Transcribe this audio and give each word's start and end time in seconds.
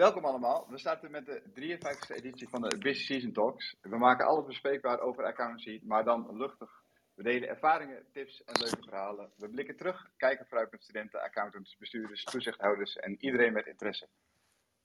Welkom 0.00 0.24
allemaal. 0.24 0.66
We 0.70 0.78
starten 0.78 1.10
met 1.10 1.26
de 1.26 1.42
53e 1.42 2.14
editie 2.14 2.48
van 2.48 2.60
de 2.62 2.78
Business 2.78 3.06
Season 3.06 3.32
Talks. 3.32 3.76
We 3.80 3.98
maken 3.98 4.26
alles 4.26 4.46
bespreekbaar 4.46 5.00
over 5.00 5.24
accountancy, 5.24 5.80
maar 5.82 6.04
dan 6.04 6.36
luchtig. 6.36 6.82
We 7.14 7.22
delen 7.22 7.48
ervaringen, 7.48 8.06
tips 8.12 8.44
en 8.44 8.60
leuke 8.60 8.82
verhalen. 8.82 9.32
We 9.36 9.48
blikken 9.48 9.76
terug, 9.76 10.10
kijken 10.16 10.46
vooruit 10.46 10.70
met 10.70 10.82
studenten, 10.82 11.22
accountants, 11.22 11.76
bestuurders, 11.76 12.24
toezichthouders 12.24 12.96
en 12.96 13.16
iedereen 13.18 13.52
met 13.52 13.66
interesse. 13.66 14.08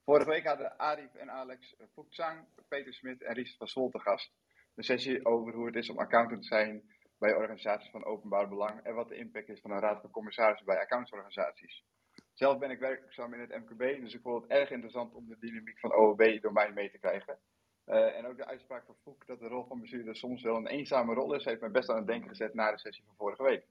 Vorige 0.04 0.30
week 0.30 0.46
hadden 0.46 0.80
Arif 0.80 1.14
en 1.14 1.32
Alex 1.32 1.76
Fuxang, 1.94 2.48
Peter 2.68 2.94
Smit 2.94 3.24
en 3.24 3.34
Ries 3.34 3.58
van 3.58 3.68
Swol 3.68 3.90
te 3.90 4.00
gast. 4.00 4.32
Een 4.76 4.84
sessie 4.84 5.26
over 5.26 5.54
hoe 5.54 5.66
het 5.66 5.76
is 5.76 5.90
om 5.90 6.00
accountant 6.00 6.42
te 6.42 6.48
zijn 6.48 6.84
bij 7.18 7.36
organisaties 7.36 7.92
van 7.92 8.06
openbaar 8.06 8.48
belang 8.50 8.84
en 8.84 8.96
wat 8.96 9.10
de 9.10 9.16
impact 9.16 9.50
is 9.50 9.62
van 9.62 9.72
een 9.72 9.80
raad 9.80 10.02
van 10.02 10.12
commissarissen 10.12 10.66
bij 10.66 10.80
accountantsorganisaties. 10.80 11.84
Zelf 12.36 12.58
ben 12.58 12.72
ik 12.72 12.80
werkzaam 12.80 13.34
in 13.34 13.40
het 13.40 13.50
MKB, 13.50 14.02
dus 14.02 14.14
ik 14.14 14.22
vond 14.22 14.42
het 14.42 14.52
erg 14.52 14.70
interessant 14.70 15.14
om 15.14 15.28
de 15.28 15.38
dynamiek 15.40 15.80
van 15.80 15.94
OOB 15.94 16.42
door 16.42 16.54
mij 16.54 16.72
mee 16.72 16.92
te 16.92 16.98
krijgen. 16.98 17.40
Uh, 17.86 18.18
en 18.18 18.26
ook 18.26 18.38
de 18.38 18.46
uitspraak 18.46 18.86
van 18.86 18.96
Foek 19.02 19.26
dat 19.28 19.40
de 19.40 19.48
rol 19.48 19.66
van 19.66 19.82
bestuurder 19.82 20.16
soms 20.16 20.44
wel 20.44 20.56
een 20.56 20.68
eenzame 20.68 21.14
rol 21.14 21.34
is, 21.34 21.46
heeft 21.46 21.62
mij 21.62 21.72
best 21.72 21.90
aan 21.90 21.96
het 21.96 22.08
denken 22.08 22.30
gezet 22.30 22.54
na 22.54 22.72
de 22.72 22.80
sessie 22.80 23.04
van 23.06 23.16
vorige 23.16 23.44
week. 23.44 23.66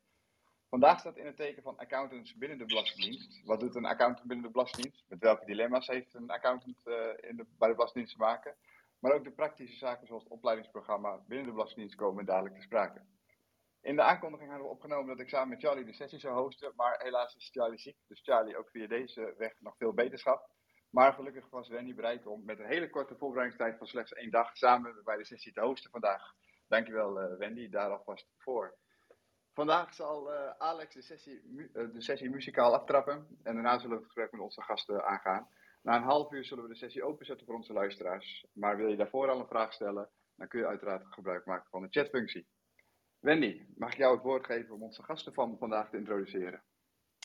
Vandaag 0.69 0.98
staat 0.98 1.16
in 1.16 1.27
het 1.27 1.36
teken 1.36 1.62
van 1.62 1.77
accountants 1.77 2.36
binnen 2.36 2.58
de 2.58 2.64
Belastingdienst. 2.64 3.45
Wat 3.45 3.60
doet 3.60 3.74
een 3.74 3.84
accountant 3.84 4.28
binnen 4.28 4.46
de 4.46 4.52
Belastingdienst? 4.52 5.05
Met 5.08 5.19
welke 5.19 5.44
dilemma's 5.44 5.86
heeft 5.86 6.14
een 6.14 6.30
accountant 6.30 6.77
uh, 6.84 6.94
in 7.20 7.36
de, 7.36 7.46
bij 7.58 7.69
de 7.69 7.74
Belastingdienst 7.74 8.16
te 8.16 8.22
maken? 8.22 8.55
Maar 8.98 9.12
ook 9.12 9.24
de 9.24 9.30
praktische 9.30 9.77
zaken 9.77 10.06
zoals 10.06 10.22
het 10.22 10.33
opleidingsprogramma 10.33 11.20
binnen 11.27 11.46
de 11.46 11.52
Belastingdienst 11.52 11.96
komen 11.96 12.25
dadelijk 12.25 12.55
te 12.55 12.62
sprake. 12.62 13.00
In 13.84 13.96
de 13.96 14.02
aankondiging 14.02 14.50
hadden 14.50 14.68
we 14.68 14.74
opgenomen 14.74 15.06
dat 15.06 15.20
ik 15.20 15.28
samen 15.28 15.48
met 15.48 15.60
Charlie 15.60 15.84
de 15.84 15.92
sessie 15.92 16.18
zou 16.18 16.34
hosten, 16.34 16.72
maar 16.77 17.00
helaas 17.02 17.34
is 17.34 17.50
Charlie 17.52 17.78
ziek. 17.78 17.96
Dus 18.06 18.20
Charlie 18.22 18.56
ook 18.56 18.70
via 18.70 18.86
deze 18.86 19.34
weg 19.38 19.60
nog 19.60 19.76
veel 19.76 19.92
beterschap. 19.92 20.50
Maar 20.91 21.12
gelukkig 21.12 21.50
was 21.50 21.68
Wendy 21.68 21.94
bereid 21.94 22.26
om 22.26 22.44
met 22.44 22.58
een 22.58 22.66
hele 22.66 22.91
korte 22.91 23.16
voorbereidingstijd 23.16 23.78
van 23.78 23.86
slechts 23.86 24.12
één 24.12 24.30
dag 24.30 24.56
samen 24.56 25.00
bij 25.04 25.16
de 25.16 25.24
sessie 25.24 25.52
te 25.52 25.60
hosten 25.60 25.91
vandaag. 25.91 26.32
Dankjewel 26.68 27.22
uh, 27.22 27.38
Wendy, 27.38 27.68
daar 27.68 27.91
alvast 27.91 28.26
voor. 28.38 28.74
Vandaag 29.52 29.94
zal 29.94 30.32
uh, 30.32 30.50
Alex 30.58 30.94
de 30.94 31.02
sessie, 31.02 31.42
uh, 31.42 31.92
de 31.92 32.02
sessie 32.02 32.30
muzikaal 32.30 32.74
aftrappen 32.74 33.26
en 33.42 33.54
daarna 33.54 33.78
zullen 33.78 33.96
we 33.96 34.02
het 34.02 34.04
gesprek 34.04 34.32
met 34.32 34.41
onze 34.41 34.62
gasten 34.62 35.04
aangaan. 35.04 35.48
Na 35.82 35.96
een 35.96 36.02
half 36.02 36.32
uur 36.32 36.44
zullen 36.44 36.64
we 36.64 36.70
de 36.70 36.76
sessie 36.76 37.04
openzetten 37.04 37.46
voor 37.46 37.54
onze 37.54 37.72
luisteraars. 37.72 38.46
Maar 38.52 38.76
wil 38.76 38.88
je 38.88 38.96
daarvoor 38.96 39.30
al 39.30 39.41
een 39.41 39.46
vraag 39.46 39.72
stellen, 39.72 40.10
dan 40.36 40.48
kun 40.48 40.60
je 40.60 40.66
uiteraard 40.66 41.06
gebruik 41.06 41.46
maken 41.46 41.70
van 41.70 41.82
de 41.82 41.88
chatfunctie. 41.91 42.46
Wendy, 43.25 43.62
mag 43.77 43.92
ik 43.92 43.98
jou 43.98 44.14
het 44.14 44.22
woord 44.22 44.47
geven 44.47 44.75
om 44.75 44.83
onze 44.83 45.03
gasten 45.03 45.33
van 45.33 45.56
vandaag 45.58 45.91
te 45.91 45.97
introduceren? 45.97 46.61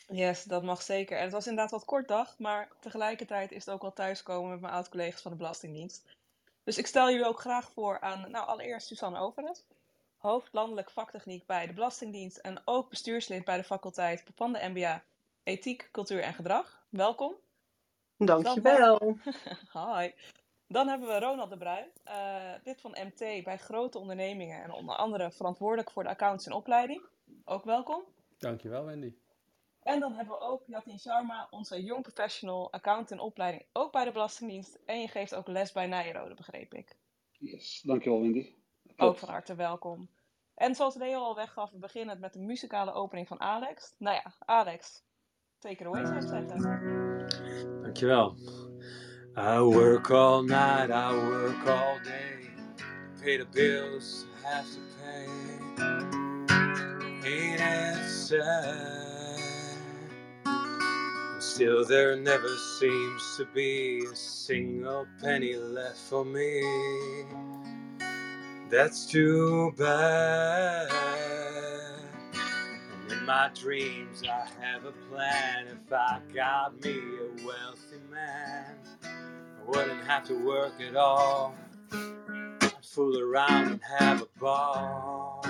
Yes, 0.08 0.44
dat 0.44 0.62
mag 0.62 0.82
zeker. 0.82 1.16
En 1.16 1.22
het 1.22 1.32
was 1.32 1.46
inderdaad 1.46 1.70
wat 1.70 1.84
kort 1.84 2.08
dag, 2.08 2.38
maar 2.38 2.68
tegelijkertijd 2.80 3.52
is 3.52 3.64
het 3.64 3.74
ook 3.74 3.82
wel 3.82 3.92
thuiskomen 3.92 4.50
met 4.50 4.60
mijn 4.60 4.72
oud-collega's 4.72 5.22
van 5.22 5.30
de 5.30 5.36
Belastingdienst. 5.36 6.16
Dus 6.64 6.78
ik 6.78 6.86
stel 6.86 7.10
jullie 7.10 7.26
ook 7.26 7.40
graag 7.40 7.70
voor 7.70 8.00
aan, 8.00 8.30
nou 8.30 8.46
allereerst 8.46 8.86
Suzanne 8.86 9.18
Overet, 9.18 9.64
hoofd 10.16 10.52
landelijk 10.52 10.90
vaktechniek 10.90 11.46
bij 11.46 11.66
de 11.66 11.72
Belastingdienst 11.72 12.36
en 12.36 12.62
ook 12.64 12.90
bestuurslid 12.90 13.44
bij 13.44 13.56
de 13.56 13.64
faculteit 13.64 14.24
van 14.34 14.52
de 14.52 14.68
MBA 14.68 15.02
Ethiek, 15.42 15.88
Cultuur 15.92 16.22
en 16.22 16.34
Gedrag. 16.34 16.82
Welkom. 16.88 17.34
Dankjewel. 18.16 19.18
Hi. 19.72 20.10
Dan 20.72 20.88
hebben 20.88 21.08
we 21.08 21.18
Ronald 21.18 21.50
de 21.50 21.56
Bruin, 21.56 21.90
uh, 22.06 22.52
lid 22.64 22.80
van 22.80 22.90
MT 22.90 23.44
bij 23.44 23.58
grote 23.58 23.98
ondernemingen 23.98 24.62
en 24.62 24.72
onder 24.72 24.96
andere 24.96 25.30
verantwoordelijk 25.32 25.90
voor 25.90 26.02
de 26.02 26.08
accounts 26.08 26.46
en 26.46 26.52
opleiding. 26.52 27.02
Ook 27.44 27.64
welkom. 27.64 28.04
Dankjewel 28.38 28.84
Wendy. 28.84 29.14
En 29.82 30.00
dan 30.00 30.12
hebben 30.12 30.34
we 30.34 30.40
ook 30.40 30.62
Jatin 30.66 30.98
Sharma, 30.98 31.46
onze 31.50 31.82
jong 31.82 32.02
professional 32.02 32.72
accountant 32.72 33.10
en 33.10 33.20
opleiding, 33.20 33.64
ook 33.72 33.92
bij 33.92 34.04
de 34.04 34.12
Belastingdienst. 34.12 34.78
En 34.86 35.00
je 35.00 35.08
geeft 35.08 35.34
ook 35.34 35.48
les 35.48 35.72
bij 35.72 35.86
Nijrode, 35.86 36.34
begreep 36.34 36.74
ik. 36.74 36.96
Yes, 37.30 37.80
dankjewel 37.82 38.20
Wendy. 38.20 38.54
Ook 38.96 39.18
van 39.18 39.28
harte 39.28 39.54
welkom. 39.54 40.10
En 40.54 40.74
zoals 40.74 40.94
Leo 40.94 41.20
al 41.20 41.34
weggaf, 41.34 41.70
we 41.70 41.78
beginnen 41.78 42.20
met 42.20 42.32
de 42.32 42.40
muzikale 42.40 42.92
opening 42.92 43.28
van 43.28 43.40
Alex. 43.40 43.94
Nou 43.98 44.16
ja, 44.16 44.34
Alex, 44.38 45.02
take 45.58 45.74
it 45.74 45.86
away 45.86 46.04
zou 46.06 46.16
ik 46.16 46.28
zeggen. 46.28 47.82
Dankjewel. 47.82 48.36
I 49.36 49.62
work 49.62 50.10
all 50.10 50.42
night, 50.42 50.90
I 50.90 51.12
work 51.12 51.66
all 51.66 51.98
day. 52.04 52.50
Pay 53.22 53.36
the 53.36 53.44
bills, 53.44 54.26
I 54.44 54.54
have 54.56 54.66
to 54.66 54.80
pay. 55.00 55.28
Ain't 57.28 57.60
it 57.60 58.08
sad? 58.08 59.40
Still, 61.38 61.84
there 61.84 62.16
never 62.16 62.48
seems 62.80 63.36
to 63.36 63.46
be 63.54 64.04
a 64.10 64.16
single 64.16 65.06
penny 65.22 65.54
left 65.54 65.98
for 65.98 66.24
me. 66.24 67.24
That's 68.68 69.06
too 69.06 69.72
bad. 69.78 70.90
And 72.34 73.12
in 73.12 73.24
my 73.26 73.50
dreams, 73.54 74.22
I 74.24 74.46
have 74.60 74.84
a 74.84 74.92
plan. 75.10 75.66
If 75.68 75.92
I 75.92 76.20
got 76.34 76.80
me 76.84 76.98
a 76.98 77.46
wealthy 77.46 78.00
man, 78.10 78.76
I 79.60 79.70
wouldn't 79.70 80.04
have 80.06 80.24
to 80.28 80.34
work 80.34 80.80
at 80.80 80.96
all. 80.96 81.54
I'd 81.92 82.72
fool 82.82 83.18
around 83.18 83.72
and 83.72 83.80
have 83.98 84.22
a 84.22 84.28
ball. 84.38 85.44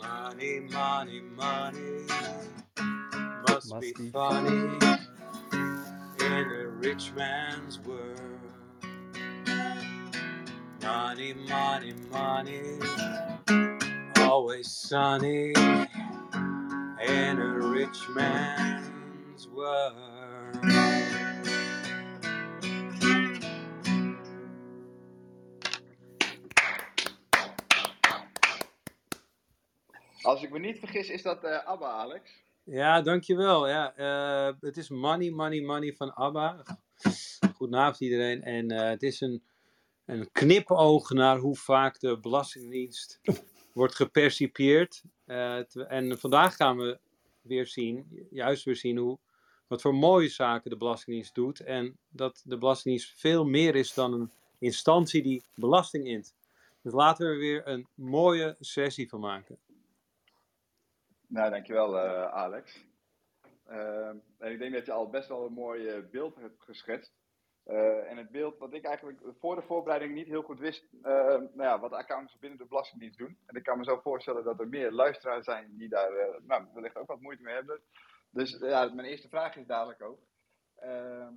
Money, 0.00 0.60
money, 0.60 1.20
money 1.36 2.06
must, 3.46 3.70
must 3.70 3.80
be, 3.80 3.92
be 3.96 4.10
funny 4.10 4.78
in 6.20 6.32
a 6.32 6.66
rich 6.68 7.12
man's 7.12 7.78
world. 7.80 8.18
Money, 10.82 11.34
money, 11.34 11.94
money, 12.10 12.78
always 14.18 14.68
sunny 14.70 15.52
in 17.06 17.38
a 17.38 17.58
rich 17.58 17.98
man's 18.14 19.48
world. 19.48 20.11
Als 30.22 30.42
ik 30.42 30.50
me 30.50 30.58
niet 30.58 30.78
vergis, 30.78 31.08
is 31.08 31.22
dat 31.22 31.44
uh, 31.44 31.64
ABBA, 31.64 31.90
Alex? 31.90 32.42
Ja, 32.64 33.00
dankjewel. 33.00 33.68
Ja, 33.68 33.94
uh, 33.96 34.54
het 34.60 34.76
is 34.76 34.88
Money, 34.88 35.30
Money, 35.30 35.60
Money 35.60 35.92
van 35.92 36.14
ABBA. 36.14 36.62
Goedenavond 37.56 38.00
iedereen. 38.00 38.42
En 38.42 38.72
uh, 38.72 38.80
het 38.80 39.02
is 39.02 39.20
een, 39.20 39.42
een 40.04 40.32
knipoog 40.32 41.10
naar 41.10 41.38
hoe 41.38 41.56
vaak 41.56 42.00
de 42.00 42.18
Belastingdienst 42.18 43.20
wordt 43.72 43.94
gepercipieerd. 43.94 45.02
en 45.88 46.18
vandaag 46.18 46.56
gaan 46.56 46.76
we 46.76 46.98
weer 47.40 47.66
zien, 47.66 48.26
juist 48.30 48.64
weer 48.64 48.76
zien 48.76 48.96
hoe, 48.96 49.18
wat 49.66 49.80
voor 49.80 49.94
mooie 49.94 50.28
zaken 50.28 50.70
de 50.70 50.76
Belastingdienst 50.76 51.34
doet. 51.34 51.60
En 51.60 51.98
dat 52.08 52.42
de 52.44 52.58
Belastingdienst 52.58 53.20
veel 53.20 53.44
meer 53.44 53.74
is 53.74 53.94
dan 53.94 54.12
een 54.12 54.30
instantie 54.58 55.22
die 55.22 55.44
belasting 55.54 56.06
int. 56.06 56.34
Dus 56.82 56.92
laten 56.92 57.26
we 57.26 57.32
er 57.32 57.38
weer 57.38 57.66
een 57.66 57.86
mooie 57.94 58.56
sessie 58.60 59.08
van 59.08 59.20
maken. 59.20 59.58
Nou, 61.32 61.50
dankjewel 61.50 61.94
uh, 61.96 62.32
Alex. 62.32 62.86
Uh, 63.70 64.08
en 64.38 64.52
ik 64.52 64.58
denk 64.58 64.72
dat 64.72 64.86
je 64.86 64.92
al 64.92 65.10
best 65.10 65.28
wel 65.28 65.46
een 65.46 65.52
mooi 65.52 66.02
beeld 66.10 66.36
hebt 66.36 66.62
geschetst. 66.62 67.12
En 68.08 68.16
het 68.16 68.30
beeld 68.30 68.58
wat 68.58 68.74
ik 68.74 68.84
eigenlijk 68.84 69.20
voor 69.38 69.54
de 69.54 69.62
voorbereiding 69.62 70.14
niet 70.14 70.26
heel 70.26 70.42
goed 70.42 70.58
wist, 70.58 70.86
nou 71.02 71.52
ja, 71.56 71.80
wat 71.80 71.92
accountants 71.92 72.38
binnen 72.38 72.58
de 72.58 72.66
Belastingdienst 72.66 73.18
doen. 73.18 73.38
En 73.46 73.56
ik 73.56 73.62
kan 73.62 73.78
me 73.78 73.84
zo 73.84 73.96
voorstellen 73.96 74.44
dat 74.44 74.60
er 74.60 74.68
meer 74.68 74.90
luisteraars 74.90 75.44
zijn 75.44 75.76
die 75.76 75.88
daar 75.88 76.10
nou, 76.42 76.66
wellicht 76.74 76.96
ook 76.96 77.06
wat 77.06 77.20
moeite 77.20 77.42
mee 77.42 77.54
hebben. 77.54 77.80
Dus 78.30 78.58
ja, 78.60 78.94
mijn 78.94 79.08
eerste 79.08 79.28
vraag 79.28 79.56
is 79.56 79.66
dadelijk 79.66 80.02
ook. 80.02 80.18
Ehm, 80.76 81.32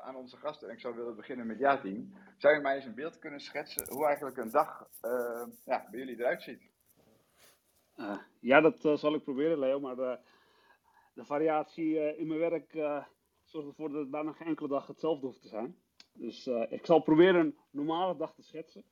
aan 0.00 0.16
onze 0.16 0.36
gasten, 0.36 0.68
en 0.68 0.74
ik 0.74 0.80
zou 0.80 0.94
willen 0.94 1.16
beginnen 1.16 1.46
met 1.46 1.58
Jatin. 1.58 2.14
Zou 2.36 2.54
je 2.54 2.60
mij 2.60 2.74
eens 2.74 2.84
een 2.84 2.94
beeld 2.94 3.18
kunnen 3.18 3.40
schetsen 3.40 3.94
hoe 3.94 4.06
eigenlijk 4.06 4.36
een 4.36 4.50
dag 4.50 4.88
ja, 5.64 5.88
bij 5.90 5.98
jullie 5.98 6.18
eruit 6.18 6.42
ziet? 6.42 6.71
Uh, 7.96 8.18
ja, 8.40 8.60
dat 8.60 8.84
uh, 8.84 8.96
zal 8.96 9.14
ik 9.14 9.22
proberen, 9.22 9.58
Leo. 9.58 9.80
Maar 9.80 9.96
de, 9.96 10.18
de 11.14 11.24
variatie 11.24 11.94
uh, 11.94 12.18
in 12.18 12.26
mijn 12.26 12.40
werk 12.40 12.72
zorgt 13.44 13.68
ervoor 13.68 13.88
dat 13.88 14.00
het 14.00 14.10
bijna 14.10 14.32
geen 14.32 14.46
enkele 14.46 14.68
dag 14.68 14.86
hetzelfde 14.86 15.26
hoeft 15.26 15.42
te 15.42 15.48
zijn. 15.48 15.76
Dus 16.12 16.46
ik 16.46 16.86
zal 16.86 17.02
proberen 17.02 17.40
een 17.40 17.56
normale 17.70 18.16
dag 18.16 18.34
te 18.34 18.42
schetsen. 18.42 18.84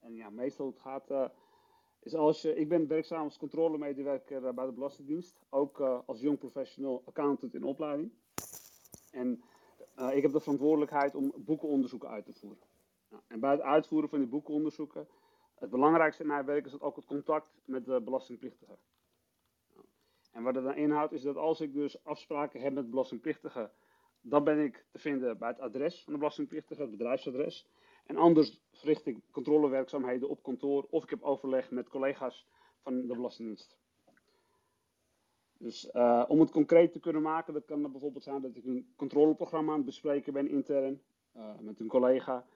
en 0.00 0.14
ja, 0.14 0.30
meestal 0.30 0.66
het 0.66 0.78
gaat. 0.78 1.32
is 2.00 2.14
als 2.14 2.42
je, 2.42 2.54
ik 2.54 2.68
ben 2.68 2.86
werkzaam 2.86 3.24
als 3.24 3.38
controlemedewerker 3.38 4.54
bij 4.54 4.66
de 4.66 4.72
Belastingdienst. 4.72 5.40
Ook 5.50 5.80
als 5.80 6.20
jong 6.20 6.38
professional 6.38 7.02
accountant 7.04 7.54
in 7.54 7.64
opleiding. 7.64 8.12
En 9.10 9.42
ik 10.12 10.22
heb 10.22 10.32
de 10.32 10.40
verantwoordelijkheid 10.40 11.14
om 11.14 11.32
boekenonderzoeken 11.36 12.08
uit 12.08 12.24
te 12.24 12.32
voeren. 12.32 12.66
Nou, 13.08 13.22
en 13.26 13.40
bij 13.40 13.50
het 13.50 13.60
uitvoeren 13.60 14.08
van 14.08 14.18
die 14.18 14.28
boekenonderzoeken 14.28 15.08
het 15.58 15.70
belangrijkste 15.70 16.22
in 16.22 16.28
mijn 16.28 16.44
werk 16.44 16.66
is 16.66 16.80
ook 16.80 16.96
het 16.96 17.04
contact 17.04 17.60
met 17.64 17.84
de 17.84 18.00
belastingplichtige. 18.00 18.78
En 20.32 20.42
wat 20.42 20.54
het 20.54 20.64
dan 20.64 20.74
inhoudt 20.74 21.12
is 21.12 21.22
dat 21.22 21.36
als 21.36 21.60
ik 21.60 21.72
dus 21.72 22.04
afspraken 22.04 22.60
heb 22.60 22.72
met 22.72 22.90
belastingplichtigen 22.90 23.70
dan 24.28 24.44
ben 24.44 24.58
ik 24.58 24.84
te 24.90 24.98
vinden 24.98 25.38
bij 25.38 25.48
het 25.48 25.60
adres 25.60 26.02
van 26.04 26.12
de 26.12 26.18
belastingplichtige, 26.18 26.80
het 26.82 26.90
bedrijfsadres. 26.90 27.68
En 28.06 28.16
anders 28.16 28.60
verricht 28.72 29.06
ik 29.06 29.18
controlewerkzaamheden 29.30 30.28
op 30.28 30.42
kantoor 30.42 30.86
of 30.90 31.02
ik 31.02 31.10
heb 31.10 31.22
overleg 31.22 31.70
met 31.70 31.88
collega's 31.88 32.46
van 32.82 33.06
de 33.06 33.14
Belastingdienst. 33.14 33.78
Dus 35.58 35.90
uh, 35.92 36.24
om 36.28 36.40
het 36.40 36.50
concreet 36.50 36.92
te 36.92 37.00
kunnen 37.00 37.22
maken, 37.22 37.52
dat 37.52 37.64
kan 37.64 37.90
bijvoorbeeld 37.92 38.24
zijn 38.24 38.42
dat 38.42 38.56
ik 38.56 38.64
een 38.64 38.92
controleprogramma 38.96 39.70
aan 39.70 39.76
het 39.76 39.86
bespreken 39.86 40.32
ben 40.32 40.48
intern 40.48 41.02
uh, 41.36 41.58
met 41.58 41.80
een 41.80 41.88
collega. 41.88 42.46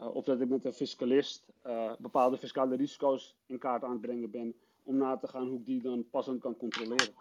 Uh, 0.00 0.14
of 0.14 0.24
dat 0.24 0.40
ik 0.40 0.48
met 0.48 0.64
een 0.64 0.72
fiscalist 0.72 1.52
bepaalde 1.98 2.38
fiscale 2.38 2.76
risico's 2.76 3.36
in 3.46 3.58
kaart 3.58 3.84
aan 3.84 3.90
het 3.90 4.00
brengen 4.00 4.30
ben. 4.30 4.54
Om 4.82 4.96
na 4.96 5.16
te 5.16 5.28
gaan 5.28 5.48
hoe 5.48 5.58
ik 5.58 5.64
die 5.64 5.82
dan 5.82 6.08
passend 6.10 6.40
kan 6.40 6.56
controleren. 6.56 7.14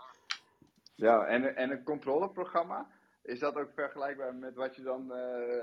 Ja, 0.96 1.26
en, 1.26 1.56
en 1.56 1.72
een 1.72 1.84
controleprogramma, 1.84 2.88
is 3.22 3.40
dat 3.40 3.56
ook 3.56 3.72
vergelijkbaar 3.74 4.36
met 4.36 4.56
wat 4.56 4.76
je 4.76 4.82
dan 4.82 5.08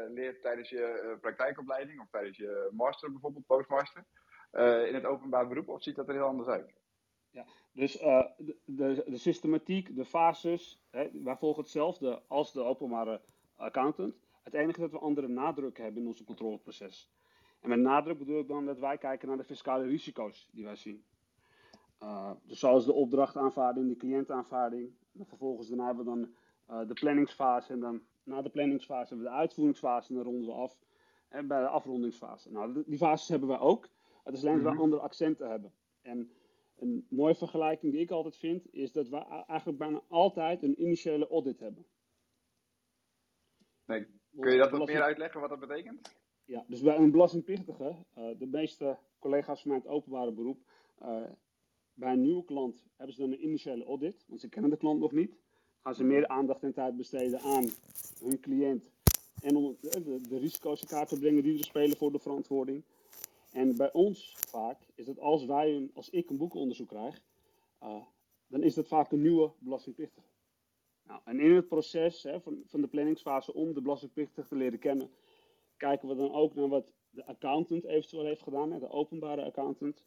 leert 0.08 0.42
tijdens 0.42 0.68
je 0.68 1.16
praktijkopleiding 1.20 2.00
of 2.00 2.06
tijdens 2.10 2.36
je 2.36 2.68
master 2.72 3.10
bijvoorbeeld, 3.10 3.46
postmaster? 3.46 4.04
in 4.86 4.94
het 4.94 5.04
openbaar 5.04 5.48
beroep 5.48 5.68
of 5.68 5.82
ziet 5.82 5.96
dat 5.96 6.08
er 6.08 6.14
heel 6.14 6.26
anders 6.26 6.48
uit? 6.48 6.74
Ja, 7.30 7.44
dus 7.72 7.92
de, 7.92 8.56
de, 8.64 9.04
de, 9.06 9.18
systematiek, 9.18 9.96
de 9.96 10.04
fases, 10.04 10.80
hè, 10.90 11.10
wij 11.12 11.36
volgen 11.36 11.62
hetzelfde 11.62 12.22
als 12.28 12.52
de 12.52 12.62
openbare 12.62 13.20
accountant. 13.56 14.14
Het 14.46 14.54
enige 14.54 14.80
dat 14.80 14.90
we 14.90 14.98
andere 14.98 15.28
nadruk 15.28 15.78
hebben 15.78 16.02
in 16.02 16.08
ons 16.08 16.24
controleproces. 16.24 17.10
En 17.60 17.68
met 17.68 17.78
nadruk 17.78 18.18
bedoel 18.18 18.40
ik 18.40 18.48
dan 18.48 18.66
dat 18.66 18.78
wij 18.78 18.98
kijken 18.98 19.28
naar 19.28 19.36
de 19.36 19.44
fiscale 19.44 19.86
risico's 19.86 20.48
die 20.52 20.64
wij 20.64 20.76
zien. 20.76 21.04
Uh, 22.02 22.30
dus 22.42 22.58
zoals 22.58 22.84
de 22.84 22.92
opdrachtaanvaarding, 22.92 23.88
de 23.88 23.96
cliëntaanvaarding. 23.96 24.90
En 25.18 25.26
vervolgens 25.26 25.68
daarna 25.68 25.86
hebben 25.86 26.04
we 26.04 26.10
dan 26.10 26.34
uh, 26.70 26.88
de 26.88 26.94
planningsfase. 26.94 27.72
En 27.72 27.80
dan 27.80 28.02
na 28.22 28.42
de 28.42 28.50
planningsfase 28.50 29.08
hebben 29.08 29.26
we 29.26 29.32
de 29.32 29.38
uitvoeringsfase 29.38 30.08
en 30.08 30.14
dan 30.14 30.24
ronden 30.24 30.46
we 30.46 30.52
af. 30.52 30.78
En 31.28 31.46
bij 31.46 31.60
de 31.60 31.68
afrondingsfase. 31.68 32.52
Nou, 32.52 32.82
die 32.86 32.98
fases 32.98 33.28
hebben 33.28 33.48
wij 33.48 33.58
ook. 33.58 33.88
Het 34.24 34.34
is 34.34 34.44
alleen 34.44 34.56
dat 34.56 34.64
we 34.64 34.70
mhm. 34.70 34.82
andere 34.82 35.02
accenten 35.02 35.50
hebben. 35.50 35.72
En 36.02 36.30
een 36.76 37.06
mooie 37.10 37.34
vergelijking 37.34 37.92
die 37.92 38.00
ik 38.00 38.10
altijd 38.10 38.36
vind, 38.36 38.72
is 38.72 38.92
dat 38.92 39.08
we 39.08 39.44
eigenlijk 39.46 39.78
bijna 39.78 40.02
altijd 40.08 40.62
een 40.62 40.82
initiële 40.82 41.28
audit 41.28 41.60
hebben. 41.60 41.86
Nee, 43.84 44.06
kun 44.40 44.52
je 44.52 44.58
dat 44.58 44.70
wat 44.70 44.86
meer 44.86 45.02
uitleggen 45.02 45.40
wat 45.40 45.50
dat 45.50 45.60
betekent? 45.60 46.14
Ja, 46.44 46.64
dus 46.68 46.80
bij 46.80 46.96
een 46.96 47.10
belastingplichtige, 47.10 47.96
uh, 48.18 48.38
de 48.38 48.46
meeste 48.46 48.98
collega's 49.18 49.62
van 49.62 49.70
mij 49.70 49.80
het 49.80 49.88
openbare 49.88 50.32
beroep, 50.32 50.58
uh, 51.02 51.22
bij 51.94 52.12
een 52.12 52.22
nieuwe 52.22 52.44
klant 52.44 52.84
hebben 52.96 53.14
ze 53.14 53.20
dan 53.20 53.32
een 53.32 53.44
initiële 53.44 53.84
audit, 53.84 54.24
want 54.26 54.40
ze 54.40 54.48
kennen 54.48 54.70
de 54.70 54.76
klant 54.76 55.00
nog 55.00 55.12
niet. 55.12 55.38
Gaan 55.82 55.94
ze 55.94 56.04
meer 56.04 56.28
aandacht 56.28 56.62
en 56.62 56.72
tijd 56.72 56.96
besteden 56.96 57.40
aan 57.40 57.64
hun 58.20 58.40
cliënt 58.40 58.90
en 59.42 59.56
om 59.56 59.76
de, 59.80 60.20
de 60.28 60.38
risico's 60.38 60.80
in 60.80 60.88
kaart 60.88 61.08
te 61.08 61.18
brengen 61.18 61.42
die 61.42 61.58
er 61.58 61.64
spelen 61.64 61.96
voor 61.96 62.12
de 62.12 62.18
verantwoording. 62.18 62.84
En 63.52 63.76
bij 63.76 63.92
ons 63.92 64.36
vaak 64.48 64.78
is 64.94 65.06
dat 65.06 65.18
als 65.18 65.44
wij 65.44 65.74
een, 65.74 65.90
als 65.94 66.10
ik 66.10 66.30
een 66.30 66.36
boekenonderzoek 66.36 66.88
krijg, 66.88 67.20
uh, 67.82 68.02
dan 68.46 68.62
is 68.62 68.74
dat 68.74 68.88
vaak 68.88 69.12
een 69.12 69.22
nieuwe 69.22 69.52
belastingplichtige. 69.58 70.26
Nou, 71.06 71.20
en 71.24 71.40
in 71.40 71.54
het 71.54 71.68
proces 71.68 72.22
hè, 72.22 72.40
van, 72.40 72.62
van 72.66 72.80
de 72.80 72.86
planningsfase 72.86 73.54
om 73.54 73.74
de 73.74 73.80
belastingplichtige 73.80 74.48
te 74.48 74.56
leren 74.56 74.78
kennen, 74.78 75.10
kijken 75.76 76.08
we 76.08 76.14
dan 76.14 76.32
ook 76.32 76.54
naar 76.54 76.68
wat 76.68 76.92
de 77.10 77.26
accountant 77.26 77.84
eventueel 77.84 78.24
heeft 78.24 78.42
gedaan, 78.42 78.78
de 78.78 78.90
openbare 78.90 79.44
accountant. 79.44 80.04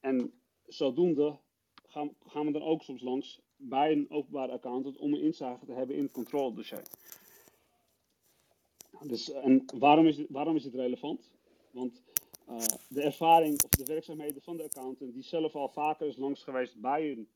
En 0.00 0.32
zodoende 0.66 1.38
gaan, 1.86 2.14
gaan 2.26 2.46
we 2.46 2.52
dan 2.52 2.62
ook 2.62 2.82
soms 2.82 3.02
langs 3.02 3.40
bij 3.56 3.92
een 3.92 4.10
openbare 4.10 4.52
accountant 4.52 4.96
om 4.96 5.14
een 5.14 5.20
inzage 5.20 5.66
te 5.66 5.72
hebben 5.72 5.96
in 5.96 6.02
het 6.02 6.12
controledossier. 6.12 6.82
Nou, 8.92 9.08
dus, 9.08 9.30
en 9.30 9.64
waarom 9.78 10.06
is, 10.06 10.16
het, 10.16 10.26
waarom 10.30 10.56
is 10.56 10.66
relevant? 10.66 11.30
Want 11.70 12.02
uh, 12.48 12.58
de 12.88 13.02
ervaring 13.02 13.62
of 13.62 13.70
de 13.70 13.84
werkzaamheden 13.84 14.42
van 14.42 14.56
de 14.56 14.62
accountant, 14.62 15.12
die 15.12 15.22
zelf 15.22 15.54
al 15.54 15.68
vaker 15.68 16.06
is 16.06 16.16
langs 16.16 16.42
geweest 16.42 16.80
bij 16.80 17.10
een 17.10 17.28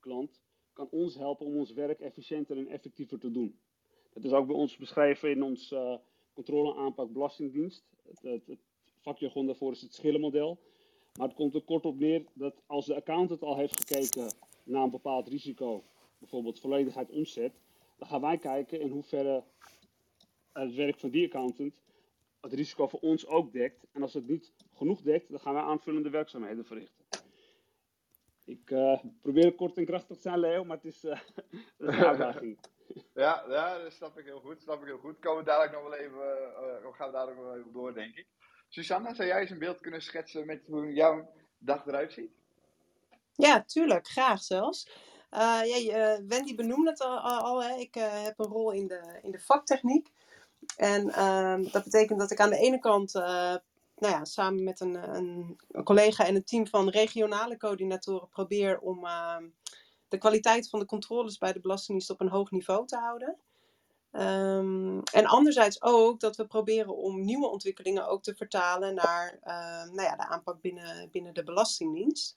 klant, 0.00 0.43
kan 0.74 0.88
ons 0.90 1.14
helpen 1.14 1.46
om 1.46 1.56
ons 1.56 1.72
werk 1.72 2.00
efficiënter 2.00 2.56
en 2.56 2.68
effectiever 2.68 3.18
te 3.18 3.30
doen. 3.30 3.58
Dat 4.12 4.24
is 4.24 4.32
ook 4.32 4.46
bij 4.46 4.56
ons 4.56 4.76
beschreven 4.76 5.30
in 5.30 5.42
ons 5.42 5.70
uh, 5.72 5.96
controleaanpak 6.32 7.12
Belastingdienst. 7.12 7.84
Het, 8.02 8.22
het, 8.22 8.46
het 8.46 9.46
daarvoor 9.46 9.72
is 9.72 9.80
het 9.80 9.94
schillenmodel. 9.94 10.58
Maar 11.18 11.26
het 11.26 11.36
komt 11.36 11.54
er 11.54 11.62
kort 11.62 11.84
op 11.84 11.98
neer 11.98 12.24
dat 12.32 12.62
als 12.66 12.86
de 12.86 12.94
accountant 12.94 13.42
al 13.42 13.56
heeft 13.56 13.80
gekeken 13.84 14.34
naar 14.64 14.82
een 14.82 14.90
bepaald 14.90 15.28
risico, 15.28 15.84
bijvoorbeeld 16.18 16.60
volledigheid 16.60 17.10
omzet, 17.10 17.52
dan 17.98 18.08
gaan 18.08 18.20
wij 18.20 18.38
kijken 18.38 18.80
in 18.80 18.90
hoeverre 18.90 19.44
het 20.52 20.74
werk 20.74 20.98
van 20.98 21.10
die 21.10 21.24
accountant 21.24 21.74
het 22.40 22.52
risico 22.52 22.86
voor 22.86 23.00
ons 23.00 23.26
ook 23.26 23.52
dekt. 23.52 23.86
En 23.92 24.02
als 24.02 24.14
het 24.14 24.28
niet 24.28 24.52
genoeg 24.72 25.02
dekt, 25.02 25.30
dan 25.30 25.40
gaan 25.40 25.54
wij 25.54 25.62
aanvullende 25.62 26.10
werkzaamheden 26.10 26.64
verrichten. 26.64 27.03
Ik 28.44 28.70
uh, 28.70 28.98
probeer 29.22 29.54
kort 29.54 29.76
en 29.76 29.84
krachtig 29.84 30.16
te 30.16 30.22
zijn, 30.22 30.38
Leo, 30.38 30.64
maar 30.64 30.76
het 30.76 30.84
is, 30.84 31.04
uh, 31.04 31.18
een 31.78 32.04
uitdaging. 32.04 32.58
ja, 33.14 33.44
ja, 33.48 33.78
dat 33.78 33.92
snap 33.92 34.18
ik 34.18 34.24
heel 34.24 34.40
goed. 34.40 34.60
Snap 34.62 34.80
ik 34.80 34.86
heel 34.86 34.98
goed. 34.98 35.18
Komen 35.18 35.38
we 35.38 35.50
dadelijk 35.50 35.72
nog 35.72 35.82
wel 35.82 35.94
even, 35.94 36.18
uh, 36.84 36.94
gaan 36.94 37.06
we 37.06 37.12
dadelijk 37.12 37.36
nog 37.36 37.46
wel 37.46 37.56
even 37.56 37.72
door, 37.72 37.94
denk 37.94 38.16
ik. 38.16 38.26
Susanna, 38.68 39.14
zou 39.14 39.28
jij 39.28 39.40
eens 39.40 39.50
een 39.50 39.58
beeld 39.58 39.80
kunnen 39.80 40.02
schetsen 40.02 40.46
met 40.46 40.66
hoe 40.66 40.92
jouw 40.92 41.30
dag 41.58 41.86
eruit 41.86 42.12
ziet? 42.12 42.30
Ja, 43.32 43.62
tuurlijk. 43.62 44.06
Graag 44.06 44.42
zelfs. 44.42 44.88
Uh, 45.30 45.84
ja, 45.84 46.22
Wendy 46.26 46.54
benoemde 46.54 46.90
het 46.90 47.00
al, 47.00 47.18
al 47.18 47.62
hè. 47.62 47.74
ik 47.76 47.94
heb 47.94 48.38
een 48.38 48.46
rol 48.46 48.70
in 48.70 48.86
de, 48.86 49.18
in 49.22 49.30
de 49.30 49.40
vaktechniek. 49.40 50.12
En 50.76 51.06
uh, 51.06 51.72
dat 51.72 51.84
betekent 51.84 52.18
dat 52.18 52.30
ik 52.30 52.40
aan 52.40 52.50
de 52.50 52.58
ene 52.58 52.78
kant, 52.78 53.14
uh, 53.14 53.54
nou 54.04 54.16
ja, 54.16 54.24
samen 54.24 54.64
met 54.64 54.80
een, 54.80 55.16
een, 55.16 55.58
een, 55.68 55.84
collega 55.84 56.26
en 56.26 56.34
een 56.34 56.44
team 56.44 56.66
van 56.66 56.88
regionale 56.88 57.56
coördinatoren 57.56 58.28
probeer 58.28 58.78
om 58.78 59.04
uh, 59.04 59.36
de 60.08 60.18
kwaliteit 60.18 60.68
van 60.68 60.78
de 60.78 60.86
controles 60.86 61.38
bij 61.38 61.52
de 61.52 61.60
Belastingdienst 61.60 62.10
op 62.10 62.20
een 62.20 62.28
hoog 62.28 62.50
niveau 62.50 62.86
te 62.86 62.96
houden. 62.96 63.36
Um, 64.12 65.02
en 65.12 65.26
anderzijds 65.26 65.82
ook 65.82 66.20
dat 66.20 66.36
we 66.36 66.46
proberen 66.46 66.96
om 66.96 67.24
nieuwe 67.24 67.46
ontwikkelingen 67.46 68.08
ook 68.08 68.22
te 68.22 68.34
vertalen 68.34 68.94
naar 68.94 69.38
nou 69.92 70.02
ja, 70.02 70.16
de 70.16 70.26
aanpak 70.26 70.60
binnen, 70.60 71.08
binnen 71.10 71.34
de 71.34 71.44
Belastingdienst. 71.44 72.36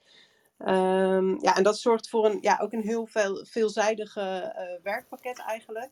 Ja, 1.40 1.56
en 1.56 1.64
dat 1.64 1.78
zorgt 1.78 2.10
voor 2.10 2.26
een, 2.26 2.38
ja, 2.42 2.60
ook 2.62 2.74
een 2.74 2.82
heel 2.82 3.06
veel, 3.06 3.46
veelzijdige 3.46 4.56
uh, 4.56 4.84
werkpakket 4.84 5.40
eigenlijk. 5.40 5.92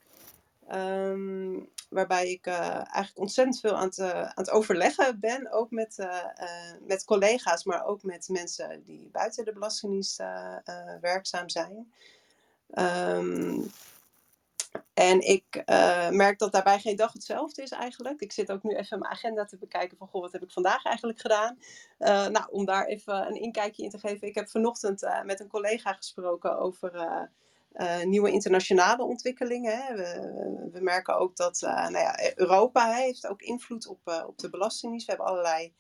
Um, 0.74 1.70
waarbij 1.90 2.30
ik 2.30 2.48
uh, 2.48 2.76
eigenlijk 2.76 3.20
ontzettend 3.20 3.60
veel 3.60 3.76
aan 3.76 3.86
het, 3.86 3.98
uh, 3.98 4.22
aan 4.22 4.32
het 4.36 4.50
overleggen 4.50 5.20
ben. 5.20 5.52
Ook 5.52 5.72
met, 5.72 5.98
uh, 5.98 6.26
met 6.82 7.04
collega's, 7.04 7.64
maar 7.64 7.86
ook 7.86 8.04
met 8.04 8.30
mensen 8.30 8.84
die 8.86 9.10
buiten 9.12 9.46
de 9.46 9.54
Belastingdienst 9.54 10.24
werkzaam 11.02 11.50
zijn. 11.50 11.94
Um, 12.74 13.72
en 14.94 15.22
ik 15.22 15.64
merk 16.10 16.40
dat 16.40 16.52
daarbij 16.52 16.80
geen 16.80 16.96
dag 16.96 17.14
hetzelfde 17.14 17.62
is 17.62 17.72
eigenlijk. 17.72 18.22
Ik 18.22 18.32
zit 18.32 18.52
ook 18.52 18.64
nu 18.64 18.76
even 18.76 19.00
mijn 19.00 19.12
agenda 19.12 19.46
te 19.46 19.58
bekijken 19.58 19.98
van, 19.98 20.08
goh, 20.08 20.22
wat 20.22 20.32
heb 20.32 20.44
ik 20.44 20.52
vandaag 20.52 20.84
eigenlijk 20.84 21.20
gedaan? 21.20 21.60
nou, 22.32 22.46
om 22.50 22.66
daar 22.66 22.86
even 22.86 23.28
een 23.28 23.42
inkijkje 23.42 23.84
in 23.84 23.90
te 23.90 24.00
geven. 24.00 24.28
Ik 24.28 24.36
heb 24.36 24.50
vanochtend 24.50 25.08
met 25.24 25.40
een 25.40 25.48
collega 25.48 25.94
gesproken 25.94 26.58
over 26.58 27.30
uh, 27.78 28.04
nieuwe 28.04 28.32
internationale 28.32 29.04
ontwikkelingen. 29.04 29.78
Hè. 29.78 29.96
We, 29.96 30.70
we, 30.72 30.82
merken 30.82 31.18
ook 31.18 31.36
dat 31.36 31.62
uh, 31.62 31.70
nou 31.70 31.98
ja, 31.98 32.36
Europa 32.36 32.88
hè, 32.94 33.02
heeft 33.02 33.28
ook 33.28 33.42
invloed 33.42 33.88
op, 33.88 34.00
uh, 34.06 34.24
op 34.28 34.38
de 34.38 34.50
belastingdienst. 34.50 35.06
We 35.06 35.12
hebben 35.12 35.32
allerlei 35.32 35.74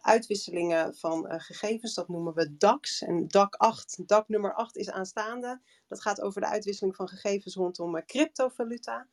uitwisselingen 0.00 0.94
van 0.94 1.40
gegevens, 1.40 1.94
dat 1.94 2.08
noemen 2.08 2.34
we 2.34 2.56
DAX. 2.56 3.02
En 3.02 3.28
DAC 3.28 3.54
8, 3.54 4.08
DAC 4.08 4.28
nummer 4.28 4.54
8 4.54 4.76
is 4.76 4.90
aanstaande. 4.90 5.60
Dat 5.88 6.00
gaat 6.00 6.20
over 6.20 6.40
de 6.40 6.46
uitwisseling 6.46 6.96
van 6.96 7.08
gegevens 7.08 7.54
rondom 7.54 8.04
cryptovaluta. 8.04 9.06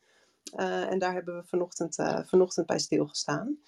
en 0.56 0.98
daar 0.98 1.12
hebben 1.12 1.36
we 1.36 1.48
vanochtend, 1.48 1.94
vanochtend 2.26 2.66
bij 2.66 2.78
stilgestaan. 2.78 3.58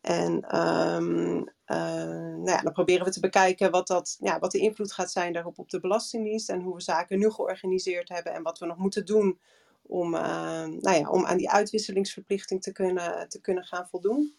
En 0.00 0.58
um, 0.58 1.44
nou 1.66 2.50
ja, 2.50 2.60
dan 2.60 2.72
proberen 2.72 3.04
we 3.04 3.10
te 3.10 3.20
bekijken 3.20 3.70
wat, 3.70 3.86
dat, 3.86 4.16
ja, 4.20 4.38
wat 4.38 4.50
de 4.50 4.58
invloed 4.58 4.92
gaat 4.92 5.12
zijn 5.12 5.32
daarop 5.32 5.58
op 5.58 5.70
de 5.70 5.80
Belastingdienst 5.80 6.48
en 6.48 6.60
hoe 6.60 6.74
we 6.74 6.80
zaken 6.80 7.18
nu 7.18 7.30
georganiseerd 7.30 8.08
hebben 8.08 8.32
en 8.32 8.42
wat 8.42 8.58
we 8.58 8.66
nog 8.66 8.76
moeten 8.76 9.06
doen 9.06 9.40
om, 9.82 10.14
uh, 10.14 10.20
nou 10.66 10.96
ja, 10.96 11.10
om 11.10 11.26
aan 11.26 11.36
die 11.36 11.50
uitwisselingsverplichting 11.50 12.62
te 12.62 12.72
kunnen, 12.72 13.28
te 13.28 13.40
kunnen 13.40 13.64
gaan 13.64 13.88
voldoen. 13.88 14.34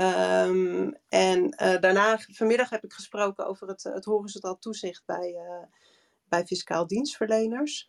Um, 0.00 0.96
en 1.08 1.44
uh, 1.44 1.80
daarna, 1.80 2.18
vanmiddag 2.18 2.70
heb 2.70 2.84
ik 2.84 2.92
gesproken 2.92 3.46
over 3.46 3.68
het, 3.68 3.82
het 3.82 4.04
horizontaal 4.04 4.58
toezicht 4.58 5.02
bij, 5.06 5.34
uh, 5.34 5.64
bij 6.28 6.46
fiscaal 6.46 6.86
dienstverleners. 6.86 7.88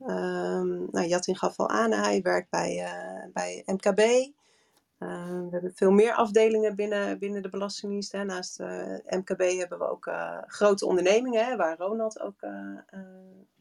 Um, 0.00 0.88
nou, 0.90 1.06
Jatin 1.06 1.36
gaf 1.36 1.58
al 1.58 1.68
aan, 1.68 1.92
hij 1.92 2.22
werkt 2.22 2.50
bij, 2.50 2.88
bij 3.32 3.62
MKB. 3.66 4.32
Uh, 4.98 5.08
we 5.26 5.48
hebben 5.50 5.74
veel 5.74 5.90
meer 5.90 6.12
afdelingen 6.12 6.76
binnen, 6.76 7.18
binnen 7.18 7.42
de 7.42 7.48
Belastingdienst. 7.48 8.12
Hè. 8.12 8.24
Naast 8.24 8.60
uh, 8.60 8.94
eh, 8.94 9.18
MKB 9.18 9.40
hebben 9.40 9.78
we 9.78 9.88
ook 9.88 10.06
uh, 10.06 10.38
grote 10.46 10.86
ondernemingen, 10.86 11.44
hè, 11.44 11.56
waar 11.56 11.76
Ronald 11.78 12.20
ook 12.20 12.40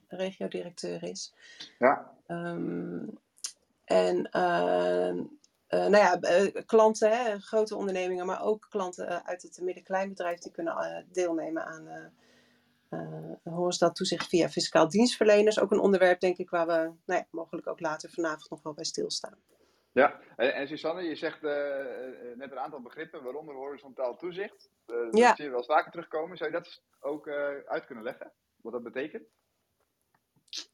regio-directeur 0.08 1.04
is. 1.04 1.34
Ja. 1.80 2.12
Um, 2.28 3.22
En 3.86 4.30
ehm, 4.32 5.24
eh, 5.68 5.80
nou 5.80 5.98
ja, 5.98 6.20
eh, 6.20 6.66
klanten, 6.66 7.12
hè, 7.12 7.40
grote 7.40 7.76
ondernemingen, 7.76 8.26
maar 8.26 8.44
ook 8.44 8.68
klanten 8.70 9.08
eh, 9.08 9.18
uit 9.24 9.42
het 9.42 9.60
midden-kleinbedrijf 9.62 10.40
die 10.40 10.52
kunnen 10.52 10.78
eh, 10.78 11.04
deelnemen 11.12 11.66
aan 11.66 11.88
eh 11.88 12.06
eh, 12.90 13.54
horizontaal 13.54 13.92
toezicht 13.92 14.28
via 14.28 14.50
fiscaal 14.50 14.90
dienstverleners. 14.90 15.60
Ook 15.60 15.72
een 15.72 15.80
onderwerp, 15.80 16.20
denk 16.20 16.38
ik, 16.38 16.50
waar 16.50 16.68
we 16.68 16.74
nou 17.06 17.20
ja, 17.20 17.26
mogelijk 17.32 17.68
ook 17.68 17.80
later 17.80 18.10
vanavond 18.10 18.50
nog 18.50 18.64
wel 18.64 18.74
bij 18.74 18.84
stilstaan. 18.84 19.38
Ja, 19.94 20.20
en, 20.36 20.54
en 20.54 20.68
Susanne, 20.68 21.04
je 21.04 21.16
zegt 21.16 21.44
eh, 21.44 21.80
eh, 22.32 22.38
net 22.38 22.52
een 22.52 22.60
aantal 22.60 22.82
begrippen, 22.82 23.24
waaronder 23.24 23.56
horizontaal 23.56 24.18
toezicht. 24.18 24.70
Eh, 24.86 24.96
dat 24.96 25.36
zie 25.36 25.44
je 25.44 25.50
wel 25.50 25.58
eens 25.58 25.68
vaker 25.68 25.92
terugkomen. 25.92 26.38
Zou 26.38 26.52
je 26.52 26.58
dat 26.58 26.82
ook 27.00 27.28
eh, 27.28 27.58
uit 27.66 27.86
kunnen 27.86 28.04
leggen? 28.04 28.32
Wat 28.62 28.74
dat 28.74 28.84
betekent? 28.84 29.28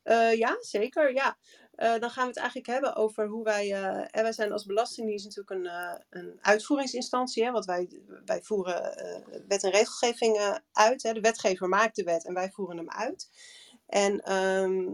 Eh, 0.04 0.34
ja, 0.38 0.58
zeker. 0.60 1.14
Ja. 1.14 1.38
Eh, 1.76 2.00
dan 2.00 2.10
gaan 2.10 2.24
we 2.24 2.30
het 2.30 2.38
eigenlijk 2.38 2.68
hebben 2.68 2.96
over 2.96 3.28
hoe 3.28 3.44
wij. 3.44 3.74
eh, 3.74 3.98
en 4.12 4.24
wij 4.24 4.32
zijn 4.32 4.52
als 4.52 4.66
Belastingdienst 4.66 5.26
natuurlijk 5.26 5.50
een, 5.60 5.66
eh, 5.66 6.00
een 6.10 6.38
uitvoeringsinstantie. 6.42 7.44
Hè, 7.44 7.52
want 7.52 7.66
wij, 7.66 8.02
wij 8.26 8.42
voeren 8.42 8.98
eh, 8.98 9.40
wet 9.48 9.64
en 9.64 9.72
regelgeving 9.72 10.38
eh, 10.38 10.56
uit. 10.72 11.04
Hè. 11.04 11.14
De 11.14 11.22
wetgever 11.22 11.68
maakt 11.70 11.96
de 11.96 12.04
wet 12.04 12.26
en 12.26 12.34
wij 12.34 12.50
voeren 12.52 12.78
hem 12.78 12.90
uit. 12.90 13.30
En 13.88 14.20
ehm, 14.20 14.88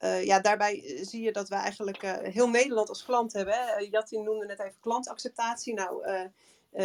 eh, 0.00 0.24
ja, 0.24 0.40
daarbij 0.40 0.84
eh, 0.84 1.04
zie 1.06 1.22
je 1.22 1.32
dat 1.32 1.48
we 1.48 1.54
eigenlijk 1.54 2.02
eh, 2.02 2.32
heel 2.32 2.48
Nederland 2.48 2.88
als 2.88 3.04
klant 3.04 3.32
hebben. 3.32 3.88
Jatin 3.90 4.22
noemde 4.22 4.46
net 4.46 4.60
even 4.60 4.80
klantacceptatie. 4.80 5.74
Nou, 5.74 6.04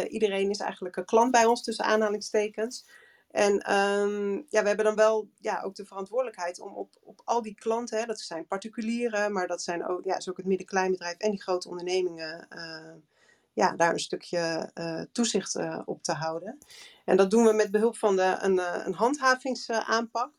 iedereen 0.08 0.50
is 0.50 0.58
eigenlijk 0.58 0.96
een 0.96 1.04
klant 1.04 1.30
bij 1.30 1.44
ons, 1.44 1.62
tussen 1.62 1.84
aanhalingstekens. 1.84 2.86
En 3.30 3.60
ehm, 3.60 4.34
ja, 4.34 4.62
we 4.62 4.68
hebben 4.68 4.84
dan 4.84 4.94
wel 4.94 5.28
ja, 5.38 5.62
ook 5.62 5.74
de 5.74 5.84
verantwoordelijkheid 5.84 6.60
om 6.60 6.74
op, 6.74 6.94
op 7.02 7.20
al 7.24 7.42
die 7.42 7.54
klanten, 7.54 7.98
hè, 7.98 8.06
dat 8.06 8.20
zijn 8.20 8.46
particulieren, 8.46 9.32
maar 9.32 9.46
dat 9.46 9.62
zijn 9.62 9.86
ook, 9.86 10.04
ja, 10.04 10.16
is 10.16 10.28
ook 10.28 10.36
het 10.36 10.46
midden-kleinbedrijf 10.46 11.16
en 11.16 11.30
die 11.30 11.42
grote 11.42 11.68
ondernemingen, 11.68 12.48
ja, 13.52 13.72
daar 13.76 13.92
een 13.92 13.98
stukje 13.98 14.70
toezicht 15.12 15.58
op 15.84 16.02
te 16.02 16.12
houden. 16.12 16.58
En 17.04 17.16
dat 17.16 17.30
doen 17.30 17.44
we 17.44 17.52
met 17.52 17.70
behulp 17.70 17.96
van 17.96 18.16
de, 18.16 18.36
een, 18.40 18.86
een 18.86 18.94
handhavingsaanpak. 18.94 20.30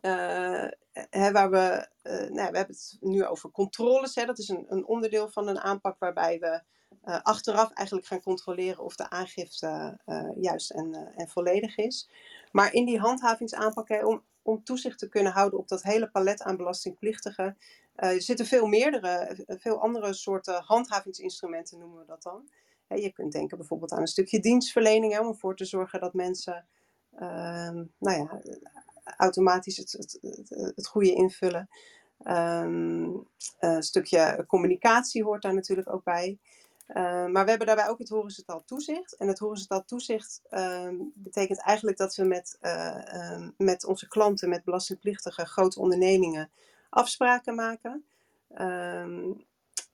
Eh, 0.00 0.66
hè, 1.10 1.32
waar 1.32 1.50
we, 1.50 1.88
eh, 2.02 2.30
nou, 2.30 2.50
we 2.50 2.56
hebben 2.56 2.66
het 2.66 2.96
nu 3.00 3.24
over 3.24 3.50
controles. 3.50 4.14
Hè, 4.14 4.24
dat 4.24 4.38
is 4.38 4.48
een, 4.48 4.66
een 4.68 4.86
onderdeel 4.86 5.28
van 5.28 5.48
een 5.48 5.60
aanpak 5.60 5.98
waarbij 5.98 6.38
we 6.38 6.62
eh, 7.02 7.20
achteraf 7.22 7.70
eigenlijk 7.72 8.06
gaan 8.06 8.22
controleren 8.22 8.84
of 8.84 8.96
de 8.96 9.10
aangifte 9.10 9.98
juist 10.36 10.70
en, 10.70 11.12
en 11.16 11.28
volledig 11.28 11.76
is. 11.76 12.08
Maar 12.52 12.72
in 12.72 12.84
die 12.84 12.98
handhavingsaanpak, 12.98 14.06
om, 14.06 14.22
om 14.42 14.64
toezicht 14.64 14.98
te 14.98 15.08
kunnen 15.08 15.32
houden 15.32 15.58
op 15.58 15.68
dat 15.68 15.82
hele 15.82 16.10
palet 16.10 16.42
aan 16.42 16.56
belastingplichtigen, 16.56 17.58
zitten 18.18 18.46
veel 18.46 18.66
meerdere, 18.66 19.44
veel 19.46 19.80
andere 19.80 20.12
soorten 20.12 20.62
handhavingsinstrumenten 20.62 21.78
noemen 21.78 21.98
we 21.98 22.06
dat 22.06 22.22
dan. 22.22 22.48
Hè, 22.86 22.96
je 22.96 23.12
kunt 23.12 23.32
denken 23.32 23.58
bijvoorbeeld 23.58 23.92
aan 23.92 24.00
een 24.00 24.06
stukje 24.06 24.40
dienstverlening, 24.40 25.18
om 25.18 25.28
ervoor 25.28 25.56
te 25.56 25.64
zorgen 25.64 26.00
dat 26.00 26.14
mensen 26.14 26.66
ehm, 27.14 27.84
nou 27.98 28.18
ja, 28.18 28.40
automatisch 29.04 29.76
het, 29.76 29.92
het, 29.92 30.18
het, 30.74 30.86
goede 30.86 31.14
invullen. 31.14 31.68
Ehm, 32.22 33.08
een 33.58 33.82
stukje 33.82 34.44
communicatie 34.46 35.24
hoort 35.24 35.42
daar 35.42 35.54
natuurlijk 35.54 35.92
ook 35.92 36.04
bij. 36.04 36.38
Uh, 36.88 37.26
maar 37.26 37.44
we 37.44 37.48
hebben 37.48 37.66
daarbij 37.66 37.88
ook 37.88 37.98
het 37.98 38.08
horizontaal 38.08 38.62
toezicht. 38.64 39.16
En 39.16 39.28
het 39.28 39.38
horizontaal 39.38 39.84
toezicht 39.84 40.42
uh, 40.50 40.88
betekent 41.14 41.60
eigenlijk 41.60 41.96
dat 41.96 42.14
we 42.14 42.24
met, 42.24 42.58
um, 43.32 43.54
met 43.56 43.84
onze 43.84 44.08
klanten, 44.08 44.48
met 44.48 44.64
belastingplichtige 44.64 45.46
grote 45.46 45.80
ondernemingen, 45.80 46.50
afspraken 46.90 47.54
maken. 47.54 48.04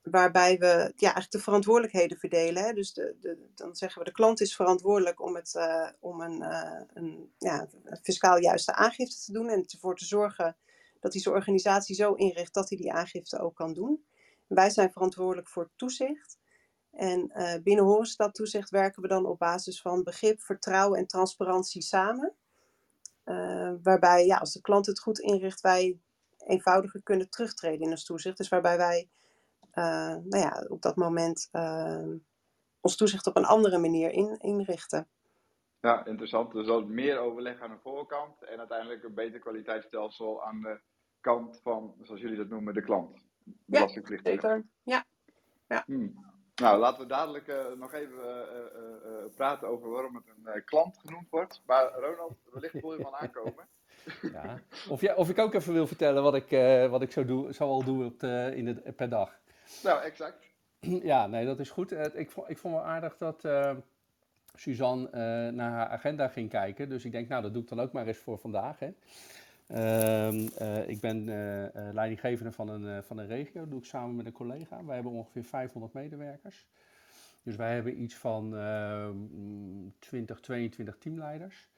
Waarbij 0.01 0.57
we 0.57 0.65
ja, 0.95 1.13
eigenlijk 1.13 1.31
de 1.31 1.39
verantwoordelijkheden 1.39 2.17
verdelen. 2.17 2.63
Hè? 2.63 2.73
Dus 2.73 2.93
de, 2.93 3.15
de, 3.19 3.49
dan 3.55 3.75
zeggen 3.75 3.99
we 3.99 4.07
de 4.07 4.13
klant 4.13 4.41
is 4.41 4.55
verantwoordelijk 4.55 5.21
om, 5.21 5.35
het, 5.35 5.53
uh, 5.53 5.89
om 5.99 6.21
een, 6.21 6.41
uh, 6.41 6.81
een 6.93 7.33
ja, 7.37 7.67
fiscaal 8.01 8.37
juiste 8.37 8.73
aangifte 8.73 9.25
te 9.25 9.31
doen. 9.31 9.49
En 9.49 9.65
ervoor 9.65 9.95
te 9.95 10.05
zorgen 10.05 10.57
dat 10.99 11.13
hij 11.13 11.21
zijn 11.21 11.35
organisatie 11.35 11.95
zo 11.95 12.13
inricht 12.13 12.53
dat 12.53 12.69
hij 12.69 12.77
die 12.77 12.93
aangifte 12.93 13.39
ook 13.39 13.55
kan 13.55 13.73
doen. 13.73 14.05
En 14.47 14.55
wij 14.55 14.69
zijn 14.69 14.91
verantwoordelijk 14.91 15.47
voor 15.49 15.69
toezicht. 15.75 16.39
En 16.91 17.31
uh, 17.35 17.53
binnen 17.63 17.85
horizontaal 17.85 18.31
toezicht 18.31 18.69
werken 18.69 19.01
we 19.01 19.07
dan 19.07 19.25
op 19.25 19.39
basis 19.39 19.81
van 19.81 20.03
begrip, 20.03 20.41
vertrouwen 20.41 20.99
en 20.99 21.07
transparantie 21.07 21.81
samen. 21.81 22.35
Waarbij, 23.83 24.25
ja, 24.25 24.37
als 24.37 24.53
de 24.53 24.61
klant 24.61 24.85
het 24.85 24.99
goed 24.99 25.19
inricht, 25.19 25.61
wij 25.61 25.99
eenvoudiger 26.37 27.01
kunnen 27.03 27.29
terugtreden 27.29 27.85
in 27.85 27.89
ons 27.89 28.05
toezicht. 28.05 28.37
Dus 28.37 28.49
waarbij 28.49 28.77
wij 28.77 29.09
nou 29.73 30.37
ja, 30.37 30.65
op 30.67 30.81
dat 30.81 30.95
moment 30.95 31.49
ons 32.81 32.95
toezicht 32.95 33.27
op 33.27 33.35
een 33.35 33.45
andere 33.45 33.77
manier 33.77 34.11
in, 34.11 34.37
inrichten. 34.39 35.07
Ja, 35.81 36.05
interessant. 36.05 36.51
Dus 36.51 36.67
dat 36.67 36.87
meer 36.87 37.17
overleg 37.17 37.61
aan 37.61 37.69
de 37.69 37.77
voorkant 37.81 38.43
en 38.43 38.59
uiteindelijk 38.59 39.03
een 39.03 39.13
beter 39.13 39.39
kwaliteitsstelsel 39.39 40.43
aan 40.43 40.61
de 40.61 40.79
kant 41.21 41.59
van, 41.63 41.95
zoals 42.01 42.21
jullie 42.21 42.37
dat 42.37 42.49
noemen, 42.49 42.73
de 42.73 42.81
klant. 42.81 43.17
Belastingplichtige. 43.65 44.35
Ja, 44.35 44.41
zeker. 44.41 44.65
Ja. 44.83 45.05
ja. 45.67 45.83
Hmm. 45.85 46.29
Nou, 46.55 46.79
laten 46.79 47.01
we 47.01 47.07
dadelijk 47.07 47.47
uh, 47.47 47.55
nog 47.77 47.93
even 47.93 48.17
uh, 48.17 49.11
uh, 49.11 49.35
praten 49.35 49.67
over 49.67 49.89
waarom 49.89 50.15
het 50.15 50.23
een 50.43 50.63
klant 50.63 50.97
genoemd 50.97 51.29
wordt. 51.29 51.61
Maar 51.65 51.91
Ronald, 51.93 52.37
wellicht 52.51 52.79
voel 52.79 52.97
je 52.97 53.05
al 53.05 53.17
aankomen. 53.21 53.67
Ja. 54.21 54.59
Of, 54.89 55.01
jij, 55.01 55.15
of 55.15 55.29
ik 55.29 55.39
ook 55.39 55.53
even 55.53 55.73
wil 55.73 55.87
vertellen 55.87 56.23
wat 56.23 56.35
ik, 56.35 56.49
wat 56.89 57.01
ik 57.01 57.11
zo, 57.11 57.25
doe, 57.25 57.53
zo 57.53 57.63
al 57.63 57.83
doe 57.83 58.05
op 58.05 58.19
de, 58.19 58.51
in 58.55 58.65
de, 58.65 58.91
per 58.95 59.09
dag. 59.09 59.39
Nou, 59.83 60.01
exact. 60.03 60.49
Ja, 61.11 61.27
nee, 61.27 61.45
dat 61.45 61.59
is 61.59 61.69
goed. 61.69 61.91
Ik 62.13 62.31
vond, 62.31 62.49
ik 62.49 62.57
vond 62.57 62.73
wel 62.73 62.83
aardig 62.83 63.17
dat 63.17 63.47
Suzanne 64.53 65.51
naar 65.51 65.71
haar 65.71 65.87
agenda 65.87 66.27
ging 66.27 66.49
kijken. 66.49 66.89
Dus 66.89 67.05
ik 67.05 67.11
denk, 67.11 67.27
nou, 67.27 67.41
dat 67.41 67.53
doe 67.53 67.61
ik 67.61 67.69
dan 67.69 67.79
ook 67.79 67.91
maar 67.91 68.07
eens 68.07 68.17
voor 68.17 68.37
vandaag. 68.37 68.79
Hè. 68.79 68.93
Uh, 69.67 70.33
uh, 70.33 70.89
ik 70.89 70.99
ben 70.99 71.25
leidinggevende 71.93 72.51
van 72.51 72.69
een, 72.69 73.03
van 73.03 73.17
een 73.17 73.27
regio, 73.27 73.59
dat 73.59 73.69
doe 73.69 73.79
ik 73.79 73.85
samen 73.85 74.15
met 74.15 74.25
een 74.25 74.31
collega. 74.31 74.85
Wij 74.85 74.95
hebben 74.95 75.13
ongeveer 75.13 75.43
500 75.43 75.93
medewerkers. 75.93 76.67
Dus 77.43 77.55
wij 77.55 77.73
hebben 77.73 78.01
iets 78.01 78.15
van 78.15 78.55
20, 79.99 80.39
22 80.39 80.97
teamleiders. 80.97 81.69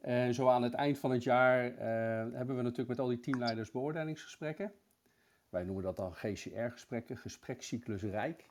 En 0.00 0.34
zo 0.34 0.48
aan 0.48 0.62
het 0.62 0.74
eind 0.74 0.98
van 0.98 1.10
het 1.10 1.22
jaar 1.22 1.62
hebben 2.32 2.56
we 2.56 2.62
natuurlijk 2.62 2.88
met 2.88 2.98
al 2.98 3.08
die 3.08 3.20
teamleiders 3.20 3.70
beoordelingsgesprekken. 3.70 4.72
Wij 5.50 5.64
noemen 5.64 5.84
dat 5.84 5.96
dan 5.96 6.14
GCR-gesprekken, 6.14 7.16
gesprekscyclus 7.16 8.02
Rijk. 8.02 8.46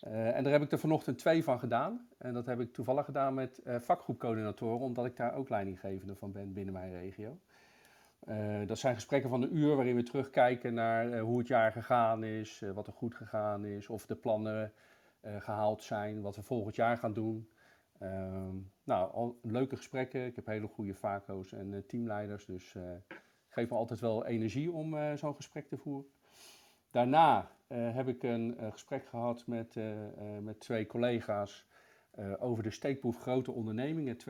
en 0.00 0.44
daar 0.44 0.52
heb 0.52 0.62
ik 0.62 0.72
er 0.72 0.78
vanochtend 0.78 1.18
twee 1.18 1.44
van 1.44 1.58
gedaan. 1.58 2.08
En 2.18 2.34
dat 2.34 2.46
heb 2.46 2.60
ik 2.60 2.72
toevallig 2.72 3.04
gedaan 3.04 3.34
met 3.34 3.60
vakgroepcoördinatoren, 3.64 4.86
omdat 4.86 5.06
ik 5.06 5.16
daar 5.16 5.34
ook 5.34 5.48
leidinggevende 5.48 6.16
van 6.16 6.32
ben 6.32 6.52
binnen 6.52 6.74
mijn 6.74 6.92
regio. 6.92 7.38
Uh, 8.28 8.66
dat 8.66 8.78
zijn 8.78 8.94
gesprekken 8.94 9.30
van 9.30 9.42
een 9.42 9.56
uur 9.56 9.76
waarin 9.76 9.96
we 9.96 10.02
terugkijken 10.02 10.74
naar 10.74 11.18
hoe 11.18 11.38
het 11.38 11.48
jaar 11.48 11.72
gegaan 11.72 12.24
is, 12.24 12.62
wat 12.74 12.86
er 12.86 12.92
goed 12.92 13.14
gegaan 13.14 13.64
is, 13.64 13.88
of 13.88 14.06
de 14.06 14.16
plannen 14.16 14.72
gehaald 15.22 15.82
zijn, 15.82 16.20
wat 16.20 16.36
we 16.36 16.42
volgend 16.42 16.74
jaar 16.74 16.96
gaan 16.96 17.12
doen. 17.12 17.48
Ehm, 17.98 18.56
nou, 18.84 19.34
leuke 19.42 19.76
gesprekken. 19.76 20.26
Ik 20.26 20.36
heb 20.36 20.46
hele 20.46 20.66
goede 20.66 20.94
vaco's 20.94 21.52
en 21.52 21.84
teamleiders, 21.86 22.46
dus 22.46 22.76
geeft 23.48 23.70
me 23.70 23.76
altijd 23.76 24.00
wel 24.00 24.26
energie 24.26 24.72
om 24.72 25.16
zo'n 25.16 25.34
gesprek 25.34 25.68
te 25.68 25.76
voeren. 25.76 26.10
Daarna 26.90 27.50
heb 27.68 28.08
ik 28.08 28.22
een 28.22 28.56
gesprek 28.70 29.06
gehad 29.06 29.46
met, 29.46 29.74
met 30.40 30.60
twee 30.60 30.86
collega's 30.86 31.66
over 32.38 32.62
de 32.62 32.70
steekproef 32.70 33.20
grote 33.20 33.52
ondernemingen 33.52 34.16
2023-2024 34.16 34.20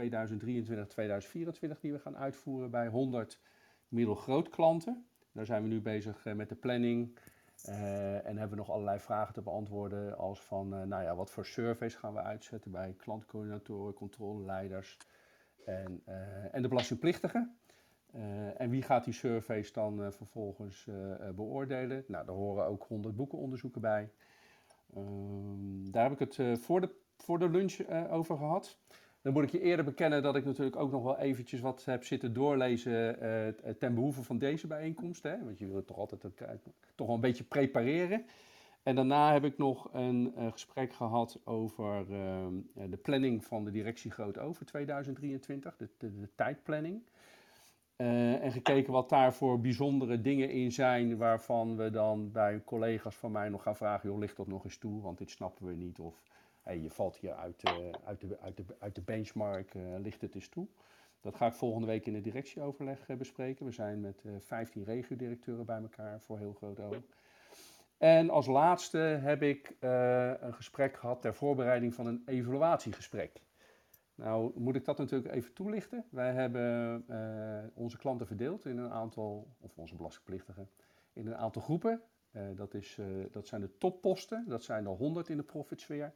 die 1.81 1.93
we 1.93 1.99
gaan 1.99 2.17
uitvoeren 2.17 2.71
bij 2.71 2.89
100 2.89 3.41
middelgroot 3.89 4.49
klanten. 4.49 5.07
Daar 5.33 5.47
zijn 5.47 5.63
we 5.63 5.69
nu 5.69 5.81
bezig 5.81 6.25
met 6.25 6.49
de 6.49 6.55
planning 6.55 7.19
en 7.65 8.37
hebben 8.37 8.51
we 8.51 8.57
nog 8.57 8.71
allerlei 8.71 8.99
vragen 8.99 9.35
te 9.35 9.43
beantwoorden 9.43 10.17
als 10.17 10.41
van, 10.41 10.69
nou 10.69 11.03
ja, 11.03 11.15
wat 11.15 11.31
voor 11.31 11.47
surveys 11.47 11.95
gaan 11.95 12.15
we 12.15 12.21
uitzetten 12.21 12.71
bij 12.71 12.95
klantcoördinatoren, 12.97 13.95
controleleiders 13.95 14.97
en, 15.65 16.03
en 16.53 16.63
de 16.63 16.69
belastingplichtigen. 16.69 17.59
En 18.57 18.71
wie 18.71 18.83
gaat 18.83 19.05
die 19.05 19.13
surveys 19.13 19.73
dan 19.73 20.13
vervolgens 20.13 20.87
beoordelen? 21.35 22.05
Nou, 22.07 22.27
daar 22.27 22.35
horen 22.35 22.65
ook 22.65 22.85
100 22.89 23.17
boekenonderzoeken 23.17 23.81
bij. 23.81 24.11
Ehm, 24.95 25.91
daar 25.91 26.03
heb 26.03 26.21
ik 26.21 26.33
het 26.37 26.61
voor, 26.61 26.81
de, 26.81 26.91
voor 27.17 27.39
de 27.39 27.49
lunch 27.49 27.79
over 28.11 28.37
gehad. 28.37 28.79
Dan 29.23 29.33
moet 29.33 29.43
ik 29.43 29.51
je 29.51 29.61
eerder 29.61 29.85
bekennen 29.85 30.23
dat 30.23 30.37
ik 30.37 30.45
natuurlijk 30.45 30.77
ook 30.77 30.91
nog 30.91 31.03
wel 31.03 31.19
eventjes 31.19 31.61
wat 31.61 31.85
heb 31.85 32.05
zitten 32.05 32.33
doorlezen 32.33 33.17
ten 33.79 33.95
behoeve 33.95 34.23
van 34.23 34.39
deze 34.39 34.67
bijeenkomst. 34.67 35.23
Hè? 35.23 35.45
Want 35.45 35.59
je 35.59 35.67
wil 35.67 35.77
het 35.77 35.87
toch 35.87 35.99
altijd 35.99 36.23
toch 36.95 37.07
wel 37.07 37.15
een 37.15 37.21
beetje 37.21 37.45
prepareren. 37.45 38.25
En 38.83 38.95
daarna 38.95 39.33
heb 39.33 39.45
ik 39.45 39.59
nog 39.59 39.89
een 39.93 40.33
gesprek 40.53 40.93
gehad 40.93 41.41
over 41.45 42.07
de 42.75 42.99
planning 43.03 43.45
van 43.45 43.65
de 43.65 43.71
directie 43.71 44.11
Groot 44.11 44.39
Over 44.39 44.67
2023, 44.67 45.77
de, 45.77 45.89
de, 45.99 46.21
de, 46.21 46.29
tijdplanning. 46.35 47.03
Eh, 47.99 48.43
en 48.43 48.53
gekeken 48.53 48.93
wat 48.93 49.09
daar 49.09 49.33
voor 49.35 49.61
bijzondere 49.61 50.21
dingen 50.21 50.51
in 50.51 50.73
zijn, 50.73 51.17
waarvan 51.17 51.77
we 51.77 51.91
dan 51.91 52.33
bij 52.33 52.63
collega's 52.65 53.17
van 53.17 53.33
mij 53.33 53.49
nog 53.49 53.63
gaan 53.63 53.77
vragen, 53.77 54.09
joh, 54.09 54.19
ligt 54.19 54.37
dat 54.37 54.47
nog 54.47 54.65
eens 54.65 54.79
toe, 54.79 55.03
want 55.03 55.19
dit 55.19 55.31
snappen 55.31 55.67
we 55.67 55.75
niet. 55.75 55.99
Of 55.99 56.23
je 56.65 56.91
valt 56.91 57.17
hier 57.17 57.33
uit, 57.33 57.63
uh, 57.65 57.73
uit, 58.05 58.21
de, 58.21 58.39
uit, 58.41 58.57
de, 58.57 58.65
uit 58.79 58.95
de 58.95 59.01
benchmark, 59.01 59.75
uh, 59.75 59.83
ligt 60.03 60.21
het 60.21 60.35
eens 60.35 60.49
toe. 60.49 60.67
Dat 61.21 61.35
ga 61.35 61.47
ik 61.47 61.53
volgende 61.53 61.87
week 61.87 62.07
in 62.07 62.13
de 62.13 62.21
directieoverleg 62.21 63.07
bespreken. 63.07 63.67
We 63.67 63.73
zijn 63.73 64.01
met 64.01 64.25
15 64.39 64.85
regio-directeuren 64.85 65.67
bij 65.67 65.81
elkaar 65.81 66.21
voor 66.21 66.39
heel 66.39 66.53
groot 66.53 66.81
oog. 66.81 67.03
En 67.97 68.31
als 68.31 68.47
laatste 68.47 68.99
heb 68.99 69.43
ik 69.43 69.77
een 69.81 70.55
gesprek 70.55 70.97
gehad 70.97 71.23
ter 71.23 71.35
voorbereiding 71.35 71.95
van 71.95 72.07
een 72.07 72.23
evaluatiegesprek. 72.27 73.41
Nou, 74.19 74.53
moet 74.55 74.75
ik 74.75 74.85
dat 74.85 74.99
natuurlijk 74.99 75.35
even 75.35 75.53
toelichten. 75.53 76.05
Wij 76.11 76.33
hebben 76.33 77.05
uh, 77.11 77.59
onze 77.75 77.99
klanten 77.99 78.27
verdeeld 78.27 78.65
in 78.65 78.79
een 78.79 78.91
aantal, 78.91 79.49
of 79.61 79.79
onze 79.79 79.95
belastingplichtigen, 79.95 80.69
in 81.13 81.27
een 81.27 81.37
aantal 81.37 81.63
groepen. 81.63 82.03
Uh, 82.33 82.43
dat, 82.55 82.75
is, 82.75 82.97
uh, 83.01 83.07
dat 83.31 83.47
zijn 83.47 83.61
de 83.61 83.79
topposten, 83.79 84.45
dat 84.49 84.63
zijn 84.63 84.85
er 84.85 84.91
100 84.91 85.29
in 85.29 85.37
de 85.37 85.43
profitsfeer. 85.43 86.13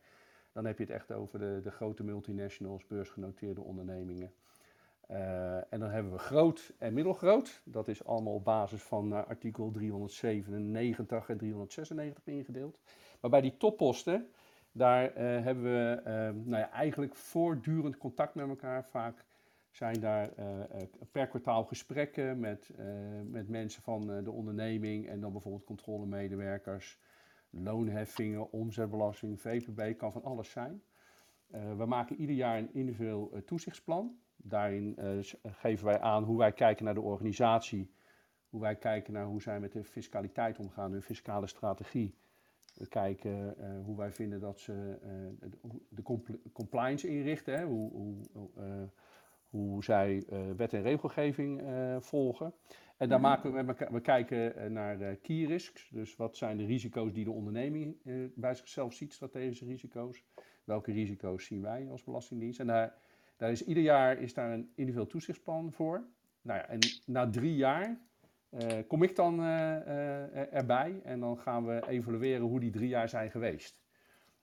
Dan 0.52 0.64
heb 0.64 0.78
je 0.78 0.85
het 0.85 0.92
echt 0.92 1.12
over 1.12 1.38
de, 1.38 1.61
de 1.62 1.71
grote 1.71 2.04
multinationals, 2.04 2.87
beursgenoteerde 2.87 3.61
ondernemingen. 3.61 4.32
en 5.71 5.80
dan 5.80 5.90
hebben 5.90 6.12
we 6.12 6.18
groot 6.18 6.73
en 6.78 6.94
middelgroot. 6.94 7.61
Dat 7.64 7.88
is 7.88 8.04
allemaal 8.04 8.35
op 8.35 8.44
basis 8.44 8.82
van 8.82 9.26
artikel 9.26 9.71
397 9.71 11.28
en 11.28 11.38
396 11.38 12.26
ingedeeld. 12.26 12.78
Maar 13.21 13.30
bij 13.30 13.40
die 13.40 13.56
topposten, 13.56 14.30
daar 14.73 15.11
uh, 15.11 15.17
hebben 15.45 15.62
we 15.64 16.00
uh, 16.00 16.12
nou 16.45 16.62
ja, 16.62 16.71
eigenlijk 16.71 17.17
voortdurend 17.17 17.97
contact 17.97 18.35
met 18.35 18.49
elkaar. 18.49 18.85
Vaak 18.85 19.25
zijn 19.71 20.00
daar 20.00 20.31
uh, 20.38 20.83
per 21.11 21.26
kwartaal 21.26 21.64
gesprekken 21.64 22.41
met, 22.41 22.71
met 23.25 23.49
mensen 23.49 23.83
van 23.83 24.25
de 24.25 24.31
onderneming 24.31 25.09
en 25.09 25.21
dan 25.21 25.33
bijvoorbeeld 25.33 25.64
controlemedewerkers, 25.64 26.99
loonheffingen, 27.50 28.52
omzetbelasting, 28.52 29.41
VPB, 29.41 29.99
kan 29.99 30.12
van 30.12 30.25
alles 30.25 30.50
zijn. 30.50 30.83
we 31.76 31.85
maken 31.87 32.17
ieder 32.17 32.37
jaar 32.37 32.59
een 32.59 32.75
individueel 32.75 33.43
toezichtsplan. 33.45 34.19
Daarin 34.37 34.99
geven 35.43 35.87
wij 35.87 36.00
aan 36.00 36.25
hoe 36.25 36.38
wij 36.38 36.52
kijken 36.52 36.85
naar 36.85 36.95
de 36.95 37.00
organisatie, 37.00 37.95
hoe 38.49 38.61
wij 38.61 38.76
kijken 38.76 39.12
naar 39.12 39.26
hoe 39.26 39.43
zij 39.43 39.61
met 39.61 39.73
de 39.73 39.85
fiscaliteit 39.85 40.59
omgaan, 40.59 40.93
hun 40.93 41.02
fiscale 41.02 41.47
strategie. 41.47 42.14
We 42.75 42.88
kijken 42.88 43.55
uh, 43.59 43.85
hoe 43.85 43.97
wij 43.97 44.12
vinden 44.12 44.41
dat 44.41 44.61
ze 44.61 44.99
uh, 45.43 45.50
de 45.88 46.02
compl 46.02 46.33
compliance 46.52 47.09
inrichten, 47.09 47.59
hè, 47.59 47.64
hoe, 47.64 47.91
hoe, 47.91 48.17
uh, 48.59 48.83
hoe 49.49 49.85
zij 49.85 50.25
wet 50.57 50.73
en 50.73 50.83
regelgeving 50.83 51.62
volgen. 51.99 52.55
En 52.97 53.09
daar 53.09 53.21
maken 53.21 53.52
we, 53.52 53.62
met 53.62 53.88
we 53.91 54.00
kijken 54.00 54.73
naar 54.73 55.17
key 55.17 55.45
risks, 55.45 55.88
dus 55.91 56.17
wat 56.17 56.37
zijn 56.37 56.57
de 56.57 56.64
risico's 56.64 57.12
die 57.12 57.25
de 57.25 57.31
onderneming 57.31 57.97
bij 58.35 58.55
zichzelf 58.55 58.93
ziet, 58.93 59.12
strategische 59.12 59.64
risico's. 59.64 60.25
Welke 60.64 60.93
risico's 60.93 61.45
zien 61.45 61.62
wij 61.62 61.91
als 61.91 62.05
Belastingdienst? 62.05 62.61
En 62.61 62.67
daar, 62.67 62.95
daar 63.37 63.50
is 63.50 63.64
ieder 63.64 63.83
jaar 63.83 64.19
is 64.19 64.35
daar 64.35 64.52
een 64.52 64.71
individueel 64.75 65.07
toezichtsplan 65.07 65.73
voor. 65.73 66.05
Nou 66.43 66.59
ja, 66.59 66.69
en 66.69 66.79
na 67.07 67.31
drie 67.31 67.57
jaar 67.57 68.00
kom 68.87 69.02
ik 69.02 69.16
dan 69.16 69.40
uh, 69.40 70.54
erbij 70.54 71.00
en 71.04 71.21
dan 71.21 71.38
gaan 71.38 71.66
we 71.66 71.88
evalueren 71.88 72.47
hoe 72.47 72.61
die 72.61 72.71
drie 72.71 72.88
jaar 72.88 73.09
zijn 73.09 73.30
geweest. 73.30 73.80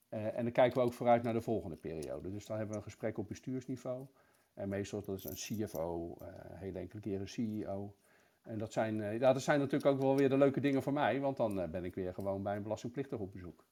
en 0.09 0.43
dan 0.43 0.51
kijken 0.51 0.77
we 0.77 0.85
ook 0.85 0.93
vooruit 0.93 1.23
naar 1.23 1.33
de 1.33 1.41
volgende 1.41 1.75
periode. 1.75 2.31
Dus 2.31 2.45
dan 2.45 2.57
hebben 2.57 2.75
we 2.75 2.81
een 2.81 2.89
gesprek 2.89 3.17
op 3.17 3.27
bestuursniveau. 3.27 4.07
En 4.53 4.69
meestal 4.69 5.01
dat 5.01 5.17
is 5.17 5.24
een 5.24 5.65
CFO, 5.65 6.17
heel 6.53 6.75
enkele 6.75 7.01
keren 7.01 7.22
een 7.22 7.27
CEO. 7.27 7.95
En 8.41 8.57
dat 8.57 8.74
zijn, 8.74 8.95
ja, 8.95 9.33
dat 9.33 9.41
zijn 9.41 9.59
natuurlijk 9.59 9.91
ook 9.91 10.01
wel 10.01 10.17
weer 10.17 10.29
de 10.29 10.37
leuke 10.37 10.59
dingen 10.59 10.83
voor 10.83 10.93
mij, 10.93 11.19
want 11.19 11.37
dan 11.37 11.72
ben 11.72 11.85
ik 11.85 11.95
weer 11.95 12.13
gewoon 12.13 12.43
bij 12.43 12.55
een 12.55 12.63
belastingplichtig 12.63 13.19
op 13.19 13.31
bezoek. 13.31 13.63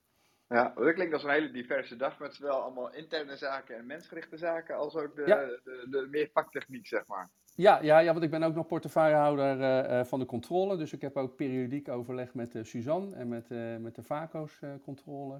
Ja, 0.49 0.73
dat 0.75 0.93
klinkt 0.93 1.13
als 1.13 1.23
een 1.23 1.29
hele 1.29 1.51
diverse 1.51 1.95
dag 1.95 2.19
met 2.19 2.35
zowel 2.35 2.61
allemaal 2.61 2.93
interne 2.93 3.37
zaken 3.37 3.77
en 3.77 3.85
mensgerichte 3.85 4.37
zaken, 4.37 4.75
als 4.75 4.95
ook 4.95 5.15
de, 5.15 5.23
ja. 5.25 5.35
de, 5.35 5.87
de, 5.89 6.07
meer 6.09 6.29
vaktechniek, 6.33 6.87
zeg 6.87 7.07
maar. 7.07 7.29
Ja, 7.55 7.79
ja, 7.81 7.99
ja, 7.99 8.11
want 8.11 8.23
ik 8.23 8.29
ben 8.29 8.43
ook 8.43 8.55
nog 8.55 8.67
portefeuillehouder 8.67 9.59
uh, 9.59 10.03
van 10.03 10.19
de 10.19 10.25
controle. 10.25 10.77
Dus 10.77 10.93
ik 10.93 11.01
heb 11.01 11.17
ook 11.17 11.35
periodiek 11.35 11.89
overleg 11.89 12.33
met 12.33 12.55
uh, 12.55 12.63
Suzanne 12.63 13.15
en 13.15 13.27
met, 13.27 13.49
uh, 13.49 13.77
met 13.77 13.95
de 13.95 14.03
VACO's 14.03 14.59
controle. 14.83 15.39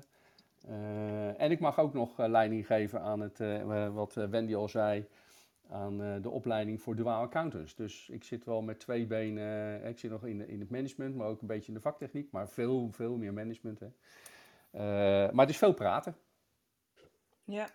en 1.38 1.52
ik 1.52 1.60
mag 1.60 1.80
ook 1.80 1.93
nog 1.93 2.17
leiding 2.17 2.65
geven 2.65 3.02
aan 3.02 3.20
het, 3.20 3.39
wat 3.93 4.13
Wendy 4.13 4.56
al 4.56 4.70
zei, 4.70 5.08
aan 5.70 6.22
de 6.22 6.30
opleiding 6.30 6.82
voor 6.82 6.96
duaal 6.96 7.22
accountants. 7.22 7.76
Dus 7.76 8.10
ik 8.10 8.24
zit 8.24 8.46
wel 8.46 8.62
met 8.62 8.80
twee 8.80 9.06
benen, 9.06 9.84
ik 9.86 10.00
zit 10.00 10.12
nog 10.12 10.26
in, 10.26 10.48
in 10.48 10.60
het 10.60 10.70
management, 10.70 11.15
maar 11.15 11.28
ook 11.28 11.41
een 11.41 11.48
beetje 11.48 11.67
in 11.67 11.74
de 11.74 11.82
vaktechniek. 11.82 12.32
Maar 12.32 12.50
veel, 12.50 12.89
veel 12.91 13.17
meer 13.17 13.34
management. 13.34 13.80
Hè. 13.80 13.88
Maar 14.77 15.45
het 15.45 15.49
is 15.49 15.57
veel 15.57 15.73
praten. 15.73 16.17
Ja, 17.43 17.69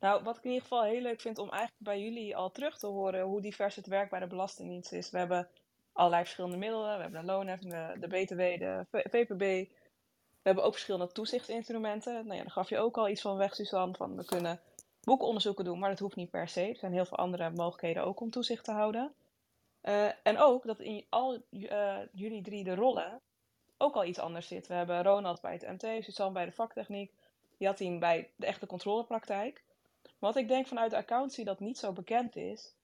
nou, 0.00 0.22
wat 0.22 0.36
ik 0.36 0.44
in 0.44 0.50
ieder 0.50 0.68
geval 0.68 0.82
heel 0.82 1.00
leuk 1.00 1.20
vind 1.20 1.38
om 1.38 1.50
eigenlijk 1.50 1.84
bij 1.84 2.00
jullie 2.00 2.36
al 2.36 2.50
terug 2.50 2.78
te 2.78 2.86
horen 2.86 3.22
hoe 3.22 3.40
divers 3.40 3.76
het 3.76 3.86
werk 3.86 4.10
bij 4.10 4.20
de 4.20 4.26
Belastingdienst 4.26 4.92
is. 4.92 5.10
We 5.10 5.18
hebben 5.18 5.48
allerlei 5.92 6.22
verschillende 6.22 6.56
middelen. 6.56 6.96
We 6.96 7.02
hebben 7.02 7.20
de 7.20 7.26
loonheffing, 7.26 7.72
de, 7.72 7.96
de 8.00 8.06
BTW, 8.06 8.38
de 8.38 8.86
VPB. 8.90 9.68
We 10.44 10.50
hebben 10.50 10.64
ook 10.64 10.72
verschillende 10.72 11.12
toezichtsinstrumenten. 11.12 12.12
Nou 12.12 12.34
ja, 12.34 12.42
daar 12.42 12.50
gaf 12.50 12.68
je 12.68 12.78
ook 12.78 12.96
al 12.96 13.08
iets 13.08 13.20
van 13.20 13.36
weg, 13.36 13.54
Suzanne. 13.54 13.94
Van 13.94 14.16
we 14.16 14.24
kunnen 14.24 14.60
boekonderzoeken 15.00 15.64
doen, 15.64 15.78
maar 15.78 15.90
dat 15.90 15.98
hoeft 15.98 16.16
niet 16.16 16.30
per 16.30 16.48
se. 16.48 16.68
Er 16.68 16.76
zijn 16.76 16.92
heel 16.92 17.04
veel 17.04 17.18
andere 17.18 17.50
mogelijkheden 17.50 18.04
ook 18.04 18.20
om 18.20 18.30
toezicht 18.30 18.64
te 18.64 18.72
houden. 18.72 19.14
Uh, 19.82 20.08
en 20.22 20.38
ook 20.38 20.66
dat 20.66 20.80
in 20.80 21.06
al 21.08 21.42
uh, 21.50 21.98
jullie 22.12 22.42
drie 22.42 22.64
de 22.64 22.74
rollen 22.74 23.20
ook 23.84 23.94
al 23.94 24.04
iets 24.04 24.18
anders 24.18 24.48
zit. 24.48 24.66
We 24.66 24.74
hebben 24.74 25.02
Ronald 25.02 25.40
bij 25.40 25.52
het 25.52 25.82
MT, 25.82 26.04
Suzanne 26.04 26.32
bij 26.32 26.44
de 26.44 26.52
vaktechniek, 26.52 27.12
Jatien 27.56 27.98
bij 27.98 28.30
de 28.36 28.46
echte 28.46 28.66
controlepraktijk. 28.66 29.62
Wat 30.18 30.36
ik 30.36 30.48
denk 30.48 30.66
vanuit 30.66 30.90
de 30.90 30.96
accountancy 30.96 31.44
dat 31.44 31.60
niet 31.60 31.78
zo 31.78 31.92
bekend 31.92 32.36
is, 32.36 32.74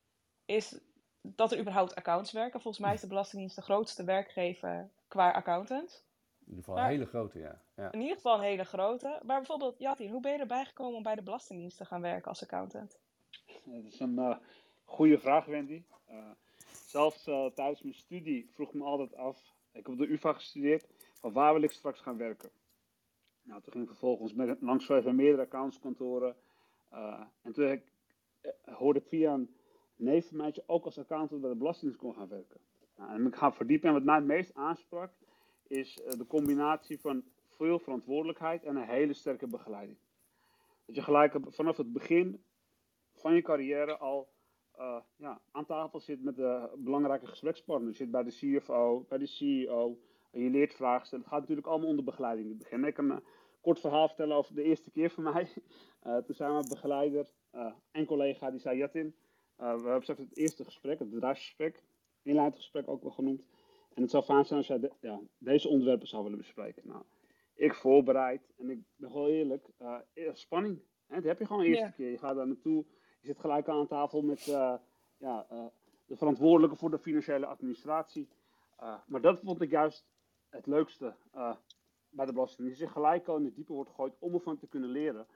is 0.45 0.79
dat 1.23 1.53
er 1.53 1.59
überhaupt 1.59 1.95
accounts 1.95 2.33
werken. 2.33 2.61
Volgens 2.61 2.85
mij 2.85 2.95
is 2.95 3.01
de 3.01 3.07
Belastingdienst 3.07 3.57
de 3.57 3.63
grootste 3.63 4.05
werkgever 4.05 4.91
qua 5.09 5.31
accountant. 5.31 6.05
In 6.41 6.57
ieder 6.57 6.65
geval 6.65 6.79
een 6.79 6.91
hele 6.91 7.07
grote, 7.07 7.39
ja. 7.39 7.61
ja. 7.77 7.93
In 7.93 8.01
ieder 8.01 8.17
geval 8.17 8.35
een 8.35 8.45
hele 8.45 8.65
grote. 8.65 9.21
Maar 9.23 9.37
bijvoorbeeld, 9.37 9.79
Jatin, 9.79 10.11
hoe 10.11 10.21
ben 10.21 10.33
je 10.33 10.39
erbij 10.39 10.65
gekomen 10.65 10.97
om 10.97 11.03
bij 11.03 11.15
de 11.15 11.23
Belastingdienst 11.23 11.77
te 11.77 11.85
gaan 11.85 12.01
werken 12.01 12.29
als 12.29 12.43
accountant? 12.43 12.99
Dat 13.65 13.85
is 13.85 14.01
een 14.01 14.15
uh, 14.15 14.37
goede 14.85 15.19
vraag, 15.19 15.45
Wendy. 15.45 15.83
Uh, 16.11 16.31
zelfs 16.87 17.27
uh, 17.27 17.47
tijdens 17.47 17.83
mijn 17.83 17.95
studie 17.95 18.51
vroeg 18.53 18.73
me 18.73 18.85
altijd 18.85 19.15
af, 19.15 19.55
ik 19.73 19.87
heb 19.87 19.89
op 19.89 19.99
de 19.99 20.13
UvA 20.13 20.33
gestudeerd, 20.33 20.87
waar 21.21 21.53
wil 21.53 21.63
ik 21.63 21.71
straks 21.71 22.01
gaan 22.01 22.17
werken? 22.17 22.51
Nou, 23.43 23.63
toen 23.63 23.73
ging 23.73 23.85
ik 23.85 23.91
vervolgens 23.91 24.35
met, 24.35 24.61
langs 24.61 24.89
meerdere 24.89 25.43
accountskantoren 25.43 26.37
uh, 26.93 27.23
en 27.43 27.53
toen 27.53 27.71
ik, 27.71 27.93
uh, 28.43 28.77
hoorde 28.77 28.99
ik 28.99 29.07
via 29.07 29.33
een 29.33 29.55
neef 29.97 30.29
van 30.29 30.37
mij 30.37 30.63
ook 30.67 30.85
als 30.85 30.99
accountant 30.99 31.41
bij 31.41 31.51
de 31.51 31.57
Belastingdienst 31.57 32.05
kon 32.05 32.15
gaan 32.15 32.29
werken. 32.29 32.61
Nou, 32.97 33.11
en 33.11 33.27
ik 33.27 33.37
ga 33.37 33.53
verdiepen 33.53 33.89
en 33.89 33.95
wat 33.95 34.05
mij 34.05 34.15
het 34.15 34.25
meest 34.25 34.55
aansprak 34.55 35.13
is 35.67 35.99
uh, 35.99 36.11
de 36.11 36.27
combinatie 36.27 37.01
van 37.01 37.25
veel 37.49 37.79
verantwoordelijkheid 37.79 38.65
en 38.65 38.77
een 38.77 38.89
hele 38.89 39.13
sterke 39.13 39.47
begeleiding. 39.47 39.99
Dat 40.87 40.95
je 40.95 41.03
gelijk 41.03 41.37
vanaf 41.47 41.77
het 41.77 41.93
begin 41.93 42.45
van 43.15 43.35
je 43.35 43.43
carrière 43.43 43.97
al 43.97 44.29
ja, 45.17 45.41
aan 45.51 45.67
tafel 45.67 46.01
zit 46.01 46.23
met 46.23 46.37
de 46.37 46.71
belangrijke 46.79 47.27
gesprekspartners. 47.27 47.99
Je 47.99 48.05
zit 48.05 48.13
bij 48.13 48.23
de 48.23 48.59
CFO, 48.59 49.05
bij 49.09 49.19
de 49.19 49.27
CEO 49.27 49.99
en 50.31 50.41
je 50.41 50.51
leert 50.51 50.75
vragen 50.75 51.07
stellen. 51.07 51.25
Het 51.25 51.33
gaat 51.33 51.41
natuurlijk 51.41 51.67
allemaal 51.67 51.89
onder 51.89 52.05
begeleiding 52.05 52.47
in 52.47 52.53
het 52.53 52.63
begin. 52.63 52.85
Ik 52.85 52.95
kan 52.95 53.23
kort 53.61 53.81
verhaal 53.81 54.07
vertellen 54.07 54.37
over 54.37 54.55
de 54.55 54.63
eerste 54.63 54.91
keer 54.91 55.11
voor 55.11 55.23
mij. 55.33 55.49
Uh, 56.07 56.17
toen 56.17 56.35
zijn 56.35 56.57
we 56.57 56.69
begeleider 56.69 57.29
uh, 57.55 57.73
en 57.91 58.07
collega 58.07 58.51
die 58.51 58.61
zei: 58.61 58.77
Jatin, 58.77 59.15
we 59.57 59.65
hebben 59.65 60.03
straks 60.03 60.21
het 60.21 60.37
eerste 60.37 60.65
gesprek, 60.65 60.99
het 60.99 61.11
bedrijfsgesprek, 61.11 61.83
inleidingsgesprek 62.23 62.89
ook 62.89 63.03
wel 63.03 63.11
genoemd. 63.11 63.43
En 63.95 64.03
het 64.03 64.11
zou 64.11 64.25
fijn 64.25 64.45
zijn 64.45 64.59
als 64.59 64.69
jij 64.69 64.79
de, 64.79 64.91
ja, 65.01 65.21
deze 65.39 65.69
onderwerpen 65.69 66.09
zou 66.09 66.23
willen 66.23 66.39
bespreken. 66.39 66.83
Nou, 66.87 67.03
ik 67.55 67.75
voorbereid 67.75 68.53
en 68.59 68.71
ik 68.71 68.79
ben 68.97 69.11
gewoon 69.11 69.29
eerlijk, 69.29 69.67
spanning. 70.33 70.81
Hè, 71.07 71.15
dat 71.15 71.25
heb 71.25 71.39
je 71.39 71.47
gewoon 71.47 71.63
de 71.63 71.69
eerste 71.69 71.93
keer. 71.97 72.11
Je 72.11 72.19
gaat 72.19 72.37
daar 72.37 72.47
naartoe, 72.47 72.85
je 73.21 73.27
zit 73.27 73.39
gelijk 73.39 73.69
aan 73.69 73.87
tafel 73.87 74.23
met 74.23 74.45
ja, 75.17 75.47
de 76.07 76.17
verantwoordelijke 76.17 76.77
voor 76.77 76.91
de 76.91 76.99
financiële 76.99 77.47
administratie. 77.47 78.29
maar 79.07 79.21
dat 79.21 79.41
vond 79.41 79.61
ik 79.61 79.71
juist 79.71 80.07
het 80.49 80.67
leukste 80.67 81.15
bij 82.11 82.27
de 82.27 82.33
Belastingdienst. 82.33 82.81
Dat 82.81 82.89
je 82.89 82.95
gelijk 82.95 83.29
al 83.29 83.37
in 83.37 83.45
het 83.45 83.55
diepe 83.55 83.73
wordt 83.73 83.91
gegooid 83.91 84.15
om 84.19 84.35
ervan 84.35 84.59
te 84.59 84.69
kunnen 84.69 84.91
leren. 84.91 85.27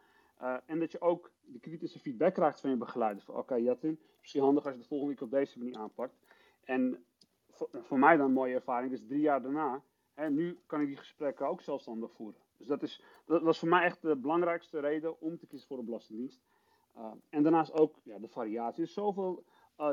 En 0.66 0.78
dat 0.78 0.92
je 0.92 1.00
ook 1.00 1.30
de 1.44 1.60
kritische 1.60 1.98
feedback 1.98 2.34
krijgt 2.34 2.60
van 2.60 2.70
je 2.70 2.76
begeleider. 2.76 3.22
Van 3.22 3.34
oké, 3.34 3.54
Jatin, 3.54 4.00
misschien 4.20 4.42
handig 4.42 4.64
als 4.64 4.74
je 4.74 4.80
de 4.80 4.86
volgende 4.86 5.14
keer 5.14 5.24
op 5.24 5.30
deze 5.30 5.58
manier 5.58 5.76
aanpakt. 5.76 6.14
En 6.64 7.04
voor, 7.50 7.68
voor 7.72 7.98
mij 7.98 8.16
dan 8.16 8.26
een 8.26 8.32
mooie 8.32 8.54
ervaring, 8.54 8.90
dus 8.90 9.06
drie 9.06 9.20
jaar 9.20 9.42
daarna, 9.42 9.82
hè, 10.14 10.30
nu 10.30 10.58
kan 10.66 10.80
ik 10.80 10.86
die 10.86 10.96
gesprekken 10.96 11.48
ook 11.48 11.60
zelfstandig 11.60 12.12
voeren. 12.12 12.40
Dus 12.56 12.66
dat, 12.66 12.82
is, 12.82 13.02
dat 13.26 13.42
was 13.42 13.58
voor 13.58 13.68
mij 13.68 13.84
echt 13.84 14.02
de 14.02 14.16
belangrijkste 14.16 14.80
reden 14.80 15.20
om 15.20 15.38
te 15.38 15.46
kiezen 15.46 15.68
voor 15.68 15.76
de 15.76 15.82
Belastingdienst. 15.82 16.42
Uh, 16.96 17.12
en 17.28 17.42
daarnaast 17.42 17.72
ook 17.72 18.00
ja, 18.02 18.18
de 18.18 18.28
variatie. 18.28 18.82
Er 18.82 18.88
is 18.88 18.94
zoveel 18.94 19.44
uh, 19.78 19.90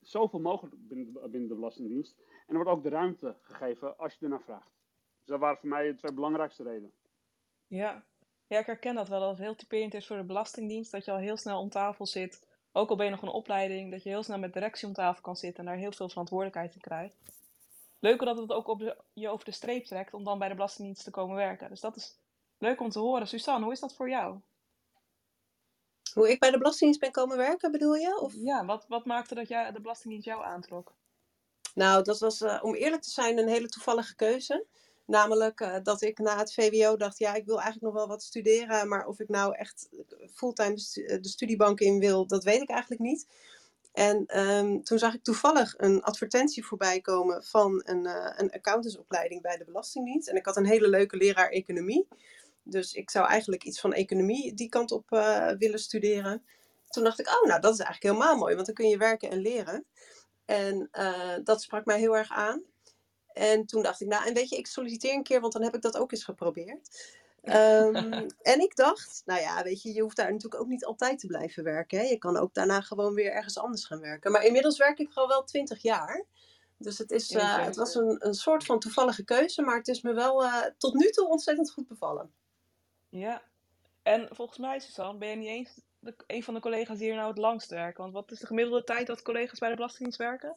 zoveel 0.00 0.40
mogelijk 0.40 0.74
binnen 0.88 1.48
de, 1.48 1.54
Belastingdienst. 1.54 2.16
En 2.18 2.54
er 2.54 2.54
wordt 2.54 2.70
ook 2.70 2.82
de 2.82 2.88
ruimte 2.88 3.36
gegeven 3.40 3.98
als 3.98 4.14
je 4.14 4.24
ernaar 4.24 4.42
vraagt. 4.42 4.72
Dus 5.18 5.26
dat 5.26 5.40
waren 5.40 5.58
voor 5.58 5.68
mij 5.68 5.86
de 5.86 5.94
twee 5.94 6.12
belangrijkste 6.12 6.62
redenen. 6.62 6.92
Ja. 7.66 8.04
ja, 8.46 8.58
ik 8.58 8.66
herken 8.66 8.94
dat 8.94 9.08
wel. 9.08 9.20
Dat 9.20 9.30
het 9.30 9.38
heel 9.38 9.54
typerend 9.54 9.94
is 9.94 10.06
voor 10.06 10.16
de 10.16 10.24
Belastingdienst. 10.24 10.92
Dat 10.92 11.04
je 11.04 11.10
al 11.10 11.18
heel 11.18 11.36
snel 11.36 11.60
om 11.60 11.68
tafel 11.68 12.06
zit. 12.06 12.46
Ook 12.72 12.90
al 12.90 12.96
ben 12.96 13.04
je 13.04 13.10
nog 13.10 13.22
een 13.22 13.28
opleiding. 13.28 13.90
Dat 13.90 14.02
je 14.02 14.08
heel 14.08 14.22
snel 14.22 14.38
met 14.38 14.52
directie 14.52 14.88
om 14.88 14.94
tafel 14.94 15.22
kan 15.22 15.36
zitten. 15.36 15.64
En 15.64 15.70
daar 15.70 15.80
heel 15.80 15.92
veel 15.92 16.08
verantwoordelijkheid 16.08 16.74
in 16.74 16.80
krijgt. 16.80 17.16
Leuker 17.98 18.26
dat 18.26 18.36
het 18.36 18.52
ook 18.52 18.68
op 18.68 18.96
je 19.12 19.28
over 19.28 19.44
de 19.44 19.50
streep 19.50 19.84
trekt 19.84 20.14
om 20.14 20.24
dan 20.24 20.38
bij 20.38 20.48
de 20.48 20.54
Belastingdienst 20.54 21.04
te 21.04 21.10
komen 21.10 21.36
werken. 21.36 21.68
Dus 21.68 21.80
dat 21.80 21.96
is 21.96 22.18
leuk 22.58 22.80
om 22.80 22.88
te 22.88 22.98
horen. 22.98 23.28
Suzanne, 23.28 23.64
hoe 23.64 23.72
is 23.72 23.80
dat 23.80 23.94
voor 23.94 24.08
jou? 24.08 24.40
Hoe 26.14 26.30
ik 26.30 26.40
bij 26.40 26.50
de 26.50 26.58
Belastingdienst 26.58 27.00
ben 27.00 27.10
komen 27.10 27.36
werken, 27.36 27.70
bedoel 27.70 27.94
je? 27.94 28.20
Of? 28.20 28.32
Ja, 28.36 28.64
wat, 28.64 28.84
wat 28.88 29.04
maakte 29.04 29.34
dat 29.34 29.48
jij, 29.48 29.72
de 29.72 29.80
Belastingdienst 29.80 30.26
jou 30.26 30.44
aantrok? 30.44 30.94
Nou, 31.74 32.02
dat 32.02 32.18
was, 32.18 32.40
uh, 32.40 32.58
om 32.62 32.74
eerlijk 32.74 33.02
te 33.02 33.10
zijn, 33.10 33.38
een 33.38 33.48
hele 33.48 33.68
toevallige 33.68 34.14
keuze. 34.14 34.66
Namelijk 35.06 35.60
uh, 35.60 35.76
dat 35.82 36.02
ik 36.02 36.18
na 36.18 36.38
het 36.38 36.54
VWO 36.54 36.96
dacht, 36.96 37.18
ja, 37.18 37.34
ik 37.34 37.46
wil 37.46 37.60
eigenlijk 37.60 37.84
nog 37.84 37.94
wel 37.94 38.08
wat 38.08 38.22
studeren, 38.22 38.88
maar 38.88 39.06
of 39.06 39.20
ik 39.20 39.28
nou 39.28 39.54
echt 39.54 39.88
fulltime 40.34 40.74
de 40.74 41.28
studiebank 41.28 41.80
in 41.80 41.98
wil, 41.98 42.26
dat 42.26 42.44
weet 42.44 42.60
ik 42.60 42.70
eigenlijk 42.70 43.00
niet. 43.00 43.26
En 43.92 44.38
um, 44.40 44.84
toen 44.84 44.98
zag 44.98 45.14
ik 45.14 45.22
toevallig 45.22 45.74
een 45.76 46.02
advertentie 46.02 46.64
voorbij 46.64 47.00
komen 47.00 47.44
van 47.44 47.82
een, 47.84 48.04
uh, 48.06 48.32
een 48.36 48.50
accountantsopleiding 48.50 49.42
bij 49.42 49.56
de 49.56 49.64
Belastingdienst. 49.64 50.28
En 50.28 50.36
ik 50.36 50.46
had 50.46 50.56
een 50.56 50.66
hele 50.66 50.88
leuke 50.88 51.16
leraar 51.16 51.48
economie. 51.48 52.08
Dus 52.70 52.92
ik 52.92 53.10
zou 53.10 53.26
eigenlijk 53.26 53.64
iets 53.64 53.80
van 53.80 53.92
economie 53.92 54.54
die 54.54 54.68
kant 54.68 54.92
op 54.92 55.10
uh, 55.10 55.50
willen 55.58 55.78
studeren. 55.78 56.44
Toen 56.88 57.04
dacht 57.04 57.20
ik, 57.20 57.28
oh, 57.28 57.46
nou, 57.46 57.60
dat 57.60 57.72
is 57.72 57.80
eigenlijk 57.80 58.14
helemaal 58.14 58.36
mooi, 58.38 58.54
want 58.54 58.66
dan 58.66 58.74
kun 58.74 58.88
je 58.88 58.96
werken 58.96 59.30
en 59.30 59.38
leren. 59.38 59.84
En 60.44 60.88
uh, 60.92 61.34
dat 61.44 61.62
sprak 61.62 61.84
mij 61.84 61.98
heel 61.98 62.16
erg 62.16 62.30
aan. 62.30 62.62
En 63.32 63.66
toen 63.66 63.82
dacht 63.82 64.00
ik, 64.00 64.08
nou, 64.08 64.26
en 64.26 64.34
weet 64.34 64.48
je, 64.48 64.56
ik 64.56 64.66
solliciteer 64.66 65.14
een 65.14 65.22
keer, 65.22 65.40
want 65.40 65.52
dan 65.52 65.62
heb 65.62 65.74
ik 65.74 65.82
dat 65.82 65.96
ook 65.96 66.12
eens 66.12 66.24
geprobeerd. 66.24 67.18
Um, 67.42 67.94
en 68.52 68.60
ik 68.60 68.76
dacht, 68.76 69.22
nou 69.24 69.40
ja, 69.40 69.62
weet 69.62 69.82
je, 69.82 69.92
je 69.92 70.02
hoeft 70.02 70.16
daar 70.16 70.32
natuurlijk 70.32 70.62
ook 70.62 70.68
niet 70.68 70.84
altijd 70.84 71.18
te 71.18 71.26
blijven 71.26 71.64
werken. 71.64 71.98
Hè? 71.98 72.04
Je 72.04 72.18
kan 72.18 72.36
ook 72.36 72.54
daarna 72.54 72.80
gewoon 72.80 73.14
weer 73.14 73.32
ergens 73.32 73.58
anders 73.58 73.84
gaan 73.84 74.00
werken. 74.00 74.32
Maar 74.32 74.44
inmiddels 74.44 74.78
werk 74.78 74.98
ik 74.98 75.10
gewoon 75.10 75.28
wel 75.28 75.44
twintig 75.44 75.82
jaar. 75.82 76.24
Dus 76.76 76.98
het, 76.98 77.10
is, 77.10 77.30
uh, 77.30 77.64
het 77.64 77.76
was 77.76 77.94
een, 77.94 78.16
een 78.26 78.34
soort 78.34 78.64
van 78.64 78.78
toevallige 78.78 79.24
keuze, 79.24 79.62
maar 79.62 79.76
het 79.76 79.88
is 79.88 80.02
me 80.02 80.12
wel 80.12 80.44
uh, 80.44 80.64
tot 80.78 80.94
nu 80.94 81.10
toe 81.10 81.28
ontzettend 81.28 81.70
goed 81.70 81.88
bevallen. 81.88 82.32
Ja, 83.10 83.42
en 84.02 84.28
volgens 84.30 84.58
mij, 84.58 84.78
Suzanne, 84.80 85.18
ben 85.18 85.28
je 85.28 85.36
niet 85.36 85.48
eens 85.48 85.80
de, 85.98 86.14
een 86.26 86.42
van 86.42 86.54
de 86.54 86.60
collega's 86.60 86.98
die 86.98 87.06
hier 87.06 87.16
nou 87.16 87.28
het 87.28 87.38
langst 87.38 87.70
werken. 87.70 88.02
Want 88.02 88.14
wat 88.14 88.30
is 88.30 88.38
de 88.38 88.46
gemiddelde 88.46 88.84
tijd 88.84 89.06
dat 89.06 89.22
collega's 89.22 89.58
bij 89.58 89.68
de 89.68 89.74
Belastingdienst 89.74 90.18
werken? 90.18 90.56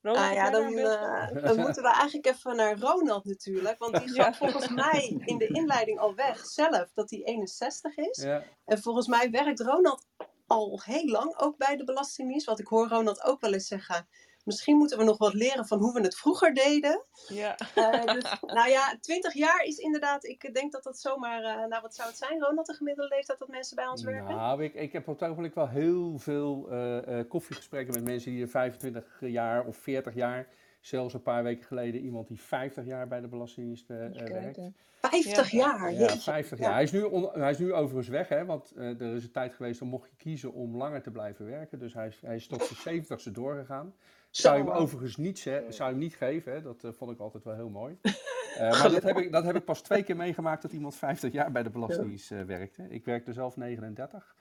Ronald, 0.00 0.26
ah, 0.26 0.34
ja, 0.34 0.50
dan, 0.50 0.72
uh, 0.72 1.44
dan 1.44 1.56
moeten 1.56 1.82
we 1.82 1.92
eigenlijk 1.92 2.26
even 2.26 2.56
naar 2.56 2.78
Ronald 2.78 3.24
natuurlijk. 3.24 3.78
Want 3.78 3.98
die 3.98 4.08
gaat 4.08 4.38
ja. 4.38 4.46
volgens 4.46 4.68
mij 4.68 5.22
in 5.24 5.38
de 5.38 5.46
inleiding 5.46 5.98
al 5.98 6.14
weg 6.14 6.46
zelf 6.46 6.90
dat 6.94 7.10
hij 7.10 7.22
61 7.24 7.96
is. 7.96 8.22
Ja. 8.22 8.42
En 8.64 8.82
volgens 8.82 9.06
mij 9.06 9.30
werkt 9.30 9.60
Ronald 9.60 10.06
al 10.46 10.80
heel 10.84 11.06
lang 11.06 11.38
ook 11.38 11.56
bij 11.56 11.76
de 11.76 11.84
Belastingdienst. 11.84 12.46
Want 12.46 12.60
ik 12.60 12.66
hoor 12.66 12.88
Ronald 12.88 13.22
ook 13.22 13.40
wel 13.40 13.52
eens 13.52 13.66
zeggen... 13.66 14.08
Misschien 14.44 14.76
moeten 14.76 14.98
we 14.98 15.04
nog 15.04 15.18
wat 15.18 15.34
leren 15.34 15.66
van 15.66 15.78
hoe 15.78 15.92
we 15.92 16.00
het 16.00 16.16
vroeger 16.16 16.54
deden. 16.54 17.04
Ja. 17.28 17.56
Uh, 17.78 18.04
dus, 18.04 18.24
nou 18.58 18.68
ja, 18.68 18.96
20 19.00 19.34
jaar 19.34 19.62
is 19.64 19.76
inderdaad, 19.76 20.24
ik 20.24 20.54
denk 20.54 20.72
dat 20.72 20.82
dat 20.82 20.98
zomaar, 20.98 21.42
uh, 21.42 21.66
nou 21.66 21.82
wat 21.82 21.94
zou 21.94 22.08
het 22.08 22.18
zijn, 22.18 22.40
Ronald, 22.40 22.66
de 22.66 22.74
gemiddelde 22.74 23.14
leeftijd 23.14 23.38
dat 23.38 23.48
mensen 23.48 23.76
bij 23.76 23.86
ons 23.86 24.02
werken? 24.02 24.34
Nou, 24.34 24.64
ik, 24.64 24.74
ik 24.74 24.92
heb 24.92 25.08
op 25.08 25.20
het 25.20 25.28
ogenblik 25.28 25.54
wel 25.54 25.68
heel 25.68 26.18
veel 26.18 26.68
uh, 26.72 27.18
koffiegesprekken 27.28 27.94
met 27.94 28.04
mensen 28.04 28.32
die 28.32 28.46
25 28.46 29.04
jaar 29.20 29.64
of 29.64 29.76
40 29.76 30.14
jaar, 30.14 30.48
zelfs 30.80 31.14
een 31.14 31.22
paar 31.22 31.42
weken 31.42 31.64
geleden 31.64 32.00
iemand 32.00 32.28
die 32.28 32.40
50 32.40 32.84
jaar 32.84 33.08
bij 33.08 33.20
de 33.20 33.28
Belastingdienst 33.28 33.86
werkt. 33.86 34.60
50 35.00 35.50
ja. 35.50 35.58
jaar? 35.58 35.92
Ja, 35.92 36.16
50 36.16 36.58
jaar. 36.58 36.68
Ja. 36.68 36.74
Hij, 36.74 36.82
is 36.82 36.92
nu 36.92 37.02
on, 37.02 37.30
hij 37.32 37.50
is 37.50 37.58
nu 37.58 37.72
overigens 37.72 38.08
weg, 38.08 38.28
hè, 38.28 38.44
want 38.44 38.72
er 38.76 39.14
is 39.14 39.24
een 39.24 39.30
tijd 39.30 39.54
geweest, 39.54 39.78
dan 39.78 39.88
mocht 39.88 40.08
je 40.10 40.16
kiezen 40.16 40.52
om 40.52 40.76
langer 40.76 41.02
te 41.02 41.10
blijven 41.10 41.46
werken. 41.46 41.78
Dus 41.78 41.94
hij 41.94 42.06
is, 42.06 42.18
hij 42.20 42.36
is 42.36 42.46
tot 42.46 42.62
zijn 42.62 43.04
70ste 43.04 43.32
doorgegaan. 43.32 43.94
Zou 44.36 44.56
je 44.56 44.64
hem 44.64 44.72
overigens 44.72 45.16
niet, 45.16 45.38
zou 45.68 45.90
hem 45.90 45.98
niet 45.98 46.16
geven, 46.16 46.52
hè? 46.52 46.62
dat 46.62 46.84
uh, 46.84 46.92
vond 46.92 47.10
ik 47.10 47.18
altijd 47.18 47.44
wel 47.44 47.54
heel 47.54 47.68
mooi. 47.68 47.98
Uh, 48.02 48.70
maar 48.80 48.90
dat 48.90 49.02
heb, 49.02 49.16
ik, 49.16 49.32
dat 49.32 49.44
heb 49.44 49.56
ik 49.56 49.64
pas 49.64 49.80
twee 49.80 50.02
keer 50.02 50.16
meegemaakt 50.16 50.62
dat 50.62 50.72
iemand 50.72 50.96
50 50.96 51.32
jaar 51.32 51.52
bij 51.52 51.62
de 51.62 51.70
Belastingdienst 51.70 52.30
uh, 52.30 52.42
werkte. 52.42 52.86
Ik 52.88 53.04
werkte 53.04 53.32
zelf 53.32 53.56
39. 53.56 54.36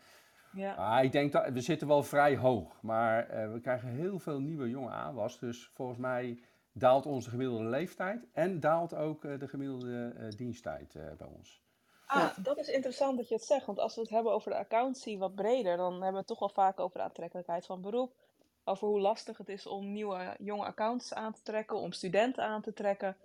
Ja. 0.51 0.73
Ah, 0.73 1.03
ik 1.03 1.11
denk 1.11 1.31
dat 1.31 1.49
we 1.49 1.61
zitten 1.61 1.87
wel 1.87 2.03
vrij 2.03 2.37
hoog, 2.37 2.81
maar 2.81 3.27
we 3.51 3.59
krijgen 3.59 3.89
heel 3.89 4.19
veel 4.19 4.39
nieuwe 4.39 4.69
jonge 4.69 4.89
aanwas. 4.89 5.39
Dus 5.39 5.69
volgens 5.73 5.97
mij 5.97 6.39
daalt 6.71 7.05
onze 7.05 7.29
gemiddelde 7.29 7.65
leeftijd 7.65 8.27
en 8.31 8.59
daalt 8.59 8.95
ook 8.95 9.21
de 9.21 9.47
gemiddelde 9.47 10.13
diensttijd 10.35 10.93
bij 11.17 11.27
ons. 11.27 11.63
Ah, 12.05 12.37
dat 12.37 12.57
is 12.57 12.67
interessant 12.67 13.17
dat 13.17 13.27
je 13.27 13.35
het 13.35 13.43
zegt. 13.43 13.65
Want 13.65 13.79
als 13.79 13.95
we 13.95 14.01
het 14.01 14.09
hebben 14.09 14.31
over 14.31 14.51
de 14.51 14.57
accountancy 14.57 15.17
wat 15.17 15.35
breder, 15.35 15.77
dan 15.77 15.91
hebben 15.91 16.11
we 16.11 16.17
het 16.17 16.27
toch 16.27 16.39
wel 16.39 16.49
vaak 16.49 16.79
over 16.79 16.97
de 16.97 17.03
aantrekkelijkheid 17.03 17.65
van 17.65 17.81
beroep 17.81 18.22
over 18.63 18.87
hoe 18.87 18.99
lastig 18.99 19.37
het 19.37 19.49
is 19.49 19.67
om 19.67 19.91
nieuwe 19.91 20.35
jonge 20.39 20.65
accounts 20.65 21.13
aan 21.13 21.33
te 21.33 21.41
trekken, 21.41 21.77
om 21.77 21.91
studenten 21.91 22.43
aan 22.43 22.61
te 22.61 22.73
trekken. 22.73 23.17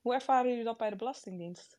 Hoe 0.00 0.14
ervaren 0.14 0.50
jullie 0.50 0.64
dat 0.64 0.76
bij 0.76 0.90
de 0.90 0.96
Belastingdienst? 0.96 1.78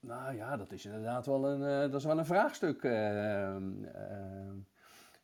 Nou 0.00 0.36
ja, 0.36 0.56
dat 0.56 0.72
is 0.72 0.84
inderdaad 0.84 1.26
wel 1.26 1.48
een, 1.48 1.60
uh, 1.60 1.90
dat 1.90 1.94
is 1.94 2.04
wel 2.04 2.18
een 2.18 2.26
vraagstuk. 2.26 2.82
Uh, 2.82 2.92
uh, 2.92 4.52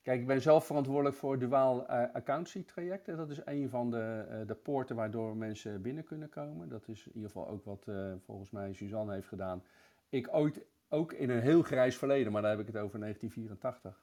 kijk, 0.02 0.20
ik 0.20 0.26
ben 0.26 0.42
zelf 0.42 0.66
verantwoordelijk 0.66 1.16
voor 1.16 1.38
duaal 1.38 1.86
accountancy 1.88 2.64
trajecten. 2.64 3.16
Dat 3.16 3.30
is 3.30 3.40
een 3.44 3.68
van 3.68 3.90
de, 3.90 4.44
de 4.46 4.54
poorten 4.54 4.96
waardoor 4.96 5.36
mensen 5.36 5.82
binnen 5.82 6.04
kunnen 6.04 6.28
komen. 6.28 6.68
Dat 6.68 6.88
is 6.88 7.06
in 7.06 7.12
ieder 7.14 7.30
geval 7.30 7.48
ook 7.48 7.64
wat 7.64 7.86
volgens 8.24 8.50
mij 8.50 8.72
Suzanne 8.72 9.12
heeft 9.12 9.28
gedaan. 9.28 9.62
Ik 10.08 10.28
ooit 10.34 10.60
ook 10.88 11.12
in 11.12 11.30
een 11.30 11.40
heel 11.40 11.62
grijs 11.62 11.96
verleden, 11.96 12.32
maar 12.32 12.42
daar 12.42 12.50
heb 12.50 12.60
ik 12.60 12.66
het 12.66 12.76
over 12.76 13.00
1984. 13.00 14.02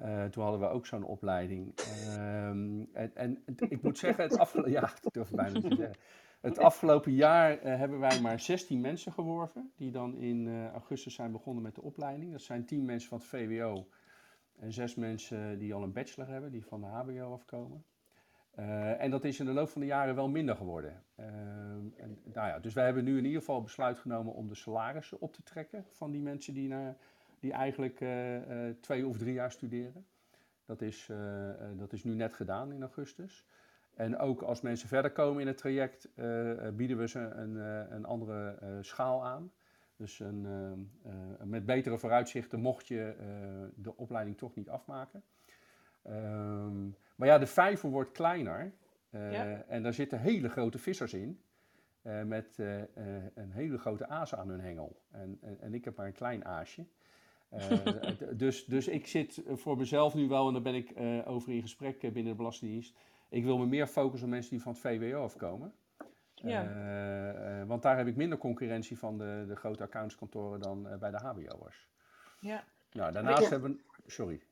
Uh, 0.00 0.24
toen 0.24 0.42
hadden 0.42 0.60
we 0.60 0.66
ook 0.66 0.86
zo'n 0.86 1.04
opleiding. 1.04 1.74
Um, 2.18 2.88
en, 2.92 3.14
en, 3.14 3.42
ik 3.68 3.82
moet 3.82 3.98
zeggen, 3.98 4.24
het 4.24 4.38
afgelopen, 4.38 4.72
ja, 4.72 4.92
durf 5.10 5.30
bijna 5.30 5.60
te 5.60 5.74
zeggen. 5.74 5.96
Het 6.40 6.58
afgelopen 6.58 7.12
jaar 7.12 7.56
uh, 7.56 7.62
hebben 7.62 7.98
wij 7.98 8.20
maar 8.20 8.40
16 8.40 8.80
mensen 8.80 9.12
geworven, 9.12 9.72
die 9.76 9.90
dan 9.90 10.16
in 10.16 10.46
uh, 10.46 10.70
augustus 10.70 11.14
zijn 11.14 11.32
begonnen 11.32 11.62
met 11.62 11.74
de 11.74 11.82
opleiding. 11.82 12.32
Dat 12.32 12.42
zijn 12.42 12.64
10 12.64 12.84
mensen 12.84 13.08
van 13.08 13.18
het 13.18 13.26
VWO 13.26 13.88
en 14.58 14.72
6 14.72 14.94
mensen 14.94 15.58
die 15.58 15.74
al 15.74 15.82
een 15.82 15.92
bachelor 15.92 16.28
hebben, 16.28 16.52
die 16.52 16.64
van 16.64 16.80
de 16.80 16.86
HBO 16.86 17.32
afkomen. 17.32 17.84
en 18.98 19.10
dat 19.10 19.24
is 19.24 19.40
in 19.40 19.46
de 19.46 19.52
loop 19.52 19.68
van 19.68 19.80
de 19.80 19.86
jaren 19.86 20.14
wel 20.14 20.28
minder 20.28 20.56
geworden. 20.56 21.04
Ehm, 21.16 21.86
en, 21.96 22.20
nou 22.24 22.48
ja, 22.48 22.58
dus 22.58 22.74
wij 22.74 22.84
hebben 22.84 23.04
nu 23.04 23.18
in 23.18 23.24
ieder 23.24 23.40
geval 23.40 23.62
besluit 23.62 23.98
genomen 23.98 24.34
om 24.34 24.48
de 24.48 24.54
salarissen 24.54 25.20
op 25.20 25.32
te 25.32 25.42
trekken 25.42 25.86
van 25.90 26.10
die 26.10 26.20
mensen 26.20 26.54
die 26.54 26.68
naar 26.68 26.96
die 27.42 27.52
eigenlijk 27.52 28.00
uh, 28.00 28.34
uh, 28.36 28.74
twee 28.80 29.06
of 29.06 29.18
drie 29.18 29.32
jaar 29.32 29.52
studeren. 29.52 30.06
Dat 30.64 30.80
is, 30.80 31.08
uh, 31.10 31.50
dat 31.76 31.92
is 31.92 32.04
nu 32.04 32.14
net 32.14 32.32
gedaan 32.32 32.72
in 32.72 32.80
augustus. 32.80 33.46
En 33.94 34.18
ook 34.18 34.42
als 34.42 34.60
mensen 34.60 34.88
verder 34.88 35.10
komen 35.10 35.40
in 35.40 35.46
het 35.46 35.56
traject, 35.56 36.08
bieden 36.76 36.98
we 36.98 37.08
ze 37.08 37.18
een, 37.18 37.54
een 37.94 38.04
andere 38.04 38.58
schaal 38.80 39.24
aan. 39.24 39.52
Dus 39.96 40.20
een, 40.20 40.90
met 41.44 41.66
betere 41.66 41.98
vooruitzichten 41.98 42.60
mocht 42.60 42.88
je 42.88 43.14
de 43.74 43.96
opleiding 43.96 44.38
toch 44.38 44.54
niet 44.54 44.68
afmaken. 44.68 45.22
Um, 46.06 46.96
maar 47.16 47.28
ja, 47.28 47.38
de 47.38 47.46
vijver 47.46 47.88
wordt 47.88 48.12
kleiner. 48.12 48.72
Ja. 49.10 49.64
En 49.68 49.82
daar 49.82 49.94
zitten 49.94 50.20
hele 50.20 50.48
grote 50.48 50.78
vissers 50.78 51.14
in. 51.14 51.40
met 52.24 52.58
een 53.34 53.50
hele 53.50 53.78
grote 53.78 54.08
aas 54.08 54.34
aan 54.34 54.48
hun 54.48 54.60
hengel. 54.60 55.02
En, 55.10 55.38
en, 55.40 55.60
en 55.60 55.74
ik 55.74 55.84
heb 55.84 55.96
maar 55.96 56.06
een 56.06 56.12
klein 56.12 56.44
aasje. 56.44 56.86
Uh, 57.54 58.06
dus, 58.30 58.64
dus 58.64 58.88
ik 58.88 59.06
zit 59.06 59.42
voor 59.46 59.76
mezelf 59.76 60.14
nu 60.14 60.28
wel, 60.28 60.46
en 60.46 60.52
daar 60.52 60.62
ben 60.62 60.74
ik 60.74 60.98
uh, 60.98 61.28
over 61.28 61.52
in 61.52 61.62
gesprek 61.62 62.00
binnen 62.00 62.24
de 62.24 62.34
Belastingdienst. 62.34 62.94
Ik 63.28 63.44
wil 63.44 63.58
me 63.58 63.66
meer 63.66 63.86
focussen 63.86 64.28
op 64.28 64.34
mensen 64.34 64.50
die 64.50 64.62
van 64.62 64.72
het 64.72 64.80
VWO 64.80 65.22
afkomen. 65.22 65.72
Ja. 66.34 67.64
Want 67.66 67.82
daar 67.82 67.96
heb 67.96 68.06
ik 68.06 68.16
minder 68.16 68.38
concurrentie 68.38 68.98
van 68.98 69.18
de, 69.18 69.44
de 69.48 69.56
grote 69.56 69.82
accountskantoren 69.82 70.60
dan 70.60 70.88
bij 70.98 71.10
de 71.10 71.16
HBO'ers. 71.16 71.88
Ja. 72.40 72.64
Nou, 72.92 73.12
daarnaast 73.12 73.50
hebben 73.50 73.72
we. 73.72 74.10
Sorry. 74.10 74.42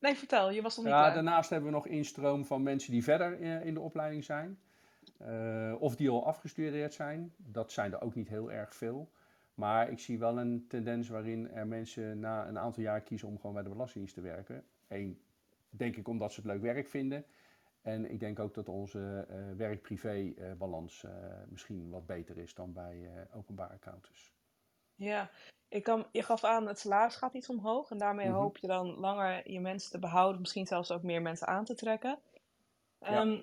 Nee, 0.00 0.14
vertel, 0.14 0.50
je 0.50 0.62
was 0.62 0.76
nog 0.76 0.84
niet. 0.84 0.94
Ja, 0.94 1.00
klaar. 1.00 1.14
daarnaast 1.14 1.50
hebben 1.50 1.68
we 1.68 1.74
nog 1.74 1.86
instroom 1.86 2.44
van 2.44 2.62
mensen 2.62 2.92
die 2.92 3.02
verder 3.02 3.40
in, 3.40 3.62
in 3.62 3.74
de 3.74 3.80
opleiding 3.80 4.24
zijn. 4.24 4.58
of 5.78 5.96
die 5.96 6.10
al 6.10 6.26
afgestudeerd 6.26 6.94
zijn. 6.94 7.34
Dat 7.36 7.72
zijn 7.72 7.92
er 7.92 8.00
ook 8.00 8.14
niet 8.14 8.28
heel 8.28 8.52
erg 8.52 8.74
veel. 8.74 9.10
Maar 9.56 9.90
ik 9.90 9.98
zie 9.98 10.18
wel 10.18 10.38
een 10.38 10.66
tendens 10.68 11.08
waarin 11.08 11.50
er 11.50 11.66
mensen 11.66 12.20
na 12.20 12.48
een 12.48 12.58
aantal 12.58 12.82
jaar 12.82 13.00
kiezen 13.00 13.28
om 13.28 13.36
gewoon 13.36 13.54
bij 13.54 13.62
de 13.62 13.68
Belastingdienst 13.68 14.14
te 14.14 14.20
werken. 14.20 14.64
Eén, 14.88 15.20
denk 15.70 15.96
ik 15.96 16.08
omdat 16.08 16.32
ze 16.32 16.40
het 16.40 16.50
leuk 16.50 16.60
werk 16.60 16.88
vinden. 16.88 17.24
En 17.82 18.10
ik 18.10 18.20
denk 18.20 18.38
ook 18.38 18.54
dat 18.54 18.68
onze 18.68 19.26
uh, 19.30 19.56
werk-privé-balans 19.56 21.02
uh, 21.02 21.12
misschien 21.48 21.90
wat 21.90 22.06
beter 22.06 22.38
is 22.38 22.54
dan 22.54 22.72
bij 22.72 22.96
uh, 22.96 23.36
openbare 23.36 23.72
accountants. 23.72 24.32
Ja, 24.94 25.30
ik 25.68 25.82
kan, 25.82 26.06
je 26.12 26.22
gaf 26.22 26.44
aan 26.44 26.66
het 26.66 26.78
salaris 26.78 27.16
gaat 27.16 27.34
iets 27.34 27.48
omhoog. 27.48 27.90
En 27.90 27.98
daarmee 27.98 28.26
mm 28.26 28.32
-hmm. 28.32 28.40
hoop 28.40 28.56
je 28.56 28.66
dan 28.66 28.86
langer 28.86 29.50
je 29.50 29.60
mensen 29.60 29.90
te 29.90 29.98
behouden. 29.98 30.40
Misschien 30.40 30.66
zelfs 30.66 30.90
ook 30.90 31.02
meer 31.02 31.22
mensen 31.22 31.46
aan 31.46 31.64
te 31.64 31.74
trekken. 31.74 32.18
Ehm, 32.98 33.40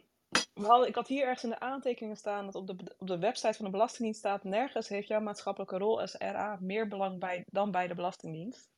ik 0.86 0.96
had 0.96 1.08
hier 1.08 1.24
ergens 1.24 1.44
in 1.44 1.50
de 1.50 1.60
aantekeningen 1.60 2.18
staan 2.18 2.46
dat 2.46 2.56
op 2.56 2.68
de, 2.68 2.96
op 2.98 3.08
de 3.08 3.20
website 3.20 3.54
van 3.54 3.66
de 3.66 3.72
Belastingdienst 3.72 4.20
staat: 4.20 4.44
nergens 4.44 4.88
heeft 4.88 5.08
jouw 5.08 5.20
maatschappelijke 5.20 5.78
rol 5.78 6.02
als 6.02 6.16
RA 6.18 6.58
meer 6.62 6.88
belang 6.88 7.20
bij, 7.20 7.44
dan 7.46 7.72
bij 7.72 7.88
de 7.88 7.96
Belastingdienst. 7.96 8.72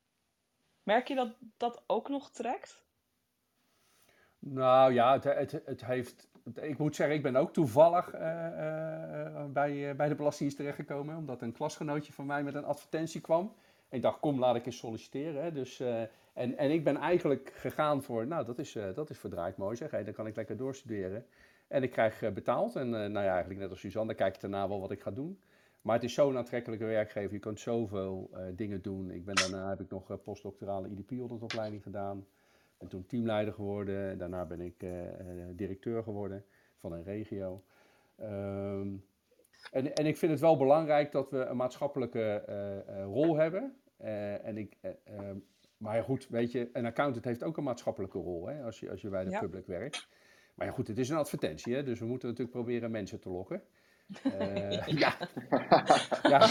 Merk 0.83 1.07
je 1.07 1.15
dat 1.15 1.35
dat 1.57 1.83
ook 1.87 2.09
nog 2.09 2.31
trekt? 2.31 2.83
Nou 4.39 4.93
ja, 4.93 5.13
het, 5.13 5.23
het, 5.23 5.61
het 5.65 5.85
heeft. 5.85 6.27
Ik 6.53 6.77
moet 6.77 6.95
zeggen, 6.95 7.15
ik 7.15 7.21
ben 7.21 7.35
ook 7.35 7.53
toevallig 7.53 8.11
eh, 8.11 9.25
eh, 9.25 9.45
bij, 9.45 9.89
eh, 9.89 9.95
bij 9.95 10.07
de 10.07 10.15
Belastingdienst 10.15 10.57
terechtgekomen. 10.57 11.17
Omdat 11.17 11.41
een 11.41 11.51
klasgenootje 11.51 12.13
van 12.13 12.25
mij 12.25 12.43
met 12.43 12.55
een 12.55 12.65
advertentie 12.65 13.21
kwam. 13.21 13.55
En 13.89 13.97
ik 13.97 14.01
dacht, 14.01 14.19
kom, 14.19 14.39
laat 14.39 14.55
ik 14.55 14.65
eens 14.65 14.77
solliciteren. 14.77 15.43
Hè. 15.43 15.51
Dus, 15.51 15.79
eh, 15.79 16.01
en, 16.33 16.57
en 16.57 16.71
ik 16.71 16.83
ben 16.83 16.97
eigenlijk 16.97 17.51
gegaan 17.55 18.03
voor, 18.03 18.27
nou, 18.27 18.45
dat 18.45 18.59
is, 18.59 18.75
eh, 18.75 18.93
dat 18.93 19.09
is 19.09 19.17
verdraaid 19.17 19.57
mooi 19.57 19.75
zeg. 19.75 19.91
Hè. 19.91 20.03
Dan 20.03 20.13
kan 20.13 20.27
ik 20.27 20.35
lekker 20.35 20.57
doorstuderen. 20.57 21.25
En 21.67 21.83
ik 21.83 21.91
krijg 21.91 22.21
eh, 22.21 22.31
betaald. 22.31 22.75
En 22.75 22.85
eh, 22.85 23.09
nou 23.09 23.25
ja, 23.25 23.31
eigenlijk 23.31 23.59
net 23.59 23.69
als 23.69 23.79
Suzanne, 23.79 24.07
dan 24.07 24.15
kijk 24.15 24.35
ik 24.35 24.41
daarna 24.41 24.67
wel 24.67 24.79
wat 24.79 24.91
ik 24.91 25.01
ga 25.01 25.11
doen. 25.11 25.39
Maar 25.81 25.95
het 25.95 26.03
is 26.03 26.13
zo'n 26.13 26.37
aantrekkelijke 26.37 26.85
werkgever. 26.85 27.33
Je 27.33 27.39
kunt 27.39 27.59
zoveel 27.59 28.29
eh, 28.33 28.41
dingen 28.55 28.81
doen. 28.81 29.11
Ik 29.11 29.25
ben, 29.25 29.35
daarna 29.35 29.69
heb 29.69 29.79
ik 29.79 29.89
nog 29.89 30.21
postdoctorale 30.23 30.89
IDP-opleiding 30.89 31.83
gedaan. 31.83 32.25
Ben 32.77 32.87
toen 32.89 33.05
teamleider 33.05 33.53
geworden. 33.53 34.17
Daarna 34.17 34.45
ben 34.45 34.61
ik 34.61 34.85
directeur 35.55 36.03
geworden 36.03 36.45
van 36.79 36.91
een 36.91 37.03
regio. 37.03 37.63
Ehm, 38.15 38.87
en, 39.71 39.95
en 39.95 40.05
ik 40.05 40.17
vind 40.17 40.31
het 40.31 40.41
wel 40.41 40.57
belangrijk 40.57 41.11
dat 41.11 41.29
we 41.29 41.37
een 41.37 41.57
maatschappelijke 41.57 42.43
rol 43.05 43.35
hebben. 43.35 43.75
En 43.97 44.57
ik, 44.57 44.77
eh, 44.81 44.91
ehm, 45.03 45.37
maar 45.77 46.03
goed, 46.03 46.27
weet 46.27 46.51
je, 46.51 46.69
een 46.73 46.85
accountant 46.85 47.25
heeft 47.25 47.43
ook 47.43 47.57
een 47.57 47.63
maatschappelijke 47.63 48.17
rol 48.17 48.47
hè, 48.47 48.63
als, 48.63 48.79
je, 48.79 48.89
als 48.89 49.01
je 49.01 49.09
bij 49.09 49.23
de 49.23 49.29
Ja. 49.29 49.39
public 49.39 49.67
werkt. 49.67 50.07
Maar 50.55 50.67
ja, 50.67 50.73
goed, 50.73 50.87
het 50.87 50.97
is 50.97 51.09
een 51.09 51.17
advertentie, 51.17 51.75
hè, 51.75 51.83
dus 51.83 51.99
we 51.99 52.05
moeten 52.05 52.27
natuurlijk 52.27 52.55
proberen 52.57 52.91
mensen 52.91 53.19
te 53.19 53.29
lokken. 53.29 53.61
Eh, 54.23 54.87
ja. 54.87 55.17
ja, 56.33 56.47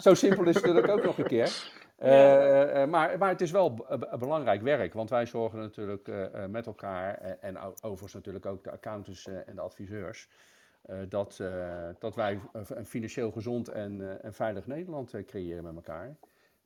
zo- 0.00 0.14
simpel 0.14 0.44
is 0.44 0.54
het 0.54 0.64
natuurlijk 0.64 0.92
ook 0.92 1.04
nog 1.04 1.18
een 1.18 1.26
keer. 1.26 1.72
Eh, 1.96 2.82
eh, 2.82 2.88
maar, 2.88 3.18
maar 3.18 3.28
het 3.28 3.40
is 3.40 3.50
wel 3.50 3.86
belangrijk 4.18 4.62
werk, 4.62 4.92
want 4.92 5.10
wij 5.10 5.26
zorgen 5.26 5.58
natuurlijk 5.58 6.10
met 6.48 6.66
elkaar, 6.66 7.14
en 7.40 7.58
overigens 7.58 8.14
natuurlijk 8.14 8.46
ook 8.46 8.64
de 8.64 8.70
accountants 8.70 9.26
en 9.26 9.54
de 9.54 9.60
adviseurs, 9.60 10.28
dat, 11.08 11.42
dat 11.98 12.14
wij 12.14 12.40
een 12.52 12.86
financieel 12.86 13.30
gezond 13.30 13.68
en, 13.68 14.22
en 14.22 14.34
veilig 14.34 14.66
Nederland 14.66 15.14
creëren 15.26 15.64
met 15.64 15.74
elkaar. 15.74 16.16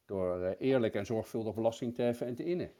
Door 0.06 0.56
eerlijk 0.58 0.94
en 0.94 1.06
zorgvuldig 1.06 1.54
belasting 1.54 1.94
te 1.94 2.02
heffen 2.02 2.26
en 2.26 2.34
te 2.34 2.44
innen. 2.44 2.70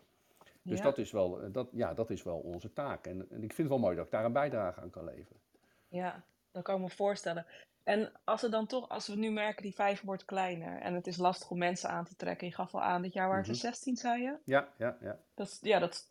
Dus 0.68 0.78
Ja. 0.78 0.85
dat, 0.85 0.98
is 0.98 1.11
wel, 1.11 1.40
eh, 1.42 1.48
dat, 1.52 1.68
ja, 1.72 1.94
dat 1.94 2.11
is 2.11 2.22
wel 2.22 2.38
onze 2.38 2.72
taak. 2.72 3.07
En, 3.07 3.26
en 3.31 3.42
ik 3.42 3.52
vind 3.52 3.57
het 3.57 3.68
wel 3.68 3.78
mooi 3.78 3.96
dat 3.96 4.04
ik 4.04 4.11
daar 4.11 4.24
een 4.24 4.33
bijdrage 4.33 4.81
aan 4.81 4.90
kan 4.90 5.04
leveren. 5.04 5.40
Ja, 5.88 6.22
dat 6.52 6.62
kan 6.62 6.74
ik 6.76 6.81
me 6.81 6.90
voorstellen. 6.90 7.46
En 7.83 8.12
als 8.24 8.42
we 8.42 8.48
dan 8.48 8.66
toch, 8.66 8.88
als 8.88 9.07
we 9.07 9.16
nu 9.16 9.31
merken 9.31 9.62
die 9.62 9.74
vijver 9.74 10.07
wordt 10.07 10.24
kleiner 10.24 10.81
en 10.81 10.94
het 10.94 11.07
is 11.07 11.16
lastig 11.16 11.50
om 11.50 11.59
mensen 11.59 11.88
aan 11.90 12.04
te 12.04 12.16
trekken. 12.16 12.46
Je 12.46 12.54
gaf 12.54 12.74
al 12.74 12.83
aan, 12.83 13.02
dit 13.02 13.12
jaar 13.12 13.28
waren 13.28 13.42
het 13.42 13.48
er 13.50 13.57
Mhm. 13.57 13.66
16, 13.66 13.96
zei 13.96 14.22
je? 14.22 14.37
Ja, 14.44 14.68
ja, 14.78 14.96
ja. 15.00 15.18
Dat, 15.35 15.46
is- 15.46 15.59
ja, 15.62 15.78
dat 15.78 16.11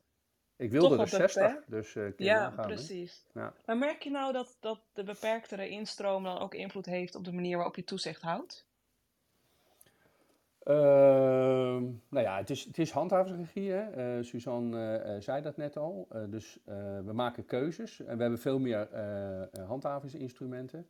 Ik 0.55 0.71
wilde 0.71 0.89
er 0.91 0.97
wat 0.97 1.09
60, 1.09 1.41
beperkt. 1.47 1.69
dus 1.71 1.93
je 1.93 2.13
Ja, 2.17 2.39
nagaan, 2.39 2.69
hè? 2.69 2.75
precies. 2.75 3.25
Ja. 3.33 3.53
Maar 3.65 3.77
merk 3.77 4.01
je 4.03 4.09
nou 4.09 4.33
dat, 4.33 4.57
dat 4.59 4.79
de 4.93 5.03
beperktere 5.03 5.69
instroom 5.69 6.23
dan 6.23 6.37
ook 6.39 6.53
invloed 6.53 6.85
heeft 6.85 7.15
op 7.15 7.23
de 7.23 7.33
manier 7.33 7.55
waarop 7.55 7.75
je 7.75 7.83
toezicht 7.83 8.21
houdt? 8.21 8.66
Ehm, 10.67 11.83
nou 12.09 12.25
ja, 12.25 12.37
het 12.37 12.49
is, 12.49 12.63
het 12.63 12.77
is 12.77 12.91
handhavingsregie. 12.91 13.73
Eh, 13.73 14.23
Suzanne 14.23 14.77
eh, 14.77 15.15
eh, 15.15 15.21
zei 15.21 15.41
dat 15.41 15.57
net 15.57 15.77
al. 15.77 16.07
Dus 16.29 16.59
we 17.05 17.13
maken 17.13 17.45
keuzes 17.45 17.99
en 17.99 18.15
we 18.15 18.21
hebben 18.21 18.39
veel 18.39 18.59
meer 18.59 18.87
handhavingsinstrumenten. 19.67 20.87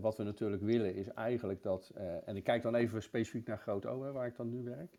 Wat 0.00 0.16
we 0.16 0.22
natuurlijk 0.22 0.62
willen 0.62 0.94
is 0.94 1.08
eigenlijk 1.08 1.62
dat, 1.62 1.92
en 2.24 2.36
ik 2.36 2.44
kijk 2.44 2.62
dan 2.62 2.74
even 2.74 3.02
specifiek 3.02 3.46
naar 3.46 3.58
Groot 3.58 3.86
O, 3.86 4.12
waar 4.12 4.26
ik 4.26 4.36
dan 4.36 4.48
nu 4.48 4.62
werk. 4.62 4.98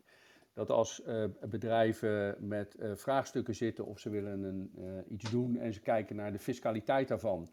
Dat 0.52 0.70
als 0.70 1.02
bedrijven 1.48 2.36
met 2.48 2.76
vraagstukken 2.94 3.54
zitten 3.54 3.86
of 3.86 3.98
ze 3.98 4.10
willen 4.10 4.42
een, 4.42 4.72
iets 5.08 5.30
doen 5.30 5.56
en 5.56 5.72
ze 5.72 5.80
kijken 5.80 6.16
naar 6.16 6.32
de 6.32 6.38
fiscaliteit 6.38 7.08
daarvan, 7.08 7.48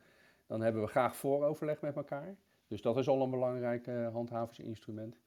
dan 0.46 0.62
hebben 0.62 0.82
we 0.82 0.88
graag 0.88 1.16
vooroverleg 1.16 1.82
met 1.82 1.96
elkaar. 1.96 2.36
Dus 2.68 2.82
dat 2.82 2.98
is 2.98 3.08
al 3.08 3.22
een 3.22 3.30
belangrijk 3.30 3.86
handhavingsinstrument. 4.12 5.18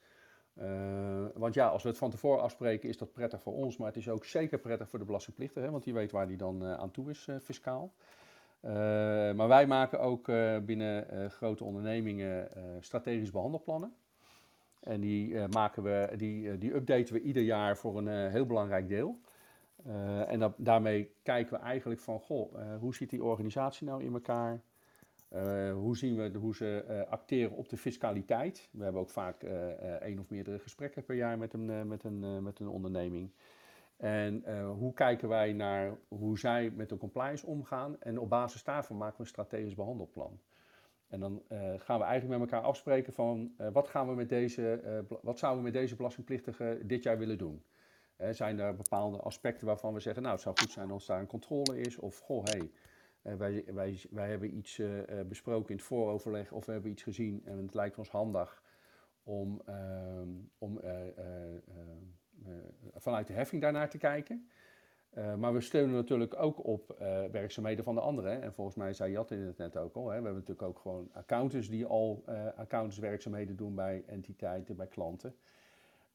Eh, 0.59 1.27
want 1.35 1.55
ja, 1.55 1.69
als 1.69 1.83
we 1.83 1.89
het 1.89 1.99
van 1.99 2.11
tevoren 2.11 2.43
afspreken, 2.43 2.89
is 2.89 2.99
dat 2.99 3.13
prettig 3.13 3.43
voor 3.43 3.55
ons, 3.55 3.77
maar 3.77 3.87
het 3.87 3.97
is 3.97 4.09
ook 4.09 4.25
zeker 4.25 4.59
prettig 4.59 4.89
voor 4.89 4.99
de 4.99 5.05
belastingplichtige, 5.05 5.65
hè, 5.65 5.71
want 5.71 5.85
die 5.85 5.95
weet 5.95 6.11
waar 6.11 6.27
die 6.27 6.37
dan 6.37 6.65
eh, 6.65 6.75
aan 6.75 6.91
toe 6.91 7.11
is 7.11 7.29
eh, 7.29 7.37
fiscaal. 7.43 7.93
Maar 8.61 9.49
wij 9.49 9.67
maken 9.67 10.01
ook 10.01 10.27
binnen 10.65 11.31
grote 11.31 11.65
ondernemingen 11.65 12.49
strategisch 12.81 13.31
behandelplannen. 13.31 13.95
En 14.81 15.01
die, 15.01 15.49
maken 15.49 15.83
we, 15.83 16.13
die, 16.17 16.59
die 16.59 16.75
updaten 16.75 17.15
we 17.15 17.21
ieder 17.21 17.43
jaar 17.43 17.77
voor 17.77 17.99
een 17.99 18.31
heel 18.31 18.47
belangrijk 18.47 18.89
deel. 18.89 19.19
En 20.27 20.39
dat, 20.39 20.53
daarmee 20.57 21.15
kijken 21.23 21.53
we 21.53 21.61
eigenlijk 21.61 22.01
van, 22.01 22.21
goh, 22.21 22.55
hoe 22.81 22.95
ziet 22.95 23.11
die 23.11 23.25
organisatie 23.25 23.87
nou 23.87 24.05
in 24.05 24.13
elkaar? 24.13 24.61
Eh, 25.29 25.73
hoe 25.73 25.97
zien 25.97 26.17
we 26.17 26.39
hoe 26.39 26.55
ze 26.55 26.85
eh, 26.89 27.11
acteren 27.11 27.57
op 27.57 27.69
de 27.69 27.77
fiscaliteit? 27.77 28.69
We 28.71 28.83
hebben 28.83 29.01
ook 29.01 29.11
vaak 29.11 29.43
eh, 29.43 29.69
één 29.95 30.19
of 30.19 30.31
meerdere 30.31 30.59
gesprekken 30.59 31.05
per 31.05 31.15
jaar 31.15 31.39
met 31.39 31.53
een, 31.53 31.89
met 31.89 32.05
een, 32.05 32.43
met 32.43 32.59
een 32.59 32.69
onderneming. 32.69 33.31
En 33.97 34.63
hoe 34.67 34.95
kijken 34.95 35.29
wij 35.29 35.53
naar 35.53 35.97
hoe 36.09 36.39
zij 36.39 36.71
met 36.71 36.89
de 36.89 36.97
compliance 36.97 37.47
omgaan? 37.47 38.01
En 38.01 38.19
op 38.19 38.29
basis 38.29 38.65
daarvan 38.65 38.97
maken 38.97 39.17
we 39.17 39.23
een 39.23 39.29
strategisch 39.29 39.75
behandelplan. 39.75 40.41
En 41.09 41.21
dan 41.21 41.43
gaan 41.79 41.99
we 41.99 42.05
eigenlijk 42.05 42.41
met 42.41 42.51
elkaar 42.51 42.67
afspreken 42.67 43.13
van 43.13 43.53
wat, 43.73 43.89
gaan 43.89 44.09
we 44.09 44.15
met 44.15 44.29
deze, 44.29 44.81
bela- 45.09 45.21
wat 45.23 45.39
zouden 45.39 45.65
we 45.65 45.71
met 45.71 45.81
deze 45.81 45.97
belastingplichtige 45.97 46.81
dit 46.85 47.03
jaar 47.03 47.19
willen 47.19 47.39
doen? 47.39 47.63
Zijn 48.31 48.59
er 48.59 48.77
bepaalde 48.77 49.19
aspecten 49.19 49.67
waarvan 49.67 49.95
we 49.95 50.01
zeggen, 50.01 50.23
nou 50.23 50.35
het 50.35 50.43
zou 50.43 50.57
goed 50.59 50.71
zijn 50.71 50.91
als 50.91 51.07
daar 51.07 51.21
een 51.21 51.27
controle 51.27 51.81
is? 51.81 51.99
Of 51.99 52.19
goh, 52.19 52.45
hey, 52.45 52.71
wij, 53.37 53.65
wij, 53.67 54.01
wij 54.11 54.29
hebben 54.29 54.57
iets 54.57 54.79
eh, 54.79 55.21
eh, 55.21 55.27
besproken 55.27 55.71
in 55.71 55.77
het 55.77 55.85
vooroverleg 55.85 56.53
of 56.53 56.67
we 56.67 56.73
hebben 56.73 56.91
iets 56.91 57.03
gezien 57.03 57.43
en 57.45 57.59
het 57.59 57.75
lijkt 57.75 57.99
ons 57.99 58.11
handig 58.11 58.63
om, 59.23 59.63
ehm, 59.67 60.29
om 60.59 60.81
eh, 60.81 60.93
vanuit 62.95 63.27
de 63.27 63.33
heffing 63.33 63.63
daarnaar 63.63 63.91
te 63.91 63.99
kijken. 63.99 64.49
Maar 65.39 65.53
we 65.53 65.61
steunen 65.61 65.95
natuurlijk 65.95 66.43
ook 66.43 66.65
op 66.65 66.97
werkzaamheden 67.33 67.85
van 67.85 67.95
de 67.95 68.01
anderen. 68.01 68.43
En 68.43 68.53
volgens 68.53 68.77
mij 68.77 68.93
zei 68.93 69.13
Jat 69.13 69.31
in 69.31 69.41
het 69.41 69.57
net 69.59 69.77
ook 69.77 69.95
al. 69.95 70.03
Hè. 70.03 70.09
We 70.09 70.25
hebben 70.25 70.33
natuurlijk 70.33 70.69
ook 70.69 70.79
gewoon 70.79 71.11
accountants 71.13 71.69
die 71.69 71.87
al 71.87 72.23
eh 72.27 72.47
accountantswerkzaamheden 72.47 73.57
doen 73.57 73.75
bij 73.75 74.05
entiteiten, 74.07 74.77
bij 74.77 74.87
klanten. 74.87 75.37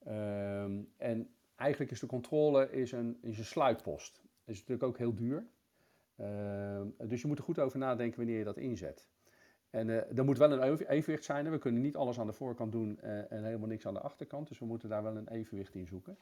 Ehm, 0.04 0.82
en 0.98 1.30
eigenlijk 1.56 1.92
is 1.92 2.00
de 2.00 2.06
controle 2.06 2.72
is 2.72 2.92
een, 2.92 3.20
een 3.22 3.34
sluitpost. 3.34 4.16
Dat 4.16 4.56
is 4.56 4.60
natuurlijk 4.60 4.88
ook 4.88 4.98
heel 4.98 5.16
duur. 5.16 5.46
Ehm, 6.18 6.88
dus 7.08 7.22
je 7.22 7.28
moet 7.28 7.38
er 7.38 7.44
goed 7.44 7.60
over 7.60 7.80
nadenken 7.80 8.18
wanneer 8.18 8.38
je 8.38 8.44
dat 8.44 8.58
inzet. 8.58 9.08
En 9.70 9.90
eh 9.90 10.18
er 10.18 10.24
moet 10.26 10.38
wel 10.38 10.52
een 10.52 10.62
even- 10.62 10.90
evenwicht 10.90 11.24
zijn. 11.24 11.46
hè. 11.46 11.52
We 11.52 11.58
kunnen 11.58 11.82
niet 11.82 11.96
alles 11.96 12.20
aan 12.20 12.28
de 12.28 12.34
voorkant 12.34 12.72
doen 12.72 13.00
eh, 13.02 13.32
en 13.32 13.44
helemaal 13.44 13.68
niks 13.68 13.86
aan 13.88 13.94
de 13.94 14.00
achterkant. 14.00 14.48
Dus 14.48 14.60
we 14.60 14.66
moeten 14.66 14.90
daar 14.90 15.04
wel 15.04 15.16
een 15.18 15.28
evenwicht 15.28 15.76
in 15.76 15.88
zoeken. 15.88 16.18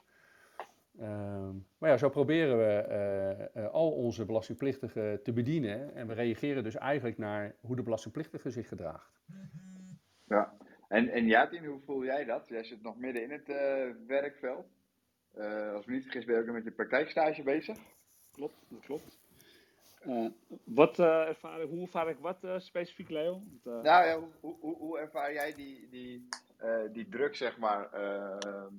Ehm, 0.98 1.54
maar 1.78 1.90
ja, 1.90 1.96
zo 1.96 2.08
proberen 2.08 2.58
we 2.58 2.64
eh, 2.64 3.64
eh, 3.64 3.70
al 3.72 3.90
onze 3.92 4.24
belastingplichtigen 4.24 5.22
te 5.22 5.32
bedienen. 5.32 5.94
En 5.94 6.06
we 6.06 6.12
reageren 6.14 6.62
dus 6.62 6.76
eigenlijk 6.76 7.18
naar 7.18 7.54
hoe 7.60 7.76
de 7.76 7.82
belastingplichtige 7.82 8.50
zich 8.50 8.68
gedraagt. 8.68 9.20
Ja. 10.24 10.56
En, 10.88 11.08
en 11.08 11.26
Jatin, 11.26 11.64
hoe 11.64 11.80
voel 11.80 12.04
jij 12.04 12.24
dat? 12.24 12.48
Jij 12.48 12.64
zit 12.64 12.82
nog 12.82 12.96
midden 12.96 13.22
in 13.22 13.30
het 13.30 13.48
eh, 13.48 13.90
werkveld. 14.06 14.66
Eh, 15.34 15.72
als 15.72 15.80
ik 15.82 15.86
me 15.86 15.94
niet 15.94 16.02
vergis 16.02 16.24
ben 16.24 16.34
je 16.34 16.40
ook 16.40 16.46
nog 16.46 16.54
met 16.54 16.64
je 16.64 16.70
praktijkstage 16.70 17.42
bezig. 17.42 17.78
Klopt, 18.32 18.54
dat 18.68 18.80
klopt. 18.80 19.20
Eh, 20.06 20.26
wat 20.64 20.98
eh, 20.98 21.28
ervaar 21.28 21.60
ik, 21.60 21.68
hoe 21.68 21.82
ervaar 21.82 22.08
ik 22.08 22.18
wat 22.18 22.44
eh, 22.44 22.58
specifiek, 22.58 23.08
Leo? 23.08 23.42
Nou 23.62 23.84
ja, 23.84 24.18
hoe, 24.18 24.56
hoe, 24.60 24.76
hoe, 24.76 24.98
ervaar 24.98 25.32
jij 25.32 25.54
die, 25.54 25.88
die, 25.88 26.28
die 26.92 27.08
druk, 27.08 27.36
zeg 27.36 27.58
maar? 27.58 27.92
ehm, 27.92 28.74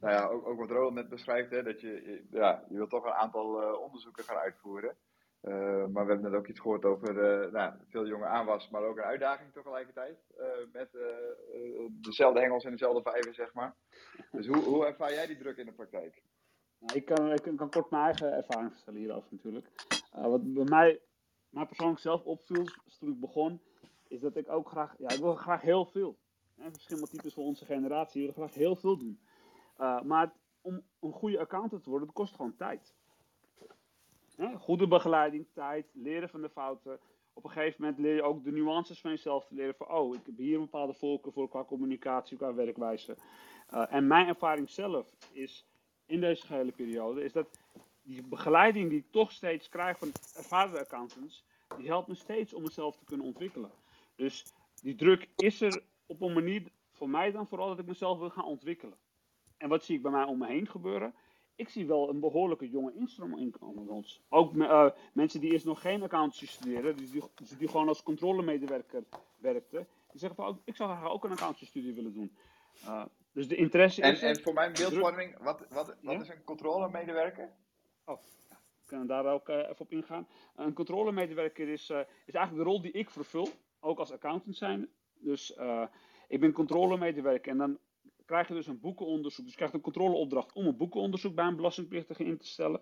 nou 0.00 0.14
ja, 0.14 0.26
ook, 0.26 0.46
ook 0.46 0.58
wat 0.58 0.70
Roland 0.70 0.94
net 0.94 1.08
beschrijft, 1.08 1.50
hè, 1.50 1.62
dat 1.62 1.80
je, 1.80 2.24
ja, 2.30 2.64
je 2.68 2.76
wilt 2.76 2.90
toch 2.90 3.04
een 3.04 3.12
aantal 3.12 3.78
onderzoeken 3.78 4.24
gaan 4.24 4.36
uitvoeren. 4.36 4.96
Maar 5.92 6.06
we 6.06 6.12
hebben 6.12 6.20
net 6.20 6.34
ook 6.34 6.46
iets 6.46 6.60
gehoord 6.60 6.84
over 6.84 7.14
nou, 7.52 7.74
veel 7.88 8.06
jonge 8.06 8.26
aanwas, 8.26 8.70
maar 8.70 8.82
ook 8.82 8.96
een 8.96 9.02
uitdaging 9.02 9.52
tegelijkertijd. 9.52 10.18
met 10.72 10.90
dezelfde 11.90 12.40
hengels 12.40 12.64
en 12.64 12.70
dezelfde 12.70 13.10
vijven, 13.10 13.34
zeg 13.34 13.54
maar. 13.54 13.74
Dus 14.30 14.46
hoe, 14.46 14.64
hoe 14.64 14.86
ervaar 14.86 15.12
jij 15.12 15.26
die 15.26 15.38
druk 15.38 15.56
in 15.56 15.66
de 15.66 15.72
praktijk? 15.72 16.22
Nou, 16.80 16.98
ik, 16.98 17.04
kan, 17.04 17.32
ik 17.32 17.42
kan 17.56 17.70
kort 17.70 17.90
mijn 17.90 18.04
eigen 18.04 18.32
ervaring 18.32 18.72
vertellen 18.72 19.00
hierover 19.00 19.28
natuurlijk. 19.30 19.70
Eh, 20.12 20.26
wat 20.26 20.54
bij 20.54 20.64
mij, 20.64 21.00
mij 21.48 21.66
persoonlijk 21.66 22.00
zelf 22.00 22.24
opviel 22.24 22.64
toen 22.98 23.10
ik 23.10 23.20
begon, 23.20 23.60
is 24.08 24.20
dat 24.20 24.36
ik 24.36 24.48
ook 24.48 24.68
graag, 24.68 24.94
ja, 24.98 25.08
ik 25.08 25.20
wil 25.20 25.34
graag 25.34 25.62
heel 25.62 25.84
veel. 25.84 26.18
Hè, 26.54 26.70
verschillende 26.70 27.08
types 27.08 27.34
van 27.34 27.42
onze 27.42 27.64
generatie 27.64 28.20
willen 28.20 28.34
graag 28.34 28.54
heel 28.54 28.76
veel 28.76 28.96
doen. 28.96 29.20
Eh, 29.76 30.02
maar 30.02 30.32
om 30.60 30.82
een 31.00 31.12
goede 31.12 31.38
accountant 31.38 31.82
te 31.82 31.90
worden, 31.90 32.06
dat 32.06 32.16
kost 32.16 32.34
gewoon 32.34 32.56
tijd. 32.56 32.94
Hè? 34.36 34.56
Goede 34.56 34.88
begeleiding, 34.88 35.46
tijd, 35.52 35.90
leren 35.94 36.28
van 36.28 36.42
de 36.42 36.50
fouten. 36.50 37.00
Op 37.32 37.44
een 37.44 37.50
gegeven 37.50 37.82
moment 37.82 38.00
leer 38.00 38.14
je 38.14 38.22
ook 38.22 38.44
de 38.44 38.52
nuances 38.52 39.00
van 39.00 39.10
jezelf 39.10 39.46
te 39.46 39.54
leren. 39.54 39.74
Van, 39.74 39.90
oh, 39.90 40.14
ik 40.14 40.26
heb 40.26 40.36
hier 40.36 40.54
een 40.54 40.60
bepaalde 40.60 40.94
voorkeur 40.94 41.32
voor 41.32 41.48
qua 41.48 41.64
communicatie, 41.64 42.36
qua 42.36 42.54
werkwijze. 42.54 43.16
Uh, 43.74 43.94
en 43.94 44.06
mijn 44.06 44.26
ervaring 44.26 44.70
zelf 44.70 45.14
is 45.32 45.69
in 46.10 46.20
deze 46.20 46.46
gehele 46.46 46.72
periode, 46.72 47.24
is 47.24 47.32
dat 47.32 47.48
die 48.02 48.22
begeleiding 48.22 48.90
die 48.90 48.98
ik 48.98 49.10
toch 49.10 49.32
steeds 49.32 49.68
krijg 49.68 49.98
van 49.98 50.12
ervaren 50.36 50.78
accountants, 50.78 51.44
die 51.76 51.86
helpt 51.86 52.08
me 52.08 52.14
steeds 52.14 52.54
om 52.54 52.62
mezelf 52.62 52.96
te 52.96 53.04
kunnen 53.04 53.26
ontwikkelen. 53.26 53.70
Dus 54.16 54.44
die 54.82 54.94
druk 54.94 55.28
is 55.36 55.60
er 55.60 55.82
op 56.06 56.20
een 56.20 56.32
manier 56.32 56.62
voor 56.92 57.08
mij 57.08 57.30
dan 57.30 57.46
vooral 57.46 57.68
dat 57.68 57.78
ik 57.78 57.86
mezelf 57.86 58.18
wil 58.18 58.30
gaan 58.30 58.44
ontwikkelen. 58.44 58.98
En 59.56 59.68
wat 59.68 59.84
zie 59.84 59.96
ik 59.96 60.02
bij 60.02 60.10
mij 60.10 60.24
om 60.24 60.38
me 60.38 60.46
heen 60.46 60.66
gebeuren? 60.66 61.14
Ik 61.54 61.68
zie 61.68 61.86
wel 61.86 62.08
een 62.08 62.20
behoorlijke 62.20 62.70
jonge 62.70 62.94
instroom 62.94 63.38
inkomen 63.38 63.84
bij 63.84 63.94
ons. 63.94 64.20
Ook 64.28 64.54
uh, 64.54 64.90
mensen 65.12 65.40
die 65.40 65.52
eerst 65.52 65.64
nog 65.64 65.80
geen 65.80 66.02
accountancy 66.02 66.46
studeren, 66.46 66.96
die, 66.96 67.10
die, 67.10 67.22
die 67.58 67.68
gewoon 67.68 67.88
als 67.88 68.02
controlemedewerker 68.02 69.04
werkten, 69.38 69.86
die 70.10 70.20
zeggen 70.20 70.36
van 70.36 70.48
oh, 70.48 70.58
ik 70.64 70.76
zou 70.76 70.90
graag 70.90 71.10
ook 71.10 71.24
een 71.24 71.30
accountancy 71.30 71.66
studie 71.66 71.94
willen 71.94 72.12
doen. 72.12 72.36
Uh, 72.84 73.04
dus 73.32 73.48
de 73.48 73.56
interesse 73.56 74.02
en, 74.02 74.12
is. 74.12 74.22
En 74.22 74.40
voor 74.40 74.54
mijn 74.54 74.72
beeldvorming, 74.72 75.38
wat, 75.38 75.66
wat, 75.68 75.86
wat 75.86 75.96
ja? 76.00 76.20
is 76.20 76.28
een 76.28 76.44
controlemedewerker? 76.44 77.52
Oh, 78.04 78.22
we 78.48 78.86
kunnen 78.86 79.06
daar 79.06 79.26
ook 79.26 79.48
uh, 79.48 79.56
even 79.56 79.80
op 79.80 79.92
ingaan. 79.92 80.28
Een 80.56 80.72
controlemedewerker 80.72 81.68
is, 81.68 81.90
is 82.26 82.34
eigenlijk 82.34 82.56
de 82.56 82.70
rol 82.70 82.80
die 82.80 82.92
ik 82.92 83.10
vervul, 83.10 83.48
ook 83.80 83.98
als 83.98 84.12
accountant 84.12 84.56
zijn. 84.56 84.88
Dus 85.14 85.54
ik 86.28 86.40
ben 86.40 86.52
controlemedewerker 86.52 87.52
en 87.52 87.58
dan 87.58 87.78
krijg 88.24 88.48
je 88.48 88.54
dus 88.54 88.66
een 88.66 88.80
boekenonderzoek. 88.80 89.42
Dus 89.44 89.50
je 89.50 89.56
krijgt 89.56 89.74
een 89.74 89.80
controleopdracht 89.80 90.52
om 90.52 90.66
een 90.66 90.76
boekenonderzoek 90.76 91.34
bij 91.34 91.44
een 91.44 91.56
belastingplichtige 91.56 92.24
in 92.24 92.38
te 92.38 92.46
stellen. 92.46 92.80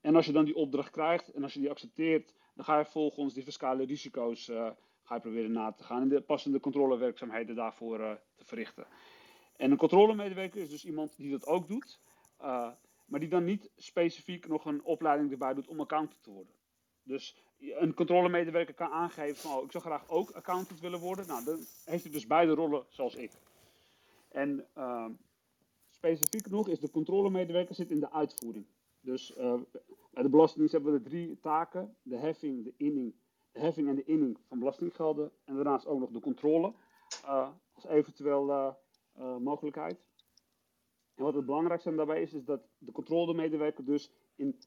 En 0.00 0.16
als 0.16 0.26
je 0.26 0.32
dan 0.32 0.44
die 0.44 0.56
opdracht 0.56 0.90
krijgt 0.90 1.32
en 1.32 1.42
als 1.42 1.54
je 1.54 1.60
die 1.60 1.70
accepteert, 1.70 2.34
dan 2.54 2.64
ga 2.64 2.78
je 2.78 2.84
volgens 2.84 3.34
die 3.34 3.42
fiscale 3.42 3.84
risico's 3.84 4.50
ga 5.06 5.14
je 5.14 5.20
proberen 5.20 5.52
na 5.52 5.72
te 5.72 5.84
gaan 5.84 6.02
en 6.02 6.08
de 6.08 6.20
passende 6.20 6.60
controlewerkzaamheden 6.60 7.56
daarvoor 7.56 7.98
te 8.34 8.44
verrichten. 8.44 8.86
En 9.56 9.70
een 9.70 9.76
controlemedewerker 9.76 10.60
is 10.60 10.70
dus 10.70 10.84
iemand 10.84 11.16
die 11.16 11.30
dat 11.30 11.46
ook 11.46 11.68
doet, 11.68 12.00
maar 13.06 13.20
die 13.20 13.28
dan 13.28 13.44
niet 13.44 13.70
specifiek 13.76 14.48
nog 14.48 14.64
een 14.64 14.84
opleiding 14.84 15.30
erbij 15.30 15.54
doet 15.54 15.68
om 15.68 15.80
accountant 15.80 16.22
te 16.22 16.30
worden. 16.30 16.54
Dus 17.02 17.36
een 17.58 17.94
controlemedewerker 17.94 18.74
kan 18.74 18.90
aangeven 18.90 19.36
van, 19.36 19.58
oh, 19.58 19.64
ik 19.64 19.70
zou 19.70 19.84
graag 19.84 20.08
ook 20.08 20.30
accountant 20.30 20.80
willen 20.80 21.00
worden. 21.00 21.26
Nou, 21.26 21.44
dan 21.44 21.58
heeft 21.84 22.02
hij 22.02 22.12
dus 22.12 22.26
beide 22.26 22.52
rollen 22.52 22.84
zoals 22.88 23.14
ik. 23.14 23.32
En 24.28 24.66
uh, 24.78 25.08
specifiek 25.90 26.50
nog 26.50 26.68
is 26.68 26.80
de 26.80 26.90
controlemedewerker 26.90 27.74
zit 27.74 27.90
in 27.90 28.00
de 28.00 28.10
uitvoering. 28.10 28.66
Dus 29.00 29.34
bij 30.10 30.22
de 30.22 30.28
Belastingdienst 30.28 30.72
hebben 30.72 30.92
we 30.92 31.02
de 31.02 31.08
drie 31.08 31.40
taken: 31.40 31.96
de 32.02 32.16
heffing, 32.16 32.64
de 32.64 32.74
inning, 32.76 33.14
de 33.52 33.60
heffing 33.60 33.88
en 33.88 33.94
de 33.94 34.04
inning 34.04 34.38
van 34.48 34.58
belastinggelden. 34.58 35.32
En 35.44 35.54
daarnaast 35.54 35.86
ook 35.86 36.00
nog 36.00 36.10
de 36.10 36.20
controle 36.20 36.72
uh, 37.24 37.48
als 37.72 37.86
eventueel 37.86 38.76
mogelijkheid. 39.18 39.98
En 41.14 41.24
wat 41.24 41.34
het 41.34 41.46
belangrijkste 41.46 41.94
daarbij 41.94 42.22
is, 42.22 42.32
is 42.32 42.44
dat 42.44 42.60
de 42.78 42.92
controlemedewerker 42.92 43.84
dus 43.84 44.12
in 44.34 44.58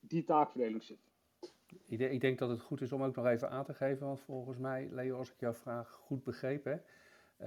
die 0.00 0.24
taakverdeling 0.24 0.82
zit. 0.82 0.98
Ik 1.86 2.20
denk 2.20 2.38
dat 2.38 2.48
het 2.48 2.60
goed 2.60 2.80
is 2.80 2.92
om 2.92 3.02
ook 3.02 3.16
nog 3.16 3.26
even 3.26 3.50
aan 3.50 3.64
te 3.64 3.74
geven, 3.74 4.06
want 4.06 4.20
volgens 4.20 4.58
mij, 4.58 4.88
Leo, 4.90 5.18
als 5.18 5.32
ik 5.32 5.40
jouw 5.40 5.52
vraag 5.52 5.90
goed 5.90 6.24
begrepen 6.24 6.72
heb, 6.72 6.84
uh, 7.40 7.46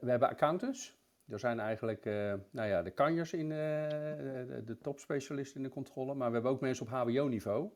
we, 0.00 0.10
hebben 0.10 0.28
accountants. 0.28 0.96
Er 1.28 1.38
zijn 1.38 1.60
eigenlijk 1.60 2.04
uh, 2.04 2.34
nou 2.50 2.68
ja, 2.68 2.82
de 2.82 2.90
kanjers 2.90 3.32
in, 3.32 3.48
de, 3.48 4.62
de 4.64 4.78
topspecialisten 4.78 5.56
in 5.56 5.62
de 5.62 5.72
controle, 5.72 6.14
maar 6.14 6.28
we 6.28 6.34
hebben 6.34 6.52
ook 6.52 6.60
mensen 6.60 6.86
op 6.86 6.92
HBO-niveau. 6.92 7.70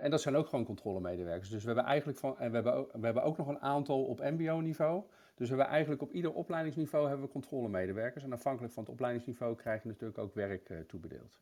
en 0.00 0.10
dat 0.10 0.20
zijn 0.20 0.36
ook 0.36 0.46
gewoon 0.46 0.64
controlemedewerkers. 0.64 1.50
Dus 1.50 1.60
we 1.60 1.66
hebben 1.66 1.84
eigenlijk 1.84 2.18
van, 2.18 2.38
en 2.38 2.48
we 2.50 2.54
hebben, 2.54 2.86
we 2.92 3.04
hebben 3.04 3.22
ook 3.22 3.36
nog 3.36 3.48
een 3.48 3.60
aantal 3.60 4.04
op 4.04 4.20
MBO-niveau. 4.20 5.04
Dus 5.40 5.48
we 5.48 5.54
hebben 5.54 5.74
eigenlijk 5.74 6.02
op 6.02 6.12
ieder 6.12 6.32
opleidingsniveau 6.32 7.08
hebben 7.08 7.26
we 7.26 7.32
controlemedewerkers. 7.32 8.24
En 8.24 8.32
afhankelijk 8.32 8.72
van 8.72 8.82
het 8.82 8.92
opleidingsniveau 8.92 9.56
krijg 9.56 9.82
je 9.82 9.88
natuurlijk 9.88 10.18
ook 10.18 10.34
werk 10.34 10.72
toebedeeld. 10.86 11.38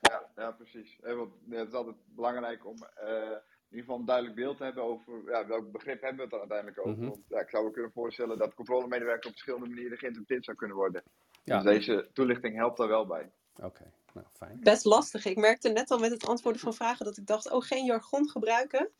Ja, 0.00 0.30
ja 0.36 0.50
precies. 0.50 0.98
Het 1.00 1.68
is 1.68 1.72
altijd 1.72 1.96
belangrijk 2.14 2.66
om 2.66 2.76
in 2.76 3.76
ieder 3.76 3.84
geval 3.84 3.98
een 3.98 4.04
duidelijk 4.04 4.36
beeld 4.36 4.56
te 4.56 4.64
hebben 4.64 4.82
over 4.82 5.22
ja, 5.26 5.46
welk 5.46 5.72
begrip 5.72 6.00
hebben 6.00 6.16
we 6.16 6.22
het 6.22 6.30
dan 6.30 6.40
uiteindelijk 6.40 6.78
over. 6.78 6.98
Mhm. 6.98 7.08
Want 7.08 7.20
ja, 7.28 7.40
ik 7.40 7.50
zou 7.50 7.64
me 7.64 7.70
kunnen 7.70 7.92
voorstellen 7.92 8.38
dat 8.38 8.54
controlemedewerker 8.54 9.26
op 9.26 9.32
verschillende 9.32 9.68
manieren 9.68 9.98
geïnterpreteerd 9.98 10.44
zou 10.44 10.56
kunnen 10.56 10.76
worden. 10.76 11.02
Ja. 11.44 11.62
Dus 11.62 11.64
deze 11.64 12.08
toelichting 12.12 12.56
helpt 12.56 12.76
daar 12.76 12.88
wel 12.88 13.06
bij. 13.06 13.30
Oké, 13.62 13.92
nou 14.14 14.26
fijn. 14.32 14.60
Best 14.60 14.84
lastig. 14.84 15.24
Ik 15.24 15.36
merkte 15.36 15.68
net 15.68 15.90
al 15.90 15.98
met 15.98 16.10
het 16.10 16.26
antwoorden 16.26 16.60
van 16.60 16.74
vragen 16.74 17.04
dat 17.04 17.16
ik 17.16 17.26
dacht, 17.26 17.50
oh, 17.50 17.62
geen 17.62 17.84
jargon 17.84 18.28
gebruiken. 18.28 18.90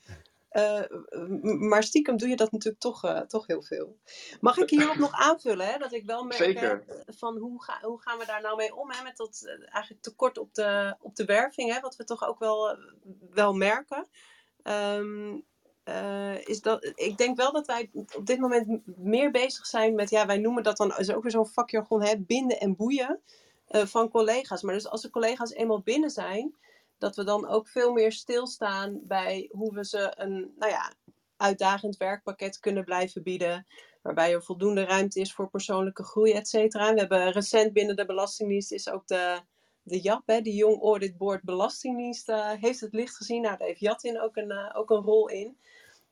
Uh, 0.52 0.82
maar 1.42 1.82
stiekem 1.82 2.16
doe 2.16 2.28
je 2.28 2.36
dat 2.36 2.52
natuurlijk 2.52 2.82
toch, 2.82 3.04
uh, 3.04 3.20
toch 3.20 3.46
heel 3.46 3.62
veel. 3.62 3.98
Mag 4.40 4.58
ik 4.58 4.70
hierop 4.70 4.96
nog 4.96 5.12
aanvullen? 5.28 5.66
Hè? 5.66 5.78
Dat 5.78 5.92
ik 5.92 6.06
wel 6.06 6.24
merk 6.24 6.42
Zeker. 6.42 6.84
van 7.06 7.36
hoe, 7.36 7.62
ga, 7.62 7.78
hoe 7.82 8.00
gaan 8.02 8.18
we 8.18 8.26
daar 8.26 8.40
nou 8.40 8.56
mee 8.56 8.74
om? 8.76 8.90
Hè? 8.90 9.02
Met 9.02 9.16
dat 9.16 9.42
uh, 9.44 9.50
eigenlijk 9.50 10.02
tekort 10.02 10.38
op 10.38 10.54
de, 10.54 10.96
op 11.00 11.16
de 11.16 11.24
werving, 11.24 11.72
hè? 11.72 11.80
wat 11.80 11.96
we 11.96 12.04
toch 12.04 12.26
ook 12.26 12.38
wel, 12.38 12.76
wel 13.30 13.52
merken. 13.52 14.08
Um, 14.62 15.44
uh, 15.84 16.48
is 16.48 16.60
dat, 16.60 16.92
ik 16.94 17.16
denk 17.16 17.36
wel 17.36 17.52
dat 17.52 17.66
wij 17.66 17.90
op 17.92 18.26
dit 18.26 18.38
moment 18.38 18.80
meer 18.96 19.30
bezig 19.30 19.66
zijn 19.66 19.94
met, 19.94 20.10
ja, 20.10 20.26
wij 20.26 20.38
noemen 20.38 20.62
dat 20.62 20.76
dan, 20.76 20.96
is 20.96 21.12
ook 21.12 21.22
weer 21.22 21.32
zo'n 21.32 21.46
vakjargon, 21.46 22.02
hè, 22.02 22.18
binden 22.18 22.60
en 22.60 22.76
boeien 22.76 23.20
van 23.68 24.10
collega's. 24.10 24.62
Maar 24.62 24.74
dus 24.74 24.88
als 24.88 25.02
de 25.02 25.10
collega's 25.10 25.52
eenmaal 25.52 25.80
binnen 25.80 26.10
zijn, 26.10 26.54
dat 26.98 27.16
we 27.16 27.24
dan 27.24 27.48
ook 27.48 27.68
veel 27.68 27.92
meer 27.92 28.12
stilstaan 28.12 29.00
bij 29.02 29.48
hoe 29.52 29.74
we 29.74 29.84
ze 29.84 30.12
een, 30.16 30.54
nou 30.56 30.72
ja, 30.72 30.92
uitdagend 31.36 31.96
werkpakket 31.96 32.58
kunnen 32.58 32.84
blijven 32.84 33.22
bieden. 33.22 33.66
Waarbij 34.02 34.32
er 34.32 34.42
voldoende 34.42 34.84
ruimte 34.84 35.20
is 35.20 35.32
voor 35.32 35.50
persoonlijke 35.50 36.04
groei, 36.04 36.32
et 36.32 36.48
cetera. 36.48 36.92
We 36.92 36.98
hebben 36.98 37.32
recent 37.32 37.72
binnen 37.72 37.96
de 37.96 38.06
Belastingdienst 38.06 38.72
is 38.72 38.90
ook 38.90 39.06
de 39.06 39.40
de 39.88 40.00
JAP, 40.00 40.22
hè, 40.26 40.40
de 40.40 40.54
Young 40.54 40.82
Audit 40.82 41.16
Board 41.16 41.42
Belastingdienst, 41.42 42.28
uh, 42.28 42.50
heeft 42.50 42.80
het 42.80 42.92
licht 42.92 43.16
gezien. 43.16 43.42
Nou, 43.42 43.56
daar 43.56 43.66
heeft 43.66 43.80
Jatin 43.80 44.20
ook 44.20 44.36
een, 44.36 44.50
uh, 44.50 44.70
ook 44.74 44.90
een 44.90 45.02
rol 45.02 45.28
in. 45.28 45.58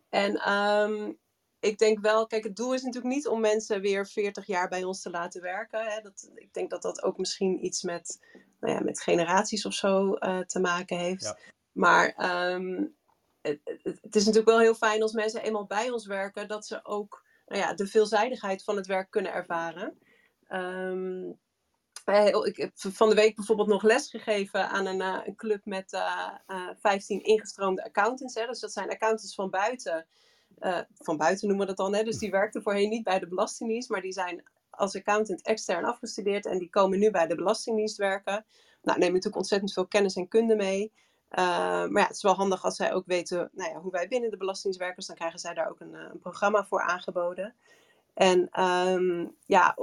En 0.09 0.53
um, 0.53 1.19
ik 1.61 1.79
denk 1.79 1.99
wel, 2.01 2.27
kijk, 2.27 2.45
het 2.45 2.57
doel 2.57 2.75
is 2.75 2.83
natuurlijk 2.83 3.15
niet 3.15 3.29
om 3.29 3.41
mensen 3.41 3.81
weer 3.81 4.07
40 4.07 4.47
jaar 4.47 4.69
bij 4.69 4.85
ons 4.85 5.03
te 5.03 5.11
laten 5.11 5.43
werken. 5.43 5.85
Hè. 5.85 6.01
Dat, 6.01 6.31
ik 6.35 6.55
denk 6.55 6.71
dat 6.71 6.83
dat 6.83 7.03
ook 7.03 7.19
misschien 7.19 7.65
iets 7.65 7.83
met, 7.83 8.21
nou 8.61 8.75
ja, 8.75 8.81
met 8.81 9.01
generaties 9.01 9.67
of 9.67 9.73
zo 9.73 10.17
uh, 10.21 10.39
te 10.39 10.61
maken 10.61 10.99
heeft. 10.99 11.23
Ja. 11.23 11.39
Maar 11.73 12.31
um, 12.53 12.97
het, 13.41 13.61
het, 13.83 14.17
is 14.17 14.25
natuurlijk 14.25 14.51
wel 14.51 14.61
heel 14.61 14.75
fijn 14.75 15.03
als 15.03 15.13
mensen 15.13 15.43
eenmaal 15.43 15.67
bij 15.67 15.91
ons 15.91 16.07
werken, 16.07 16.49
dat 16.49 16.67
ze 16.67 16.85
ook 16.85 17.25
nou 17.47 17.61
ja, 17.61 17.75
de 17.75 17.87
veelzijdigheid 17.87 18.65
van 18.65 18.77
het 18.77 18.87
werk 18.87 19.11
kunnen 19.11 19.33
ervaren. 19.33 19.99
Um, 20.49 21.39
ik 22.45 22.57
heb 22.57 22.71
van 22.75 23.09
de 23.09 23.15
week 23.15 23.37
bijvoorbeeld 23.37 23.69
nog 23.69 23.83
les 23.83 24.11
gegeven 24.11 24.69
aan 24.69 24.87
een, 24.87 25.01
uh, 25.01 25.21
een 25.25 25.37
club 25.37 25.65
met 25.65 25.93
uh, 25.93 26.29
uh, 26.47 26.69
15 26.81 27.23
ingestroomde 27.23 27.85
accountants. 27.85 28.35
Hè. 28.35 28.47
Dus 28.47 28.61
dat 28.61 28.73
zijn 28.73 28.91
accountants 28.91 29.35
van 29.35 29.51
buiten. 29.51 30.07
eh, 30.59 30.81
van 30.95 31.17
buiten 31.17 31.49
noemen 31.49 31.67
we 31.67 31.75
dat 31.75 31.85
dan. 31.85 31.95
Hè. 31.95 32.03
Dus 32.03 32.19
die 32.19 32.31
werkten 32.31 32.63
voorheen 32.63 32.89
niet 32.89 33.05
bij 33.05 33.19
de 33.19 33.29
Belastingdienst, 33.29 33.89
maar 33.89 34.01
die 34.01 34.13
zijn 34.13 34.43
als 34.77 34.97
accountant 34.97 35.43
extern 35.43 35.85
afgestudeerd 35.85 36.47
en 36.47 36.59
die 36.59 36.71
komen 36.71 36.99
nu 36.99 37.11
bij 37.11 37.27
de 37.27 37.35
Belastingdienst 37.35 37.97
werken. 37.97 38.45
Nou, 38.83 38.99
nemen 38.99 39.15
natuurlijk 39.15 39.37
ontzettend 39.37 39.73
veel 39.73 39.87
kennis 39.87 40.17
en 40.17 40.29
kunde 40.29 40.57
mee. 40.57 40.93
Uh, 41.31 41.39
maar 41.87 42.03
ja, 42.03 42.07
het 42.07 42.17
is 42.17 42.23
wel 42.23 42.35
handig 42.35 42.65
als 42.65 42.77
zij 42.77 42.93
ook 42.93 43.07
weten 43.07 43.51
nou 43.53 43.71
ja, 43.71 43.81
hoe 43.81 43.91
wij 43.91 44.09
binnen 44.09 44.31
de 44.31 44.37
Belastingdienst 44.37 44.79
werken. 44.79 44.97
Dus 44.97 45.07
dan 45.07 45.17
krijgen 45.17 45.39
zij 45.39 45.55
daar 45.55 45.69
ook 45.69 45.81
een, 45.81 45.95
een 45.95 46.19
programma 46.19 46.65
voor 46.65 46.81
aangeboden. 46.81 47.55
En 48.15 48.63
um, 48.63 49.37
ja, 49.47 49.77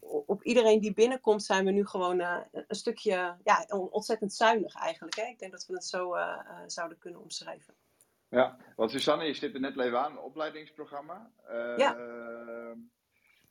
op 0.00 0.42
iedereen 0.42 0.80
die 0.80 0.94
binnenkomt 0.94 1.42
zijn 1.42 1.64
we 1.64 1.70
nu 1.70 1.86
gewoon 1.86 2.20
uh, 2.20 2.36
een 2.52 2.76
stukje 2.76 3.36
ja, 3.44 3.66
ontzettend 3.68 4.34
zuinig 4.34 4.74
eigenlijk. 4.74 5.16
Hè? 5.16 5.22
Ik 5.22 5.38
denk 5.38 5.52
dat 5.52 5.66
we 5.66 5.72
het 5.72 5.84
zo 5.84 6.16
uh, 6.16 6.38
zouden 6.66 6.98
kunnen 6.98 7.20
omschrijven. 7.20 7.74
Ja, 8.28 8.56
want 8.76 8.90
Susanne, 8.90 9.24
je 9.24 9.34
stipte 9.34 9.58
net 9.58 9.78
even 9.78 10.00
aan, 10.00 10.12
een 10.12 10.18
opleidingsprogramma. 10.18 11.30
ja. 11.76 11.96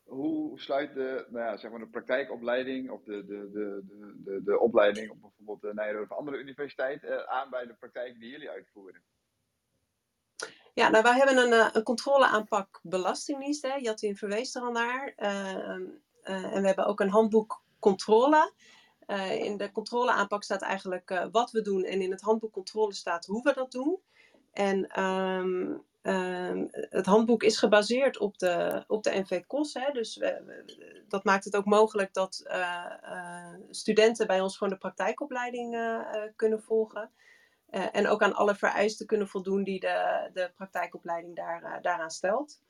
Hoe 0.10 0.60
sluit 0.60 0.94
de, 0.94 1.26
nou 1.30 1.46
ja, 1.46 1.58
zeg 1.58 1.72
maar 1.72 1.80
de 1.80 1.88
praktijkopleiding 1.88 2.90
of 2.90 3.04
de, 3.04 3.26
de, 3.26 3.50
de, 3.52 3.84
de, 4.24 4.44
de 4.44 4.60
opleiding 4.60 5.12
op 5.12 5.22
bijvoorbeeld 5.22 5.62
de 5.62 5.74
Nijrode 5.74 6.04
of 6.04 6.18
andere 6.18 6.38
universiteit 6.38 7.26
aan 7.28 7.50
bij 7.50 7.66
de 7.66 7.74
praktijk 7.74 8.20
die 8.20 8.30
jullie 8.30 8.50
uitvoeren? 8.50 9.02
Ja, 10.74 10.90
nou 10.90 11.04
wij 11.04 11.18
hebben 11.18 11.38
een, 11.38 11.70
een 11.76 11.84
controleaanpak 11.84 12.80
belastingdienst. 12.84 13.62
Hè. 13.62 13.76
Jatin 13.76 14.18
verwees 14.18 14.56
er 14.56 14.62
al 14.62 14.72
naar. 14.72 15.14
Uh, 15.18 15.70
en 16.24 16.62
we 16.62 16.68
hebben 16.68 16.86
ook 16.86 17.00
een 17.00 17.10
handboek 17.10 17.64
controle. 17.80 18.54
In 19.40 19.58
de 19.58 19.72
controleaanpak 19.72 20.44
staat 20.44 20.62
eigenlijk 20.62 21.28
wat 21.32 21.52
we 21.52 21.62
doen. 21.62 21.84
En 21.84 22.02
in 22.02 22.12
het 22.12 22.22
handboek 22.22 22.52
controle 22.52 22.94
staat 22.94 23.26
hoe 23.26 23.44
we 23.44 23.54
dat 23.54 23.72
doen. 23.72 24.00
En 24.52 25.04
um, 25.04 25.84
ehm, 26.10 26.66
het 26.72 27.06
handboek 27.06 27.44
is 27.44 27.58
gebaseerd 27.58 28.18
op 28.18 28.38
de, 28.38 28.84
op 28.88 29.04
de 29.04 29.20
NV-KOS. 29.20 29.74
Hè, 29.74 29.92
dus 29.92 30.18
we- 30.18 30.44
we- 30.46 31.04
dat 31.08 31.24
maakt 31.24 31.44
het 31.46 31.56
ook 31.56 31.66
mogelijk 31.66 32.14
dat 32.14 32.42
eh, 32.48 32.86
eh, 33.02 33.54
studenten 33.70 34.28
bij 34.28 34.42
ons 34.42 34.58
gewoon 34.58 34.74
de 34.74 34.80
praktijkopleiding 34.80 35.76
eh, 35.76 36.00
kunnen 36.36 36.62
volgen. 36.62 37.12
Eh, 37.70 37.86
en 37.92 38.08
ook 38.08 38.22
aan 38.24 38.34
alle 38.36 38.56
vereisten 38.56 39.06
kunnen 39.06 39.28
voldoen 39.28 39.64
die 39.64 39.80
de, 39.80 40.30
de 40.34 40.52
praktijkopleiding 40.56 41.36
daar, 41.36 41.82
daaraan 41.82 42.12
stelt. 42.12 42.62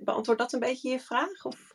Beantwoordt 0.00 0.40
dat 0.40 0.52
een 0.52 0.60
beetje 0.60 0.90
je 0.90 1.00
vraag? 1.00 1.44
Of? 1.44 1.74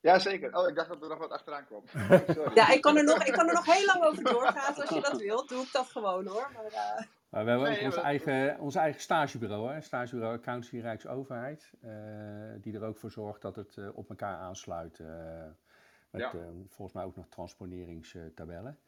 Jazeker. 0.00 0.54
Oh, 0.56 0.68
ik 0.68 0.74
dacht 0.74 0.88
dat 0.88 1.02
er 1.02 1.08
nog 1.08 1.18
wat 1.18 1.30
achteraan 1.30 1.66
kwam. 1.66 1.82
Sorry. 2.36 2.54
Ja, 2.54 2.68
ik 2.68 2.80
kan, 2.80 2.96
er 2.96 3.04
nog, 3.04 3.24
ik 3.24 3.32
kan 3.32 3.48
er 3.48 3.54
nog 3.54 3.64
heel 3.74 3.86
lang 3.86 4.04
over 4.04 4.24
doorgaan. 4.24 4.74
Als 4.74 4.88
je 4.88 5.00
dat 5.00 5.16
wilt, 5.20 5.48
doe 5.48 5.62
ik 5.62 5.72
dat 5.72 5.86
gewoon 5.86 6.26
hoor. 6.26 6.50
Maar, 6.54 6.64
eh, 6.64 7.04
Maar 7.30 7.44
we 7.44 7.50
hebben 7.50 7.68
Nee, 7.68 7.78
ook 7.78 7.84
ons 7.84 7.96
eigen, 7.96 8.58
ons 8.60 8.74
eigen 8.74 9.00
stagebureau, 9.00 9.72
hè? 9.72 9.80
stagebureau 9.80 10.36
Accountancy 10.36 10.78
Rijksoverheid, 10.80 11.72
eh, 11.80 11.90
die 12.60 12.74
er 12.74 12.82
ook 12.82 12.96
voor 12.96 13.10
zorgt 13.10 13.42
dat 13.42 13.56
het 13.56 13.76
eh, 13.76 13.88
op 13.92 14.08
elkaar 14.08 14.36
aansluit. 14.36 14.98
eh, 14.98 15.06
met 16.10 16.22
Ja. 16.22 16.32
eh, 16.32 16.38
volgens 16.68 16.92
mij 16.92 17.04
ook 17.04 17.16
nog 17.16 17.28
transponeringstabellen. 17.28 18.78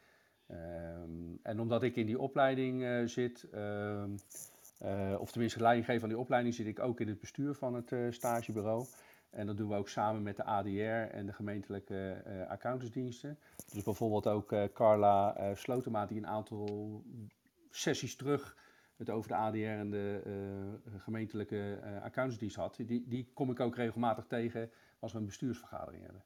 Ehm, 0.46 1.34
en 1.42 1.60
omdat 1.60 1.82
ik 1.82 1.96
in 1.96 2.06
die 2.06 2.18
opleiding 2.18 3.10
zit, 3.10 3.48
ehm, 3.52 4.10
eh, 4.78 5.16
of 5.18 5.30
tenminste 5.30 5.60
leiding 5.60 5.86
geef 5.86 6.02
aan 6.02 6.08
die 6.08 6.18
opleiding, 6.18 6.54
zit 6.54 6.66
ik 6.66 6.78
ook 6.78 7.00
in 7.00 7.08
het 7.08 7.20
bestuur 7.20 7.54
van 7.54 7.74
het 7.74 8.14
stagebureau. 8.14 8.84
En 9.30 9.46
dat 9.46 9.56
doen 9.56 9.68
we 9.68 9.74
ook 9.74 9.88
samen 9.88 10.22
met 10.22 10.36
de 10.36 10.44
ADR 10.44 11.14
en 11.14 11.26
de 11.26 11.32
gemeentelijke 11.32 12.22
accountantsdiensten. 12.48 13.38
Dus 13.72 13.82
bijvoorbeeld 13.82 14.26
ook 14.26 14.54
Carla 14.72 15.36
Slotema, 15.54 16.06
die 16.06 16.18
een 16.18 16.26
aantal 16.26 17.02
sessies 17.76 18.16
terug 18.16 18.56
het 18.96 19.10
over 19.10 19.28
de 19.28 19.34
ADR 19.34 19.56
en 19.58 19.90
de 19.90 20.22
eh, 20.24 21.00
gemeentelijke 21.00 21.80
eh 21.82 22.02
accountantsdienst 22.02 22.56
had. 22.56 22.76
Die, 22.76 23.08
die 23.08 23.30
kom 23.34 23.50
ik 23.50 23.60
ook 23.60 23.76
regelmatig 23.76 24.26
tegen 24.26 24.72
als 25.00 25.12
we 25.12 25.18
een 25.18 25.26
bestuursvergadering 25.26 26.04
hebben. 26.04 26.24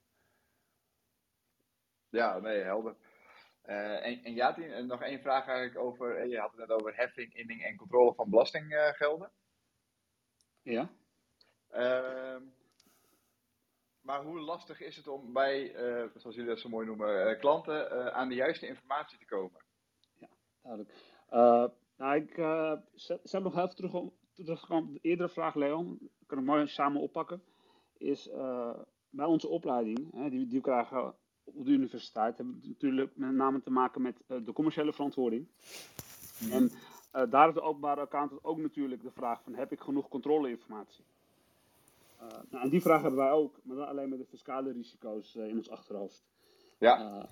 Ja, 2.09 2.39
nee, 2.39 2.63
helder. 2.63 2.97
Eh, 3.63 4.07
en, 4.07 4.25
en 4.25 4.35
Jatin, 4.35 4.73
eh, 4.73 4.85
nog 4.85 5.03
één 5.03 5.21
vraag 5.21 5.47
eigenlijk 5.47 5.79
over, 5.79 6.27
je 6.27 6.39
had 6.39 6.51
het 6.51 6.61
net 6.61 6.71
over 6.71 6.97
heffing, 6.97 7.35
inning 7.35 7.63
en 7.63 7.77
controle 7.77 8.15
van 8.15 8.31
belastinggelden. 8.31 9.31
Ja? 10.63 10.91
Ehm, 11.71 12.43
maar 14.07 14.23
hoe 14.23 14.41
lastig 14.41 14.81
is 14.81 14.97
het 14.97 15.09
om 15.09 15.33
bij, 15.33 15.75
eh, 15.75 16.09
zoals 16.15 16.37
jullie 16.37 16.51
dat 16.51 16.61
zo 16.61 16.69
mooi 16.69 16.87
noemen, 16.87 17.29
eh, 17.29 17.39
klanten 17.39 17.91
eh, 17.91 18.07
aan 18.07 18.29
de 18.29 18.35
juiste 18.35 18.67
informatie 18.67 19.19
te 19.19 19.25
komen? 19.25 19.61
Duidelijk. 20.63 20.95
Eh, 21.29 21.65
nou, 21.97 22.17
ik 22.17 22.35
zet, 22.95 23.21
zet 23.23 23.43
nog 23.43 23.57
even 23.57 23.77
terug 23.77 23.95
om 23.95 24.13
terugkomen 24.33 24.89
op 24.89 24.93
de 24.93 25.09
eerdere 25.09 25.29
vraag, 25.29 25.55
Leon. 25.55 25.99
Ik 26.01 26.27
kan 26.27 26.39
het 26.39 26.47
mooi 26.47 26.67
samen 26.67 27.01
oppakken. 27.01 27.43
Is 27.99 28.29
uh, 28.29 28.71
bij 29.11 29.27
onze 29.27 29.49
opleiding, 29.49 30.13
hè, 30.13 30.31
die, 30.31 30.47
die 30.47 30.59
we 30.59 30.65
krijgen 30.65 31.15
op 31.45 31.65
de 31.65 31.71
universiteit, 31.71 32.37
hebben 32.37 32.61
we 32.61 32.69
natuurlijk 32.69 33.17
met 33.17 33.33
name 33.33 33.63
te 33.63 33.71
maken 33.71 34.03
met 34.03 34.17
de 34.27 34.53
commerciële 34.53 34.93
verantwoording. 34.93 35.47
Mm. 36.39 36.53
En 36.53 36.71
uh, 37.15 37.31
daar 37.31 37.49
is 37.49 37.55
de 37.55 37.61
openbare 37.61 38.01
accountant 38.01 38.45
ook 38.45 38.59
natuurlijk 38.59 39.03
de 39.03 39.11
vraag 39.11 39.43
van, 39.43 39.55
heb 39.55 39.73
ik 39.73 39.81
genoeg 39.81 40.09
controleinformatie? 40.09 41.05
Uh, 42.23 42.29
nou, 42.51 42.65
en 42.65 42.71
die 42.71 42.83
vraag 42.83 43.03
hebben 43.03 43.21
wij 43.21 43.31
ook, 43.31 43.59
maar 43.63 43.77
dan 43.77 43.89
alleen 43.89 44.09
met 44.09 44.19
de 44.19 44.25
fiscale 44.25 44.73
risico's 44.73 45.35
uh, 45.35 45.49
in 45.49 45.57
ons 45.57 45.71
achterhoofd. 45.71 46.25
Ja. 46.79 47.29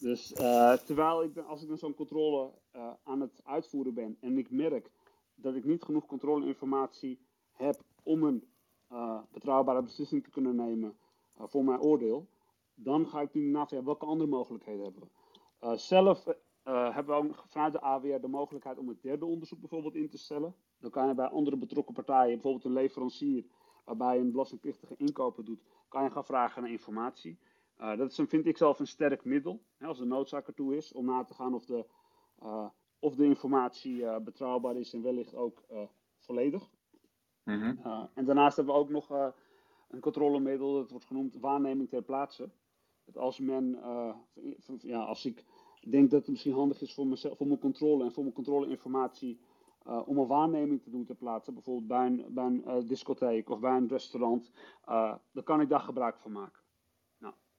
Dus 0.00 0.32
uh, 0.32 0.72
terwijl 0.72 1.22
ik, 1.22 1.36
als 1.36 1.62
ik 1.62 1.68
dan 1.68 1.78
zo'n 1.78 1.94
controle 1.94 2.52
uh, 2.76 2.90
aan 3.02 3.20
het 3.20 3.40
uitvoeren 3.44 3.94
ben 3.94 4.16
en 4.20 4.38
ik 4.38 4.50
merk 4.50 4.90
dat 5.34 5.54
ik 5.54 5.64
niet 5.64 5.82
genoeg 5.82 6.06
controleinformatie 6.06 7.20
heb 7.52 7.80
om 8.02 8.22
een 8.22 8.48
uh, 8.92 9.18
betrouwbare 9.32 9.82
beslissing 9.82 10.24
te 10.24 10.30
kunnen 10.30 10.56
nemen 10.56 10.96
voor 11.38 11.64
mijn 11.64 11.80
oordeel, 11.80 12.26
dan 12.74 13.06
ga 13.06 13.20
ik 13.20 13.34
nu 13.34 13.50
ja, 13.50 13.82
welke 13.82 14.06
andere 14.06 14.30
mogelijkheden 14.30 14.82
hebben 14.82 15.02
we? 15.02 15.76
Zelf 15.76 16.24
hebben 16.62 17.06
we 17.06 17.12
ook 17.12 17.44
vanuit 17.48 17.72
de 17.72 17.80
AWR 17.80 18.20
de 18.20 18.28
mogelijkheid 18.28 18.78
om 18.78 18.88
het 18.88 19.02
derde 19.02 19.24
onderzoek 19.24 19.60
bijvoorbeeld 19.60 19.94
in 19.94 20.08
te 20.08 20.18
stellen. 20.18 20.54
Dan 20.78 20.90
kan 20.90 21.08
je 21.08 21.14
bij 21.14 21.26
andere 21.26 21.56
betrokken 21.56 21.94
partijen, 21.94 22.32
bijvoorbeeld 22.32 22.64
een 22.64 22.72
leverancier, 22.72 23.44
waarbij 23.84 24.18
een 24.18 24.30
belastingplichtige 24.30 24.94
inkopen 24.96 25.44
doet, 25.44 25.62
kan 25.88 26.02
je 26.02 26.10
gaan 26.10 26.24
vragen 26.24 26.62
naar 26.62 26.70
informatie. 26.70 27.38
Uh, 27.80 27.96
dat 27.96 28.10
is 28.10 28.18
een, 28.18 28.28
vind 28.28 28.46
ik 28.46 28.56
zelf 28.56 28.78
een 28.78 28.86
sterk 28.86 29.24
middel, 29.24 29.62
hè, 29.76 29.86
als 29.86 29.98
de 29.98 30.04
noodzaak 30.04 30.46
ertoe 30.46 30.76
is, 30.76 30.92
om 30.92 31.04
na 31.04 31.24
te 31.24 31.34
gaan 31.34 31.54
of 31.54 31.64
de, 31.64 31.86
uh, 32.42 32.68
of 32.98 33.14
de 33.14 33.24
informatie 33.24 33.96
uh, 33.96 34.18
betrouwbaar 34.18 34.76
is 34.76 34.94
en 34.94 35.02
wellicht 35.02 35.34
ook 35.34 35.64
volledig. 36.18 36.70
Mm 37.44 37.60
-hmm. 37.60 38.08
en 38.14 38.24
daarnaast 38.24 38.56
hebben 38.56 38.74
we 38.74 38.80
ook 38.80 38.90
nog 38.90 39.10
een 39.88 40.00
controlemiddel, 40.00 40.72
dat 40.72 40.90
wordt 40.90 41.06
genoemd 41.06 41.36
waarneming 41.36 41.88
ter 41.88 42.02
plaatse. 42.02 42.50
Dat 43.04 43.16
als 43.16 43.38
men, 43.38 43.78
ja, 44.78 45.02
als 45.02 45.24
ik 45.24 45.44
denk 45.80 46.10
dat 46.10 46.20
het 46.20 46.30
misschien 46.30 46.52
handig 46.52 46.80
is 46.80 46.94
voor, 46.94 47.06
mezelf, 47.06 47.36
voor 47.36 47.46
mijn 47.46 47.58
controle 47.58 48.04
en 48.04 48.12
voor 48.12 48.22
mijn 48.22 48.34
controleinformatie 48.34 49.40
uh, 49.86 50.08
om 50.08 50.18
een 50.18 50.26
waarneming 50.26 50.82
te 50.82 50.90
doen 50.90 51.04
ter 51.04 51.14
plaatse, 51.14 51.52
bijvoorbeeld 51.52 51.86
bij 51.86 52.06
een, 52.06 52.24
bij 52.28 52.44
een 52.44 52.62
uh, 52.66 52.88
discotheek 52.88 53.50
of 53.50 53.60
bij 53.60 53.76
een 53.76 53.88
restaurant, 53.88 54.50
uh, 54.88 55.14
dan 55.32 55.44
kan 55.44 55.60
ik 55.60 55.68
daar 55.68 55.80
gebruik 55.80 56.18
van 56.18 56.32
maken. 56.32 56.60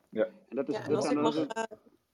Ja. 0.10 0.26
En, 0.26 0.56
dat 0.56 0.70
is, 0.70 0.76
ja, 0.76 0.84
en 0.84 0.90
dat 0.90 1.04
als 1.04 1.12
ik 1.12 1.18
mag 1.18 1.36
een... 1.36 1.52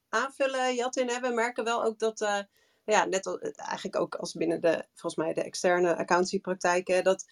aanvullen, 0.08 0.74
Jatin, 0.74 1.08
hè, 1.08 1.20
we 1.20 1.28
merken 1.28 1.64
wel 1.64 1.84
ook 1.84 1.98
dat, 1.98 2.46
ja, 2.84 3.04
net 3.04 3.26
al, 3.26 3.38
eigenlijk 3.40 3.96
ook 3.96 4.14
als 4.14 4.32
binnen 4.32 4.60
de, 4.60 4.84
volgens 4.94 5.16
mij 5.24 5.32
de 5.32 5.42
externe 5.42 5.96
accountiepraktijken, 5.96 7.04
dat 7.04 7.28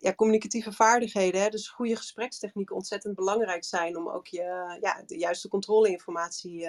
ja, 0.00 0.14
communicatieve 0.14 0.72
vaardigheden, 0.72 1.40
hè, 1.40 1.48
dus 1.48 1.68
goede 1.68 1.96
gesprekstechnieken 1.96 2.74
ontzettend 2.74 3.14
belangrijk 3.14 3.64
zijn 3.64 3.96
om 3.96 4.08
ook 4.08 4.26
je, 4.26 4.78
ja, 4.80 5.02
de 5.06 5.18
juiste 5.18 5.48
controleinformatie 5.48 6.68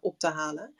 op 0.00 0.18
te 0.18 0.28
halen. 0.28 0.74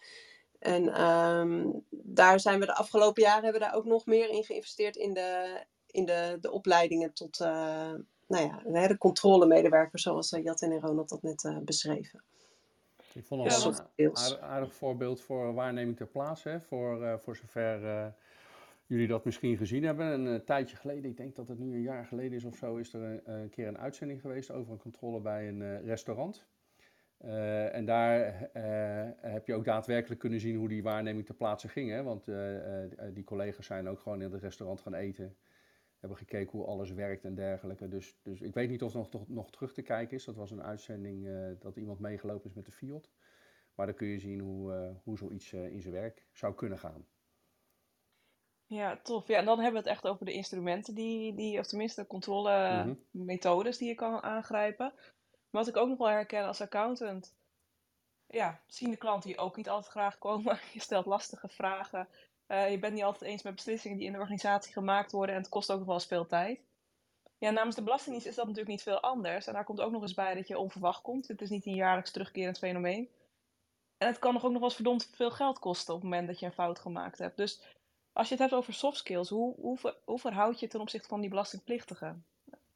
En 0.58 1.02
um, 1.02 1.84
daar 1.90 2.40
zijn 2.40 2.60
we 2.60 2.66
de 2.66 2.74
afgelopen 2.74 3.22
jaren 3.22 3.42
hebben 3.42 3.60
we 3.60 3.66
daar 3.66 3.76
ook 3.76 3.84
nog 3.84 4.06
meer 4.06 4.28
in 4.28 4.44
geïnvesteerd 4.44 4.96
in 4.96 5.12
de, 5.12 5.60
in 5.86 6.04
de, 6.04 6.38
de 6.40 6.50
opleidingen 6.50 7.12
tot 7.12 7.40
uh, 7.40 7.94
nou 8.28 8.62
ja, 8.72 8.86
de 8.88 8.98
controlemedewerkers, 8.98 10.02
zoals 10.02 10.32
uh, 10.32 10.44
Jatin 10.44 10.72
en 10.72 10.80
Ronald 10.80 11.08
dat 11.08 11.22
net 11.22 11.44
uh, 11.44 11.58
beschreven. 11.58 12.22
Ik 13.12 13.26
vond 13.26 13.44
het 13.44 13.62
ja, 13.62 13.84
een 13.96 14.16
aardig, 14.16 14.40
aardig 14.40 14.74
voorbeeld 14.74 15.20
voor 15.20 15.54
waarneming 15.54 15.96
ter 15.96 16.06
plaatse, 16.06 16.48
hè, 16.48 16.60
voor, 16.60 17.18
voor 17.20 17.36
zover 17.36 18.14
jullie 18.86 19.06
dat 19.06 19.24
misschien 19.24 19.56
gezien 19.56 19.84
hebben. 19.84 20.06
Een 20.06 20.44
tijdje 20.44 20.76
geleden, 20.76 21.10
ik 21.10 21.16
denk 21.16 21.36
dat 21.36 21.48
het 21.48 21.58
nu 21.58 21.74
een 21.74 21.82
jaar 21.82 22.06
geleden 22.06 22.32
is 22.32 22.44
of 22.44 22.56
zo, 22.56 22.76
is 22.76 22.92
er 22.92 23.02
een, 23.02 23.20
een 23.24 23.50
keer 23.50 23.66
een 23.66 23.78
uitzending 23.78 24.20
geweest 24.20 24.50
over 24.50 24.72
een 24.72 24.78
controle 24.78 25.20
bij 25.20 25.48
een 25.48 25.84
restaurant. 25.84 26.46
Uh, 27.24 27.74
en 27.74 27.84
daar 27.84 28.50
uh, 28.56 29.10
heb 29.20 29.46
je 29.46 29.54
ook 29.54 29.64
daadwerkelijk 29.64 30.20
kunnen 30.20 30.40
zien 30.40 30.56
hoe 30.56 30.68
die 30.68 30.82
waarneming 30.82 31.26
ter 31.26 31.34
plaatse 31.34 31.68
ging. 31.68 31.90
Hè? 31.90 32.02
Want 32.02 32.24
die 33.12 33.24
collega's 33.24 33.66
zijn 33.66 33.88
ook 33.88 34.00
gewoon 34.00 34.22
in 34.22 34.32
het 34.32 34.42
restaurant 34.42 34.80
gaan 34.80 34.94
eten. 34.94 35.36
Hebben 36.04 36.18
gekeken 36.18 36.58
hoe 36.58 36.66
alles 36.66 36.90
werkt 36.90 37.24
en 37.24 37.34
dergelijke. 37.34 37.88
Dus, 37.88 38.18
dus 38.22 38.40
ik 38.40 38.54
weet 38.54 38.68
niet 38.68 38.82
of 38.82 38.92
het 38.92 39.12
nog, 39.12 39.28
nog 39.28 39.50
terug 39.50 39.72
te 39.72 39.82
kijken 39.82 40.16
is. 40.16 40.24
Dat 40.24 40.36
was 40.36 40.50
een 40.50 40.62
uitzending 40.62 41.28
dat 41.60 41.76
iemand 41.76 41.98
meegelopen 41.98 42.48
is 42.48 42.54
met 42.54 42.64
de 42.66 42.72
Fiat. 42.72 43.10
Maar 43.74 43.86
dan 43.86 43.94
kun 43.94 44.06
je 44.06 44.18
zien 44.18 44.40
hoe, 44.40 44.94
hoe 45.02 45.16
zoiets 45.16 45.52
in 45.52 45.80
zijn 45.82 45.94
werk 45.94 46.26
zou 46.32 46.54
kunnen 46.54 46.78
gaan. 46.78 47.06
Ja, 48.66 49.00
tof. 49.02 49.26
Ja, 49.26 49.38
en 49.38 49.44
dan 49.44 49.60
hebben 49.60 49.82
we 49.82 49.88
het 49.88 49.96
echt 49.96 50.06
over 50.06 50.26
de 50.26 50.32
instrumenten 50.32 50.94
die, 50.94 51.34
die 51.34 51.58
of 51.58 51.66
tenminste 51.66 52.06
controlemethodes 52.06 52.98
mm-hmm. 53.42 53.78
die 53.78 53.88
je 53.88 53.94
kan 53.94 54.22
aangrijpen. 54.22 54.92
Wat 55.50 55.68
ik 55.68 55.76
ook 55.76 55.88
nog 55.88 55.98
wel 55.98 56.08
herken 56.08 56.46
als 56.46 56.60
accountant, 56.60 57.34
ja, 58.26 58.60
zien 58.66 58.90
de 58.90 58.96
klanten 58.96 59.28
die 59.28 59.38
ook 59.38 59.56
niet 59.56 59.68
altijd 59.68 59.92
graag 59.92 60.18
komen. 60.18 60.58
Je 60.72 60.80
stelt 60.80 61.06
lastige 61.06 61.48
vragen. 61.48 62.08
Uh, 62.48 62.70
je 62.70 62.78
bent 62.78 62.94
niet 62.94 63.02
altijd 63.02 63.30
eens 63.30 63.42
met 63.42 63.54
beslissingen 63.54 63.96
die 63.96 64.06
in 64.06 64.12
de 64.12 64.18
organisatie 64.18 64.72
gemaakt 64.72 65.12
worden 65.12 65.34
en 65.34 65.40
het 65.40 65.50
kost 65.50 65.72
ook 65.72 65.86
nog 65.86 66.06
wel 66.08 66.26
tijd. 66.26 66.60
Ja, 67.38 67.50
namens 67.50 67.76
de 67.76 67.82
Belastingdienst 67.82 68.28
is 68.28 68.34
dat 68.34 68.44
natuurlijk 68.44 68.70
niet 68.70 68.82
veel 68.82 69.00
anders. 69.00 69.46
En 69.46 69.52
daar 69.52 69.64
komt 69.64 69.80
ook 69.80 69.92
nog 69.92 70.02
eens 70.02 70.14
bij 70.14 70.34
dat 70.34 70.48
je 70.48 70.58
onverwacht 70.58 71.02
komt. 71.02 71.28
Het 71.28 71.40
is 71.40 71.50
niet 71.50 71.66
een 71.66 71.74
jaarlijks 71.74 72.10
terugkerend 72.10 72.58
fenomeen. 72.58 73.08
En 73.98 74.06
het 74.06 74.18
kan 74.18 74.32
nog 74.32 74.44
ook 74.44 74.50
nog 74.50 74.58
wel 74.58 74.68
eens 74.68 74.74
verdomd 74.74 75.10
veel 75.14 75.30
geld 75.30 75.58
kosten 75.58 75.94
op 75.94 76.00
het 76.00 76.10
moment 76.10 76.26
dat 76.26 76.38
je 76.38 76.46
een 76.46 76.52
fout 76.52 76.78
gemaakt 76.78 77.18
hebt. 77.18 77.36
Dus 77.36 77.62
als 78.12 78.28
je 78.28 78.34
het 78.34 78.42
hebt 78.42 78.54
over 78.54 78.74
soft 78.74 78.96
skills, 78.96 79.28
hoe, 79.28 79.54
hoe, 79.60 79.96
hoe 80.04 80.18
verhoud 80.18 80.60
je 80.60 80.68
ten 80.68 80.80
opzichte 80.80 81.08
van 81.08 81.20
die 81.20 81.30
belastingplichtigen? 81.30 82.24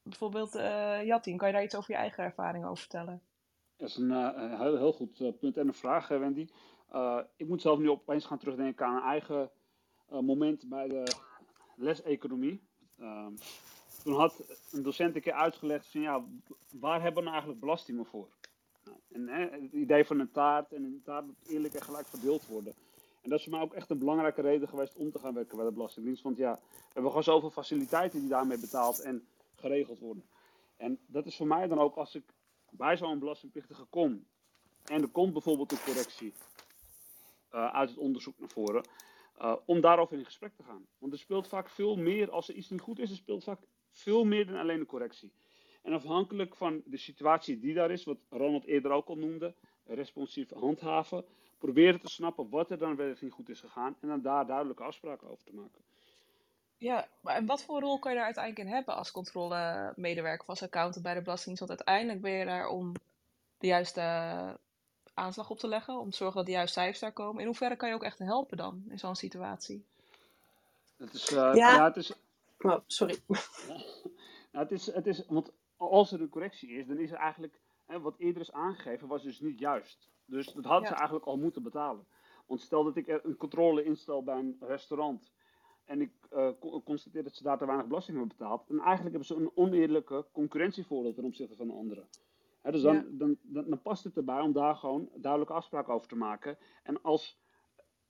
bijvoorbeeld, 0.03 0.55
uh, 0.57 1.05
Jatin, 1.05 1.37
kan 1.37 1.49
je 1.49 1.55
daar 1.55 1.63
iets 1.63 1.77
over 1.77 1.91
je 1.91 1.97
eigen 1.97 2.25
ervaring 2.25 2.65
over 2.65 2.79
vertellen? 2.79 3.23
Dat 3.77 3.89
is 3.89 3.97
een 3.97 4.11
uh, 4.11 4.59
heel, 4.61 4.77
heel 4.77 4.93
goed 4.93 5.39
punt 5.39 5.57
en 5.57 5.69
een 5.69 5.75
vraag, 5.75 6.09
Wendy. 6.09 6.49
ik 7.37 7.49
moet 7.49 7.63
zelf 7.63 7.79
nu 7.79 7.91
opeens 7.91 8.25
gaan 8.25 8.39
terugdenken 8.39 8.87
aan 8.87 8.97
een 8.97 9.03
eigen 9.03 9.51
moment 10.11 10.69
bij 10.69 10.89
de 10.89 11.15
les 11.77 12.03
economie. 12.03 12.61
Ehm, 12.99 13.33
toen 14.03 14.15
had 14.15 14.43
een 14.73 14.83
docent 14.83 15.15
een 15.15 15.23
keer 15.23 15.33
uitgelegd 15.33 15.87
van 15.87 16.01
ja, 16.01 16.25
waar 16.73 17.03
hebben 17.03 17.15
we 17.15 17.21
nou 17.21 17.31
eigenlijk 17.31 17.61
belastingen 17.61 18.07
voor? 18.07 18.29
Nou, 18.85 18.99
en 19.13 19.53
het 19.63 19.73
idee 19.73 20.05
van 20.05 20.21
een 20.21 20.31
taart 20.31 20.73
en 20.73 20.85
een 20.85 21.03
taart 21.05 21.27
moet 21.27 21.49
eerlijk 21.49 21.75
en 21.75 21.83
gelijk 21.83 22.07
verdeeld 22.07 22.47
worden. 22.47 22.75
En 23.23 23.31
dat 23.31 23.39
is 23.39 23.45
voor 23.45 23.53
mij 23.53 23.63
ook 23.63 23.75
echt 23.75 23.91
een 23.91 23.99
belangrijke 23.99 24.41
reden 24.41 24.69
geweest 24.69 24.95
om 24.95 25.11
te 25.11 25.19
gaan 25.19 25.35
werken 25.35 25.57
bij 25.57 25.67
de 25.67 25.73
Belastingdienst. 25.73 26.23
Want 26.23 26.37
ja, 26.37 26.55
we 26.55 26.85
hebben 26.85 27.11
gewoon 27.11 27.23
zoveel 27.23 27.51
faciliteiten 27.51 28.21
die 28.21 28.29
daarmee 28.29 28.59
betaald 28.59 29.01
en 29.01 29.27
geregeld 29.55 29.99
worden. 29.99 30.25
En 30.77 30.99
dat 31.07 31.27
is 31.27 31.37
voor 31.37 31.47
mij 31.47 31.67
dan 31.67 31.79
ook 31.79 31.97
als 31.97 32.15
ik 32.15 32.25
bij 32.71 32.97
zo'n 32.97 33.19
belastingplichtige 33.19 33.85
kom 33.85 34.27
en 34.85 35.03
er 35.03 35.09
komt 35.09 35.33
bijvoorbeeld 35.33 35.73
een 35.73 35.85
correctie 35.85 36.33
uh, 37.55 37.75
uit 37.75 37.89
het 37.89 37.99
onderzoek 37.99 38.39
naar 38.39 38.49
voren, 38.49 38.85
uh, 39.41 39.57
om 39.65 39.81
daarover 39.81 40.19
in 40.19 40.25
gesprek 40.25 40.55
te 40.57 40.63
gaan. 40.63 40.87
Want 40.99 41.13
er 41.13 41.19
speelt 41.19 41.49
vaak 41.49 41.71
veel 41.71 41.97
meer, 41.97 42.31
als 42.31 42.49
er 42.49 42.55
iets 42.55 42.71
niet 42.71 42.81
goed 42.81 42.99
is, 42.99 43.11
er 43.11 43.17
speelt 43.17 43.45
vaak 43.45 43.61
veel 43.91 44.25
meer 44.25 44.47
dan 44.47 44.57
alleen 44.57 44.79
de 44.79 44.87
correctie. 44.87 45.33
En 45.83 45.93
afhankelijk 45.93 46.57
van 46.57 46.83
de 46.85 46.97
situatie 46.97 47.59
die 47.59 47.75
daar 47.75 47.91
is, 47.91 48.05
wat 48.05 48.19
Ronald 48.31 48.65
eerder 48.65 48.91
ook 48.91 49.09
al 49.09 49.17
noemde, 49.17 49.55
responsief 49.85 50.51
handhaven, 50.51 51.25
proberen 51.59 52.01
te 52.01 52.09
snappen 52.09 52.49
wat 52.49 52.71
er 52.71 52.79
dan 52.79 52.97
wel 52.97 53.15
niet 53.21 53.33
goed 53.33 53.49
is 53.49 53.61
gegaan 53.61 53.97
en 54.01 54.09
dan 54.09 54.23
daar 54.23 54.47
duidelijke 54.47 54.83
afspraken 54.83 55.29
over 55.29 55.45
te 55.45 55.55
maken. 55.55 55.83
Ja, 56.77 57.09
maar 57.21 57.35
en 57.35 57.47
wat 57.47 57.65
voor 57.65 57.81
rol 57.81 57.99
kan 57.99 58.11
je 58.11 58.17
daar 58.17 58.27
uiteindelijk 58.27 58.69
in 58.69 58.75
hebben 58.75 58.97
als 58.97 59.11
controlemedewerker 59.11 60.41
of 60.41 60.49
als 60.49 60.63
accountant 60.63 61.05
bij 61.05 61.15
de 61.15 61.23
Belastingdienst? 61.23 61.69
Want 61.69 61.81
uiteindelijk 61.81 62.23
ben 62.23 62.33
je 62.33 62.45
daar 62.45 62.69
om 62.69 62.93
de 63.59 63.67
juiste 63.67 64.01
aanslag 65.19 65.51
op 65.51 65.59
te 65.59 65.69
leggen, 65.69 65.99
om 65.99 66.11
te 66.11 66.17
zorgen 66.17 66.37
dat 66.37 66.47
de 66.47 66.53
juiste 66.53 66.79
cijfers 66.79 67.01
daar 67.01 67.13
komen. 67.13 67.41
In 67.41 67.47
hoeverre 67.47 67.77
kan 67.77 67.89
je 67.89 67.95
ook 67.95 68.03
echt 68.03 68.19
helpen 68.19 68.57
dan 68.57 68.85
in 68.89 68.99
zo'n 68.99 69.15
situatie? 69.15 69.85
Het 70.97 71.15
is, 71.15 71.31
uh, 71.31 71.37
ja. 71.37 71.53
ja. 71.53 71.85
het 71.85 71.97
is... 71.97 72.13
Oh, 72.59 72.77
sorry. 72.87 73.19
Ja. 73.27 73.39
het, 74.61 74.71
is, 74.73 74.87
het 74.87 75.07
is, 75.07 75.27
want 75.27 75.53
als 75.77 76.13
er 76.13 76.21
een 76.21 76.29
correctie 76.29 76.71
is, 76.71 76.87
dan 76.87 76.99
is 76.99 77.11
er 77.11 77.17
eigenlijk, 77.17 77.61
hè, 77.87 78.01
wat 78.01 78.19
eerder 78.19 78.43
is 78.43 78.53
aangegeven, 78.53 79.09
was 79.09 79.23
dus 79.23 79.41
niet 79.41 79.59
juist. 79.59 80.09
Dus 80.25 80.47
dat 80.47 80.65
hadden 80.65 80.83
Ja. 80.83 80.89
ze 80.89 80.95
eigenlijk 80.95 81.27
al 81.27 81.37
moeten 81.37 81.63
betalen. 81.63 82.07
Want 82.47 82.61
stel 82.61 82.85
dat 82.85 82.97
ik 82.97 83.07
een 83.23 83.37
controle 83.37 83.85
instel 83.85 84.23
bij 84.23 84.39
een 84.39 84.57
restaurant 84.61 85.31
en 85.85 86.01
ik 86.01 86.13
eh, 86.31 86.49
co- 86.61 86.83
constateer 86.83 87.23
dat 87.23 87.35
ze 87.35 87.43
daar 87.43 87.59
te 87.59 87.67
weinig 87.67 87.87
belasting 87.87 88.17
hebben 88.19 88.37
betaald, 88.37 88.69
dan 88.69 88.81
eigenlijk 88.81 89.11
hebben 89.17 89.25
ze 89.25 89.35
een 89.35 89.51
oneerlijke 89.55 90.25
concurrentievoordeel 90.33 91.15
ten 91.15 91.25
opzichte 91.25 91.57
van 91.57 91.67
de 91.67 91.73
anderen. 91.73 92.09
Dus 92.63 92.83
dan, 92.83 92.95
Ja. 92.95 93.05
dan, 93.11 93.37
dan, 93.43 93.65
dan 93.69 93.83
past 93.83 94.05
het 94.05 94.17
erbij 94.17 94.41
om 94.41 94.53
daar 94.53 94.77
gewoon 94.77 95.09
duidelijke 95.15 95.53
afspraken 95.55 95.93
over 95.95 96.09
te 96.09 96.17
maken. 96.17 96.59
En 96.83 97.03
als 97.03 97.39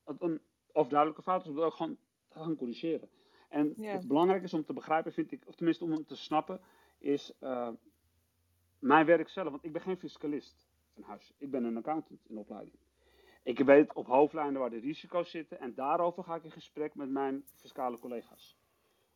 het 0.04 0.22
een 0.22 0.40
of 0.72 0.88
duidelijke 0.88 1.22
fout 1.22 1.46
is, 1.46 1.54
dat 1.54 1.64
ook 1.64 1.72
gewoon 1.74 1.96
gaan 2.28 2.56
corrigeren. 2.56 3.08
En 3.48 3.72
Ja. 3.76 3.92
het 3.92 4.08
belangrijk 4.08 4.42
is 4.42 4.54
om 4.54 4.64
te 4.64 4.72
begrijpen, 4.72 5.12
vind 5.12 5.32
ik, 5.32 5.42
of 5.46 5.54
tenminste 5.54 5.84
om 5.84 6.04
te 6.06 6.16
snappen, 6.16 6.60
is 6.98 7.32
eh, 7.38 7.68
mijn 8.78 9.06
werk 9.06 9.28
zelf. 9.28 9.50
Want 9.50 9.64
ik 9.64 9.72
ben 9.72 9.82
geen 9.82 9.96
fiscalist 9.96 10.68
van 10.94 11.02
huis. 11.02 11.32
Ik 11.38 11.50
ben 11.50 11.64
een 11.64 11.76
accountant 11.76 12.20
in 12.28 12.36
opleiding. 12.38 12.76
Ik 13.42 13.58
weet 13.58 13.92
op 13.92 14.06
hoofdlijnen 14.06 14.60
waar 14.60 14.70
de 14.70 14.78
risico's 14.78 15.30
zitten 15.30 15.60
en 15.60 15.74
daarover 15.74 16.24
ga 16.24 16.34
ik 16.34 16.44
in 16.44 16.50
gesprek 16.50 16.94
met 16.94 17.10
mijn 17.10 17.44
fiscale 17.54 17.98
collega's. 17.98 18.58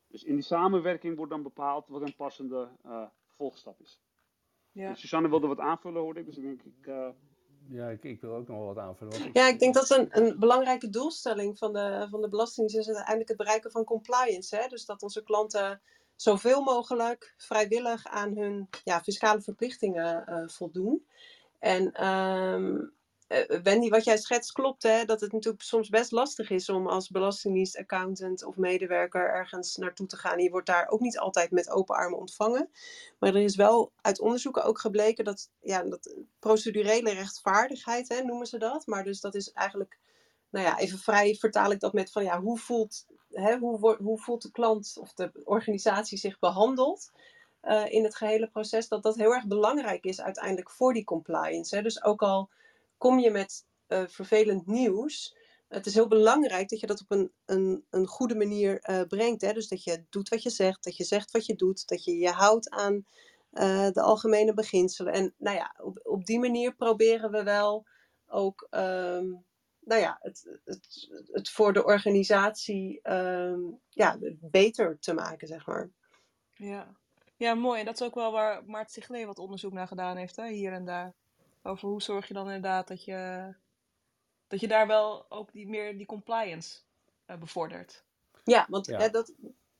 Dus 0.07 0.25
in 0.25 0.35
die 0.35 0.45
samenwerking 0.45 1.17
wordt 1.17 1.33
dan 1.33 1.43
bepaald 1.43 1.89
wat 1.89 2.03
een 2.03 2.15
passende 2.17 2.69
eh 2.83 3.07
volgstap 3.27 3.81
is. 3.81 4.01
Ja. 4.73 4.89
En 4.89 4.97
Suzanne 4.97 5.29
wilde 5.29 5.47
wat 5.47 5.59
aanvullen, 5.59 6.01
hoorde 6.03 6.21
ik, 6.21 6.27
dus 6.27 6.37
ik 6.37 6.43
denk 6.43 6.63
ik. 6.63 6.87
eh, 6.87 7.09
Ja, 7.69 7.89
ik, 7.89 8.03
ik 8.05 8.21
wil 8.21 8.35
ook 8.35 8.49
nog 8.49 8.57
wel 8.57 8.67
wat 8.75 8.79
aanvullen. 8.79 9.13
Want 9.13 9.25
ik, 9.25 9.37
Ja, 9.37 9.49
ik 9.49 9.59
denk 9.59 9.75
dat 9.75 9.91
een, 9.91 10.09
een 10.11 10.39
belangrijke 10.39 10.91
doelstelling 10.91 11.59
van 11.59 11.73
de, 11.73 12.07
van 12.11 12.21
de 12.21 12.29
Belastingdienst 12.29 12.89
is 12.89 12.95
uiteindelijk 12.95 13.29
het 13.29 13.39
bereiken 13.39 13.71
van 13.71 13.85
compliance. 13.85 14.57
Hè? 14.57 14.67
Dus 14.69 14.85
dat 14.85 15.03
onze 15.03 15.23
klanten 15.23 15.81
zoveel 16.17 16.63
mogelijk 16.63 17.35
vrijwillig 17.37 18.07
aan 18.07 18.37
hun 18.37 18.69
ja, 18.85 19.01
fiscale 19.01 19.41
verplichtingen 19.41 20.27
eh, 20.27 20.49
voldoen. 20.49 21.07
En 21.59 21.93
ehm, 21.93 22.77
eh, 22.77 22.83
Wendy, 23.63 23.89
wat 23.89 24.05
jij 24.05 24.17
schetst 24.17 24.53
klopt, 24.53 24.83
hè? 24.83 25.05
dat 25.05 25.21
het 25.21 25.33
natuurlijk 25.33 25.63
soms 25.63 25.89
best 25.89 26.11
lastig 26.11 26.51
is 26.51 26.69
om 26.69 26.87
als 26.87 27.11
belastingdienst, 27.11 27.79
accountant 27.79 28.45
of 28.45 28.57
medewerker 28.57 29.29
ergens 29.29 29.77
naartoe 29.77 30.07
te 30.07 30.17
gaan. 30.17 30.39
Je 30.39 30.51
wordt 30.51 30.67
daar 30.67 30.89
ook 30.89 31.01
niet 31.01 31.19
altijd 31.19 31.51
met 31.51 31.71
open 31.71 31.97
armen 31.97 32.19
ontvangen. 32.19 32.71
Maar 33.19 33.35
er 33.35 33.43
is 33.43 33.57
wel 33.57 33.93
uit 34.01 34.21
onderzoeken 34.21 34.65
ook 34.65 34.81
gebleken 34.81 35.25
dat, 35.25 35.51
ja, 35.61 35.83
dat 35.83 36.17
procedurele 36.39 37.13
rechtvaardigheid, 37.13 38.09
hè, 38.09 38.23
noemen 38.23 38.47
ze 38.47 38.59
dat. 38.59 38.87
Maar 38.87 39.05
dus 39.05 39.21
dat 39.21 39.35
is 39.35 39.53
eigenlijk, 39.53 39.99
nou 40.51 40.67
ja, 40.67 40.79
even 40.79 40.99
vrij 40.99 41.35
vertaal 41.35 41.71
ik 41.71 41.81
dat 41.81 41.93
met 41.93 42.13
van 42.13 42.25
ja, 42.25 42.41
hoe 42.41 42.59
voelt, 42.59 43.07
hè, 43.31 43.59
hoe, 43.59 43.97
hoe 43.97 44.19
voelt 44.19 44.43
de 44.43 44.51
klant 44.51 44.97
of 45.01 45.13
de 45.13 45.31
organisatie 45.45 46.19
zich 46.19 46.39
behandeld 46.39 47.11
eh, 47.61 47.93
in 47.93 48.05
het 48.05 48.15
gehele 48.15 48.49
proces. 48.49 48.89
Dat 48.89 49.03
dat 49.03 49.17
heel 49.17 49.35
erg 49.35 49.47
belangrijk 49.47 50.05
is 50.05 50.21
uiteindelijk 50.21 50.71
voor 50.71 50.93
die 50.93 51.05
compliance. 51.05 51.77
Hè. 51.77 51.83
Dus 51.83 52.05
ook 52.05 52.23
al 52.23 52.51
kom 53.03 53.19
je 53.19 53.31
met 53.31 53.67
eh, 53.87 54.07
vervelend 54.07 54.67
nieuws. 54.67 55.37
Het 55.69 55.87
is 55.87 55.95
heel 55.95 56.09
belangrijk 56.09 56.69
dat 56.69 56.81
je 56.81 56.87
dat 56.87 57.01
op 57.01 57.11
een, 57.11 57.33
een, 57.45 57.87
een 57.91 58.07
goede 58.07 58.35
manier 58.35 58.81
eh, 58.81 59.03
brengt. 59.03 59.41
Hè? 59.41 59.53
Dus 59.53 59.69
dat 59.69 59.85
je 59.85 60.05
doet 60.11 60.29
wat 60.29 60.43
je 60.43 60.51
zegt, 60.51 60.85
dat 60.85 60.97
je 60.97 61.05
zegt 61.05 61.31
wat 61.31 61.47
je 61.47 61.55
doet, 61.55 61.89
dat 61.89 62.05
je 62.05 62.17
je 62.17 62.31
houdt 62.31 62.71
aan 62.71 63.07
eh, 63.51 63.91
de 63.91 64.01
algemene 64.01 64.55
beginselen. 64.55 65.13
En 65.13 65.35
nou 65.39 65.57
ja, 65.57 65.75
op, 66.03 66.25
die 66.25 66.39
manier 66.39 66.75
proberen 66.75 67.31
we 67.31 67.43
wel 67.43 67.87
ook 68.27 68.67
ehm, 68.71 69.27
nou 69.81 70.01
ja, 70.01 70.19
het, 70.21 70.61
het, 70.65 71.09
het 71.33 71.51
voor 71.51 71.73
de 71.73 71.85
organisatie 71.85 73.01
ehm, 73.03 73.61
ja, 73.89 74.19
beter 74.41 74.99
te 74.99 75.15
maken, 75.15 75.49
zeg 75.49 75.67
maar. 75.67 75.91
Ja. 76.55 76.97
ja, 77.37 77.55
mooi. 77.55 77.79
En 77.81 77.85
dat 77.85 78.01
is 78.01 78.07
ook 78.07 78.15
wel 78.15 78.33
waar 78.33 78.65
Maarten 78.65 78.93
Siglee 78.93 79.27
wat 79.27 79.39
onderzoek 79.39 79.73
naar 79.73 79.89
gedaan 79.89 80.17
heeft, 80.17 80.37
hè, 80.37 80.49
hier 80.49 80.73
en 80.73 80.85
daar. 80.85 81.15
Over 81.63 81.89
hoe 81.89 82.03
zorg 82.03 82.29
je 82.29 82.35
dan 82.35 82.47
inderdaad 82.47 82.89
dat 82.89 83.05
je, 83.05 83.53
dat 84.47 84.61
je 84.61 84.69
daar 84.69 84.87
wel 84.87 85.31
ook 85.31 85.53
die, 85.53 85.69
meer 85.69 85.97
die 85.97 86.07
compliance 86.07 86.81
eh, 87.25 87.37
bevordert. 87.37 88.05
Ja, 88.45 88.67
want 88.69 88.87
Ja. 88.87 88.99
hè, 88.99 89.09
dat, 89.09 89.35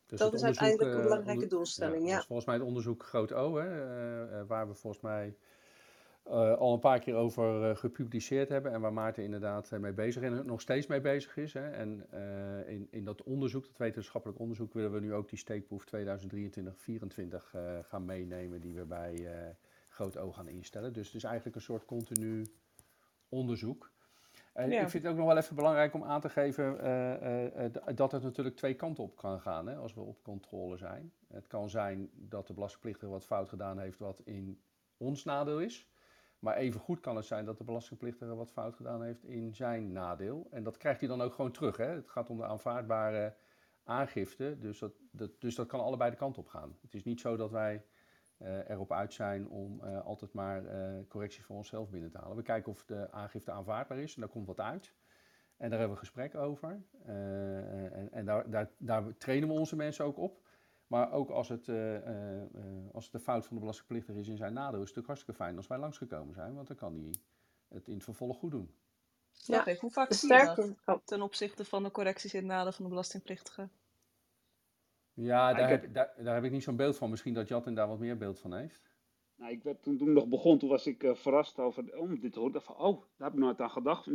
dus 0.05 0.19
dat 0.19 0.31
het 0.31 0.33
is 0.33 0.43
uiteindelijk 0.43 0.89
een 0.91 0.97
eh, 0.97 1.03
belangrijke 1.03 1.47
doelstelling, 1.47 2.01
dat 2.01 2.09
ja. 2.09 2.17
is 2.17 2.25
volgens 2.25 2.47
mij 2.47 2.55
het 2.55 2.65
onderzoek 2.65 3.03
Groot 3.03 3.33
O, 3.33 3.55
hè, 3.55 3.67
eh, 3.69 4.39
eh, 4.39 4.47
waar 4.47 4.67
we 4.67 4.73
volgens 4.73 5.03
mij 5.03 5.37
eh, 6.23 6.57
al 6.57 6.73
een 6.73 6.79
paar 6.79 6.99
keer 6.99 7.15
over 7.15 7.69
eh, 7.69 7.75
gepubliceerd 7.75 8.49
hebben 8.49 8.71
en 8.71 8.81
waar 8.81 8.93
Maarten 8.93 9.23
inderdaad 9.23 9.71
eh, 9.71 9.79
mee 9.79 9.93
bezig 9.93 10.23
is 10.23 10.29
en 10.31 10.45
nog 10.45 10.61
steeds 10.61 10.87
mee 10.87 11.01
bezig 11.01 11.37
is. 11.37 11.53
Hè. 11.53 11.69
En 11.69 12.05
eh, 12.11 12.73
in, 12.73 12.87
in 12.91 13.05
dat 13.05 13.23
onderzoek, 13.23 13.65
dat 13.65 13.77
wetenschappelijk 13.77 14.39
onderzoek, 14.39 14.73
willen 14.73 14.91
we 14.91 14.99
nu 14.99 15.13
ook 15.13 15.29
die 15.29 15.37
steekproef 15.39 15.85
2023-2024 15.85 15.89
eh, 17.51 17.79
gaan 17.81 18.05
meenemen 18.05 18.61
die 18.61 18.75
we 18.75 18.85
bij 18.85 19.13
eh, 19.25 19.49
Groot 19.93 20.17
O 20.17 20.31
gaan 20.31 20.47
instellen. 20.47 20.93
Dus 20.93 21.05
het 21.05 21.15
is 21.15 21.23
eigenlijk 21.23 21.55
een 21.55 21.61
soort 21.61 21.85
continu 21.85 22.45
onderzoek. 23.29 23.91
En 24.53 24.69
Ja. 24.69 24.81
ik 24.81 24.89
vind 24.89 25.03
het 25.03 25.11
ook 25.11 25.17
nog 25.17 25.27
wel 25.27 25.37
even 25.37 25.55
belangrijk 25.55 25.93
om 25.93 26.03
aan 26.03 26.21
te 26.21 26.29
geven 26.29 26.79
eh, 26.79 27.13
eh, 27.13 27.65
eh, 27.65 27.95
dat 27.95 28.11
het 28.11 28.23
natuurlijk 28.23 28.55
twee 28.55 28.73
kanten 28.73 29.03
op 29.03 29.15
kan 29.15 29.41
gaan 29.41 29.67
hè, 29.67 29.75
als 29.75 29.93
we 29.93 30.01
op 30.01 30.23
controle 30.23 30.77
zijn. 30.77 31.13
Het 31.27 31.47
kan 31.47 31.69
zijn 31.69 32.09
dat 32.13 32.47
de 32.47 32.53
belastingplichtige 32.53 33.11
wat 33.11 33.25
fout 33.25 33.49
gedaan 33.49 33.79
heeft 33.79 33.99
wat 33.99 34.19
in 34.19 34.61
ons 34.97 35.23
nadeel 35.23 35.59
is. 35.59 35.87
Maar 36.39 36.55
evengoed 36.55 36.99
kan 36.99 37.15
het 37.15 37.25
zijn 37.25 37.45
dat 37.45 37.57
de 37.57 37.63
belastingplichtige 37.63 38.35
wat 38.35 38.51
fout 38.51 38.75
gedaan 38.75 39.03
heeft 39.03 39.23
in 39.23 39.55
zijn 39.55 39.91
nadeel. 39.91 40.47
En 40.51 40.63
dat 40.63 40.77
krijgt 40.77 40.99
hij 40.99 41.09
dan 41.09 41.21
ook 41.21 41.33
gewoon 41.33 41.51
terug. 41.51 41.77
Hè? 41.77 41.85
Het 41.85 42.09
gaat 42.09 42.29
om 42.29 42.37
de 42.37 42.45
aanvaardbare 42.45 43.35
aangifte. 43.83 44.57
Dus 44.59 44.79
dat, 44.79 44.93
dat, 45.11 45.41
dus 45.41 45.55
dat 45.55 45.67
kan 45.67 45.79
allebei 45.79 46.11
de 46.11 46.17
kant 46.17 46.37
op 46.37 46.47
gaan. 46.47 46.77
Het 46.81 46.93
is 46.93 47.03
niet 47.03 47.19
zo 47.19 47.35
dat 47.35 47.51
wij 47.51 47.85
erop 48.43 48.91
uit 48.91 49.13
zijn 49.13 49.49
om 49.49 49.83
eh, 49.83 50.05
altijd 50.05 50.33
maar 50.33 50.65
eh, 50.65 51.07
correcties 51.07 51.43
voor 51.43 51.55
onszelf 51.55 51.89
binnen 51.89 52.11
te 52.11 52.17
halen. 52.17 52.37
We 52.37 52.43
kijken 52.43 52.71
of 52.71 52.85
de 52.85 53.11
aangifte 53.11 53.51
aanvaardbaar 53.51 53.97
is 53.97 54.15
en 54.15 54.21
daar 54.21 54.29
komt 54.29 54.47
wat 54.47 54.59
uit. 54.59 54.93
En 55.57 55.69
daar 55.69 55.79
hebben 55.79 55.97
we 55.97 56.03
een 56.03 56.09
gesprek 56.09 56.35
over. 56.35 56.83
Eh, 57.05 57.95
en 57.95 58.11
en 58.11 58.25
daar, 58.25 58.49
daar, 58.49 58.69
daar 58.77 59.17
trainen 59.17 59.47
we 59.47 59.53
onze 59.53 59.75
mensen 59.75 60.05
ook 60.05 60.17
op. 60.17 60.41
Maar 60.93 61.11
ook 61.11 61.29
als 61.29 61.49
het, 61.49 61.67
eh, 61.67 61.95
eh, 61.95 62.41
eh, 62.41 62.93
als 62.93 63.03
het 63.03 63.13
de 63.13 63.19
fout 63.19 63.45
van 63.45 63.55
de 63.55 63.59
belastingplichtige 63.59 64.19
is 64.19 64.27
in 64.27 64.37
zijn 64.37 64.53
nadeel, 64.53 64.81
is 64.81 64.87
het 64.87 64.95
natuurlijk 64.95 65.07
hartstikke 65.07 65.43
fijn 65.43 65.57
als 65.57 65.67
wij 65.67 65.77
langsgekomen 65.77 66.33
zijn, 66.33 66.55
want 66.55 66.67
dan 66.67 66.77
kan 66.77 66.93
hij 66.93 67.15
het 67.67 67.87
in 67.87 67.93
het 67.93 68.03
vervolg 68.03 68.37
goed 68.37 68.51
doen. 68.51 68.75
Ja. 69.31 69.75
Hoe 69.79 69.91
vaak 69.91 70.13
zie 70.13 70.33
je 70.33 70.45
dat 70.45 70.51
Sterker, 70.51 71.01
ten 71.05 71.21
opzichte 71.21 71.65
van 71.65 71.83
de 71.83 71.91
correcties 71.91 72.33
in 72.33 72.39
het 72.39 72.49
nadeel 72.49 72.71
van 72.71 72.83
de 72.83 72.89
belastingplichtige? 72.89 73.69
Ja, 75.13 75.49
ik 75.49 75.57
daar, 75.57 75.69
heb- 75.69 75.81
heb, 75.81 75.93
daar, 75.93 76.13
daar 76.17 76.35
heb 76.35 76.43
ik 76.43 76.51
niet 76.51 76.63
zo'n 76.63 76.75
beeld 76.75 76.97
van. 76.97 77.09
Misschien 77.09 77.33
dat 77.33 77.47
Jatin 77.47 77.75
daar 77.75 77.87
wat 77.87 77.99
meer 77.99 78.17
beeld 78.17 78.39
van 78.39 78.53
heeft. 78.53 78.91
Nou, 79.35 79.51
ik 79.51 79.63
werd 79.63 79.83
toen, 79.83 79.97
toen 79.97 80.07
ik 80.07 80.13
nog 80.13 80.27
begon, 80.27 80.57
toen 80.57 80.69
was 80.69 80.87
ik 80.87 81.03
eh, 81.03 81.15
verrast 81.15 81.59
over 81.59 81.97
oh, 81.97 82.21
dit 82.21 82.35
hoor. 82.35 82.47
Ik 82.47 82.53
dacht 82.53 82.65
van, 82.65 82.77
oh, 82.77 83.01
daar 83.17 83.27
heb 83.27 83.33
ik 83.33 83.43
nooit 83.43 83.61
aan 83.61 83.69
gedacht. 83.69 84.09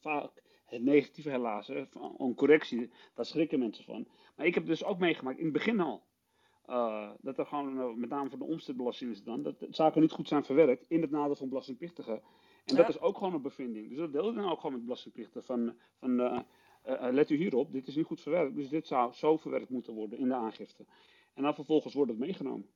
Vaak 0.00 0.42
het 0.66 0.82
negatieve 0.82 1.30
helaas, 1.30 1.66
hè, 1.66 1.86
van 1.86 2.14
een 2.18 2.34
correctie, 2.34 2.90
daar 3.14 3.24
schrikken 3.24 3.58
mensen 3.58 3.84
van. 3.84 4.08
Maar 4.36 4.46
ik 4.46 4.54
heb 4.54 4.66
dus 4.66 4.84
ook 4.84 4.98
meegemaakt, 4.98 5.38
in 5.38 5.44
het 5.44 5.52
begin 5.52 5.80
al, 5.80 6.02
eh, 6.66 7.10
dat 7.20 7.38
er 7.38 7.46
gewoon, 7.46 7.80
eh, 7.80 7.94
met 7.94 8.08
name 8.10 8.28
voor 8.28 8.38
de 8.38 8.44
omzetbelasting 8.44 9.10
is 9.10 9.16
het 9.16 9.26
dan, 9.26 9.42
dat 9.42 9.66
zaken 9.70 10.00
niet 10.00 10.12
goed 10.12 10.28
zijn 10.28 10.44
verwerkt 10.44 10.84
in 10.88 11.00
het 11.00 11.10
nadeel 11.10 11.36
van 11.36 11.48
belastingplichtigen. 11.48 12.22
En 12.64 12.76
dat 12.76 12.88
is 12.88 13.00
ook 13.00 13.18
gewoon 13.18 13.34
een 13.34 13.42
bevinding. 13.42 13.88
Dus 13.88 13.98
dat 13.98 14.12
deel 14.12 14.28
ik 14.28 14.34
dan 14.34 14.50
ook 14.50 14.60
gewoon 14.60 14.72
met 14.72 14.84
belastingplichtigen 14.84 15.44
van, 15.44 15.74
van 15.98 16.44
eh, 16.84 17.06
eh, 17.06 17.12
let 17.14 17.30
u 17.30 17.36
hierop, 17.36 17.72
dit 17.72 17.86
is 17.86 17.96
niet 17.96 18.06
goed 18.06 18.20
verwerkt. 18.20 18.54
Dus 18.54 18.68
dit 18.68 18.86
zou 18.86 19.12
zo 19.12 19.36
verwerkt 19.36 19.68
moeten 19.70 19.94
worden 19.94 20.18
in 20.18 20.28
de 20.28 20.34
aangifte. 20.34 20.84
En 21.34 21.42
dan 21.42 21.54
vervolgens 21.54 21.94
wordt 21.94 22.10
het 22.10 22.20
meegenomen. 22.20 22.68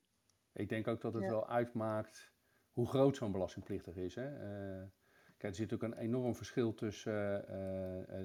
Ik 0.52 0.68
denk 0.68 0.88
ook 0.88 1.00
dat 1.00 1.14
het 1.14 1.22
Ja. 1.22 1.28
wel 1.30 1.48
uitmaakt 1.48 2.32
hoe 2.72 2.86
groot 2.86 3.16
zo'n 3.16 3.32
belastingplichtige 3.32 4.04
is. 4.04 4.14
Hè? 4.14 4.36
Eh, 4.36 4.86
Kijk, 5.36 5.52
er 5.52 5.58
zit 5.58 5.70
natuurlijk 5.70 6.00
een 6.00 6.04
enorm 6.06 6.34
verschil 6.34 6.74
tussen 6.74 7.12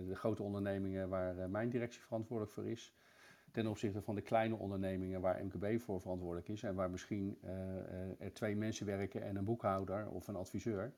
de 0.08 0.16
grote 0.16 0.44
ondernemingen 0.44 1.10
waar 1.10 1.50
mijn 1.50 1.70
directie 1.70 2.02
verantwoordelijk 2.02 2.54
voor 2.56 2.68
is, 2.68 2.94
ten 3.52 3.68
opzichte 3.68 4.02
van 4.02 4.16
de 4.16 4.22
kleine 4.22 4.56
ondernemingen 4.56 5.22
waar 5.22 5.46
MKB 5.46 5.80
voor 5.82 6.02
verantwoordelijk 6.02 6.48
is 6.50 6.64
en 6.64 6.76
waar 6.76 6.90
misschien 6.90 7.38
er 8.20 8.34
twee 8.34 8.56
mensen 8.56 8.86
werken 8.86 9.22
en 9.22 9.36
een 9.36 9.46
boekhouder 9.46 10.10
of 10.10 10.28
een 10.28 10.36
adviseur. 10.36 10.94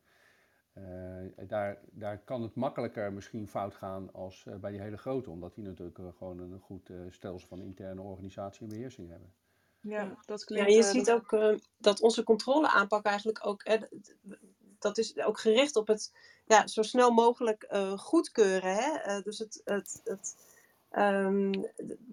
Uh, 0.77 1.47
daar, 1.47 1.77
daar 1.91 2.17
kan 2.17 2.41
het 2.41 2.55
makkelijker 2.55 3.13
misschien 3.13 3.47
fout 3.47 3.75
gaan 3.75 4.13
als 4.13 4.45
uh, 4.47 4.55
bij 4.55 4.71
die 4.71 4.81
hele 4.81 4.97
grote, 4.97 5.29
omdat 5.29 5.55
die 5.55 5.63
natuurlijk 5.63 5.97
uh, 5.97 6.05
gewoon 6.17 6.39
een 6.39 6.59
goed 6.59 6.89
stelsel 7.09 7.47
van 7.47 7.61
interne 7.61 8.01
organisatie 8.01 8.61
en 8.61 8.67
beheersing 8.67 9.09
hebben. 9.09 9.33
Ja, 9.79 10.17
dat 10.25 10.43
klinkt... 10.43 10.69
Ja, 10.69 10.75
je 10.75 10.83
ziet 10.83 11.11
ook 11.11 11.57
dat 11.77 12.01
onze 12.01 12.23
controleaanpak 12.23 13.05
eigenlijk 13.05 13.47
ook, 13.47 13.79
dat 14.79 14.97
is 14.97 15.17
ook 15.17 15.39
gericht 15.39 15.75
op 15.75 15.87
het 15.87 16.13
ja, 16.45 16.67
zo 16.67 16.81
snel 16.81 17.11
mogelijk 17.11 17.67
goedkeuren. 17.95 18.75
Hè? 18.75 19.21
dus 19.21 19.39
het, 19.39 19.61
het, 19.63 20.01
het 20.03 20.35
Um, 20.97 21.49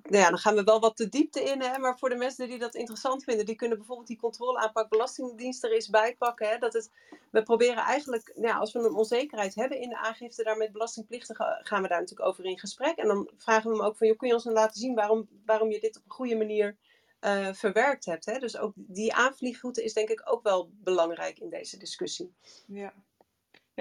nou 0.02 0.24
ja, 0.24 0.28
dan 0.28 0.38
gaan 0.38 0.54
we 0.54 0.62
wel 0.62 0.80
wat 0.80 0.96
de 0.96 1.08
diepte 1.08 1.42
in, 1.42 1.60
hè, 1.60 1.78
maar 1.78 1.98
voor 1.98 2.08
de 2.08 2.16
mensen 2.16 2.48
die 2.48 2.58
dat 2.58 2.74
interessant 2.74 3.24
vinden, 3.24 3.46
die 3.46 3.54
kunnen 3.54 3.78
bijvoorbeeld 3.78 4.08
die 4.08 4.18
controleaanpak 4.18 4.88
Belastingdienst 4.88 5.64
er 5.64 5.72
eens 5.72 5.88
bij 5.88 6.16
pakken. 6.16 6.48
Hè, 6.48 6.58
dat 6.58 6.72
het, 6.72 6.90
we 7.30 7.42
proberen 7.42 7.82
eigenlijk, 7.82 8.32
nou 8.34 8.46
ja, 8.46 8.58
als 8.58 8.72
we 8.72 8.78
een 8.78 8.94
onzekerheid 8.94 9.54
hebben 9.54 9.80
in 9.80 9.88
de 9.88 9.96
aangifte, 9.98 10.42
daar 10.42 10.56
met 10.56 10.72
belastingplichtigen 10.72 11.60
gaan 11.62 11.82
we 11.82 11.88
daar 11.88 12.00
natuurlijk 12.00 12.28
over 12.28 12.44
in 12.44 12.58
gesprek. 12.58 12.96
En 12.96 13.06
dan 13.06 13.30
vragen 13.36 13.70
we 13.70 13.76
hem 13.76 13.86
ook 13.86 13.96
van, 13.96 14.06
joh, 14.06 14.18
kun 14.18 14.28
je 14.28 14.34
ons 14.34 14.44
dan 14.44 14.52
laten 14.52 14.80
zien 14.80 14.94
waarom, 14.94 15.28
waarom 15.44 15.70
je 15.70 15.80
dit 15.80 15.96
op 15.96 16.02
een 16.04 16.10
goede 16.10 16.36
manier 16.36 16.76
uh, 17.20 17.52
verwerkt 17.52 18.04
hebt. 18.04 18.24
Hè? 18.24 18.38
Dus 18.38 18.56
ook 18.56 18.72
die 18.74 19.14
aanvliegroute 19.14 19.84
is 19.84 19.92
denk 19.92 20.08
ik 20.08 20.22
ook 20.24 20.42
wel 20.42 20.70
belangrijk 20.72 21.38
in 21.38 21.50
deze 21.50 21.76
discussie. 21.76 22.34
Ja. 22.66 22.92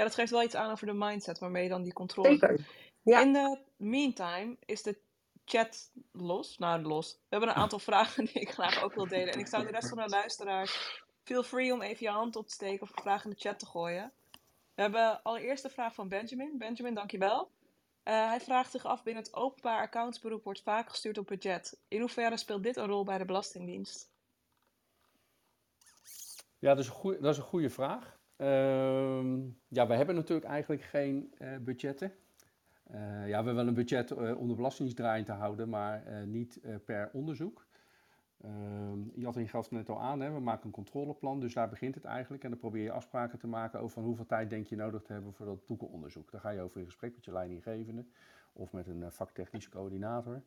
Ja, 0.01 0.07
dat 0.07 0.15
geeft 0.15 0.31
wel 0.31 0.43
iets 0.43 0.55
aan 0.55 0.71
over 0.71 0.85
de 0.85 0.93
mindset 0.93 1.39
waarmee 1.39 1.63
je 1.63 1.69
dan 1.69 1.83
die 1.83 1.93
controle... 1.93 2.29
Zeker. 2.29 2.67
Ja. 3.01 3.21
In 3.21 3.33
de 3.33 3.57
meantime 3.77 4.57
is 4.65 4.81
de 4.81 4.97
chat 5.45 5.91
los. 6.11 6.57
Nou, 6.57 6.81
los. 6.81 7.13
We 7.13 7.19
hebben 7.29 7.49
een 7.49 7.55
aantal 7.55 7.79
vragen 7.89 8.25
die 8.25 8.41
ik 8.41 8.51
graag 8.51 8.83
ook 8.83 8.93
wil 8.93 9.07
delen. 9.07 9.33
En 9.33 9.39
ik 9.39 9.47
zou 9.47 9.65
de 9.65 9.71
rest 9.71 9.89
van 9.89 9.97
de 9.97 10.09
luisteraars... 10.09 11.03
Feel 11.23 11.43
free 11.43 11.73
om 11.73 11.81
even 11.81 12.05
je 12.05 12.11
hand 12.11 12.35
op 12.35 12.47
te 12.47 12.53
steken 12.53 12.81
of 12.81 12.89
een 12.89 13.01
vraag 13.01 13.23
in 13.23 13.29
de 13.29 13.35
chat 13.39 13.59
te 13.59 13.65
gooien. 13.65 14.11
We 14.75 14.81
hebben 14.81 15.23
allereerst 15.23 15.63
de 15.63 15.69
vraag 15.69 15.93
van 15.93 16.07
Benjamin. 16.07 16.57
Benjamin, 16.57 16.93
dankjewel. 16.93 17.49
Uh, 18.03 18.27
hij 18.27 18.41
vraagt 18.41 18.71
zich 18.71 18.85
af, 18.85 19.03
binnen 19.03 19.23
het 19.23 19.33
openbaar 19.33 19.81
accountsberoep 19.81 20.43
wordt 20.43 20.61
vaak 20.61 20.89
gestuurd 20.89 21.17
op 21.17 21.27
budget. 21.27 21.79
In 21.87 21.99
hoeverre 21.99 22.37
speelt 22.37 22.63
dit 22.63 22.75
een 22.75 22.87
rol 22.87 23.03
bij 23.03 23.17
de 23.17 23.25
Belastingdienst? 23.25 24.09
Ja, 26.59 26.69
dat 26.69 26.79
is 26.79 26.87
een 26.87 26.93
goeie, 26.93 27.19
dat 27.19 27.31
is 27.31 27.37
een 27.37 27.43
goede 27.43 27.69
vraag. 27.69 28.19
Uh, 28.41 29.23
ja, 29.67 29.87
we 29.87 29.93
hebben 29.93 30.15
natuurlijk 30.15 30.47
eigenlijk 30.47 30.81
geen 30.81 31.33
uh, 31.41 31.57
budgetten. 31.57 32.11
Uh, 32.91 32.97
ja, 32.99 33.25
we 33.25 33.33
hebben 33.33 33.55
wel 33.55 33.67
een 33.67 33.73
budget 33.73 34.11
uh, 34.11 34.37
om 34.37 34.47
de 34.47 34.93
te 35.23 35.31
houden, 35.31 35.69
maar 35.69 36.03
niet 36.25 36.59
per 36.85 37.09
onderzoek. 37.13 37.65
Jatting 39.15 39.49
gaf 39.49 39.63
het 39.63 39.71
net 39.71 39.89
al 39.89 40.01
aan, 40.01 40.19
hè, 40.19 40.31
we 40.31 40.39
maken 40.39 40.65
een 40.65 40.71
controleplan, 40.71 41.39
dus 41.39 41.53
daar 41.53 41.69
begint 41.69 41.95
het 41.95 42.05
eigenlijk. 42.05 42.43
En 42.43 42.49
dan 42.49 42.59
probeer 42.59 42.83
je 42.83 42.91
afspraken 42.91 43.39
te 43.39 43.47
maken 43.47 43.79
over 43.79 43.93
van 43.93 44.03
hoeveel 44.03 44.25
tijd 44.25 44.49
denk 44.49 44.67
je 44.67 44.75
nodig 44.75 45.01
te 45.01 45.13
hebben 45.13 45.33
voor 45.33 45.45
dat 45.45 45.65
boekenonderzoek. 45.65 46.31
Daar 46.31 46.41
ga 46.41 46.49
je 46.49 46.61
over 46.61 46.79
in 46.79 46.85
gesprek 46.85 47.15
met 47.15 47.25
je 47.25 47.31
leidinggevende 47.31 48.05
of 48.53 48.71
met 48.71 48.87
een 48.87 49.11
vaktechnische 49.11 49.69
coördinator. 49.69 50.41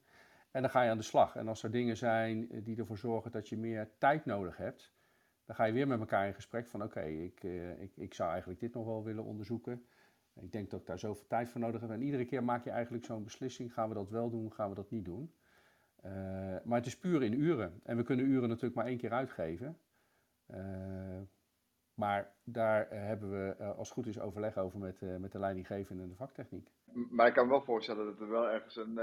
En 0.51 0.63
dan 0.63 0.71
ga 0.71 0.83
je 0.83 0.91
aan 0.91 0.97
de 0.97 1.03
slag. 1.03 1.37
En 1.37 1.49
als 1.49 1.63
er 1.63 1.71
dingen 1.71 1.97
zijn 1.97 2.49
die 2.63 2.77
ervoor 2.77 2.99
zorgen 2.99 3.31
dat 3.31 3.49
je 3.49 3.57
meer 3.57 3.89
tijd 3.99 4.25
nodig 4.25 4.57
hebt, 4.57 4.93
dan 5.47 5.57
ga 5.57 5.65
je 5.65 5.73
weer 5.73 5.87
met 5.87 6.01
elkaar 6.01 6.27
in 6.27 6.35
gesprek 6.35 6.69
van 6.69 6.83
oké, 6.83 7.01
ik, 7.01 7.43
ik, 7.79 7.97
ik 7.97 8.15
zou 8.15 8.31
eigenlijk 8.31 8.61
dit 8.61 8.75
nog 8.75 8.85
wel 8.85 9.05
willen 9.05 9.25
onderzoeken. 9.25 9.87
Ik 10.41 10.53
denk 10.53 10.71
dat 10.71 10.81
ik 10.81 10.87
daar 10.87 10.99
zoveel 10.99 11.27
tijd 11.27 11.49
voor 11.49 11.61
nodig 11.61 11.81
heb. 11.81 11.91
En 11.91 12.03
iedere 12.03 12.25
keer 12.25 12.45
maak 12.45 12.65
je 12.65 12.71
eigenlijk 12.71 13.05
zo'n 13.05 13.25
beslissing. 13.25 13.73
Gaan 13.73 13.89
we 13.89 13.95
dat 13.95 14.11
wel 14.11 14.31
doen, 14.31 14.53
gaan 14.53 14.69
we 14.69 14.75
dat 14.75 14.91
niet 14.91 15.05
doen? 15.05 15.35
Uh, 16.05 16.11
maar 16.65 16.79
het 16.79 16.87
is 16.87 16.99
puur 16.99 17.23
in 17.23 17.41
uren. 17.41 17.81
En 17.83 17.97
we 17.97 18.03
kunnen 18.03 18.27
uren 18.27 18.49
natuurlijk 18.49 18.75
maar 18.75 18.87
één 18.87 18.99
keer 18.99 19.13
uitgeven. 19.13 19.79
Uh, 20.51 21.21
maar 21.95 22.35
daar 22.45 22.91
hebben 22.91 23.31
we 23.31 23.65
als 23.65 23.89
het 23.89 23.97
goed 23.97 24.07
is 24.07 24.21
overleg 24.21 24.57
over 24.57 24.79
met, 24.79 25.01
met 25.19 25.33
de 25.33 25.39
leidinggevende 25.39 26.03
en 26.03 26.09
de 26.09 26.15
vaktechniek. 26.15 26.71
Maar 27.11 27.27
ik 27.27 27.35
kan 27.35 27.45
me 27.45 27.51
wel 27.51 27.63
voorstellen 27.63 28.07
dat 28.07 28.21
er 28.21 28.29
wel 28.29 28.51
ergens 28.51 28.77
een, 28.77 28.99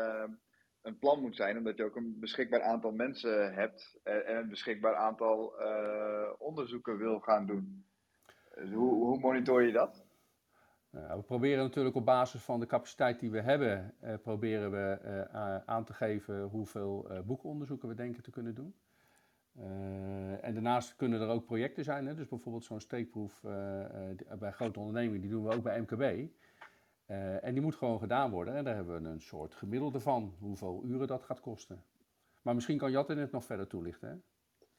een 0.81 0.97
plan 0.97 1.21
moet 1.21 1.35
zijn. 1.35 1.57
Omdat 1.57 1.77
je 1.77 1.83
ook 1.83 1.95
een 1.95 2.19
beschikbaar 2.19 2.61
aantal 2.61 2.91
mensen 2.91 3.53
hebt. 3.53 3.99
En 4.03 4.37
een 4.37 4.49
beschikbaar 4.49 4.95
aantal 4.95 5.53
onderzoeken 6.37 6.97
wil 6.97 7.19
gaan 7.19 7.45
doen. 7.45 7.85
Dus 8.55 8.71
hoe, 8.71 8.93
hoe 8.93 9.19
monitor 9.19 9.63
je 9.63 9.71
dat? 9.71 10.03
Nou, 10.91 11.17
we 11.17 11.23
proberen 11.23 11.63
natuurlijk 11.63 11.95
op 11.95 12.05
basis 12.05 12.41
van 12.41 12.59
de 12.59 12.65
capaciteit 12.65 13.19
die 13.19 13.31
we 13.31 13.41
hebben, 13.41 13.93
eh, 13.99 14.13
proberen 14.21 14.71
we 14.71 15.27
aan 15.65 15.85
te 15.85 15.93
geven 15.93 16.41
hoeveel 16.41 17.07
boekonderzoeken 17.25 17.89
we 17.89 17.95
denken 17.95 18.23
te 18.23 18.31
kunnen 18.31 18.55
doen. 18.55 18.75
en 20.41 20.53
daarnaast 20.53 20.95
kunnen 20.95 21.21
er 21.21 21.27
ook 21.27 21.45
projecten 21.45 21.83
zijn, 21.83 22.05
hè? 22.05 22.15
dus 22.15 22.27
bijvoorbeeld 22.27 22.63
zo'n 22.63 22.79
steekproef 22.79 23.41
bij 24.39 24.51
grote 24.51 24.79
ondernemingen, 24.79 25.21
die 25.21 25.29
doen 25.29 25.43
we 25.43 25.55
ook 25.55 25.63
bij 25.63 25.81
MKB. 25.81 26.29
En 27.41 27.53
die 27.53 27.61
moet 27.61 27.75
gewoon 27.75 27.99
gedaan 27.99 28.31
worden 28.31 28.55
en 28.55 28.63
daar 28.63 28.75
hebben 28.75 29.01
we 29.01 29.09
een 29.09 29.21
soort 29.21 29.53
gemiddelde 29.53 29.99
van, 29.99 30.35
hoeveel 30.39 30.83
uren 30.85 31.07
dat 31.07 31.23
gaat 31.23 31.39
kosten. 31.39 31.83
Maar 32.41 32.55
misschien 32.55 32.77
kan 32.77 32.91
Jatte 32.91 33.13
het 33.13 33.31
nog 33.31 33.45
verder 33.45 33.67
toelichten. 33.67 34.23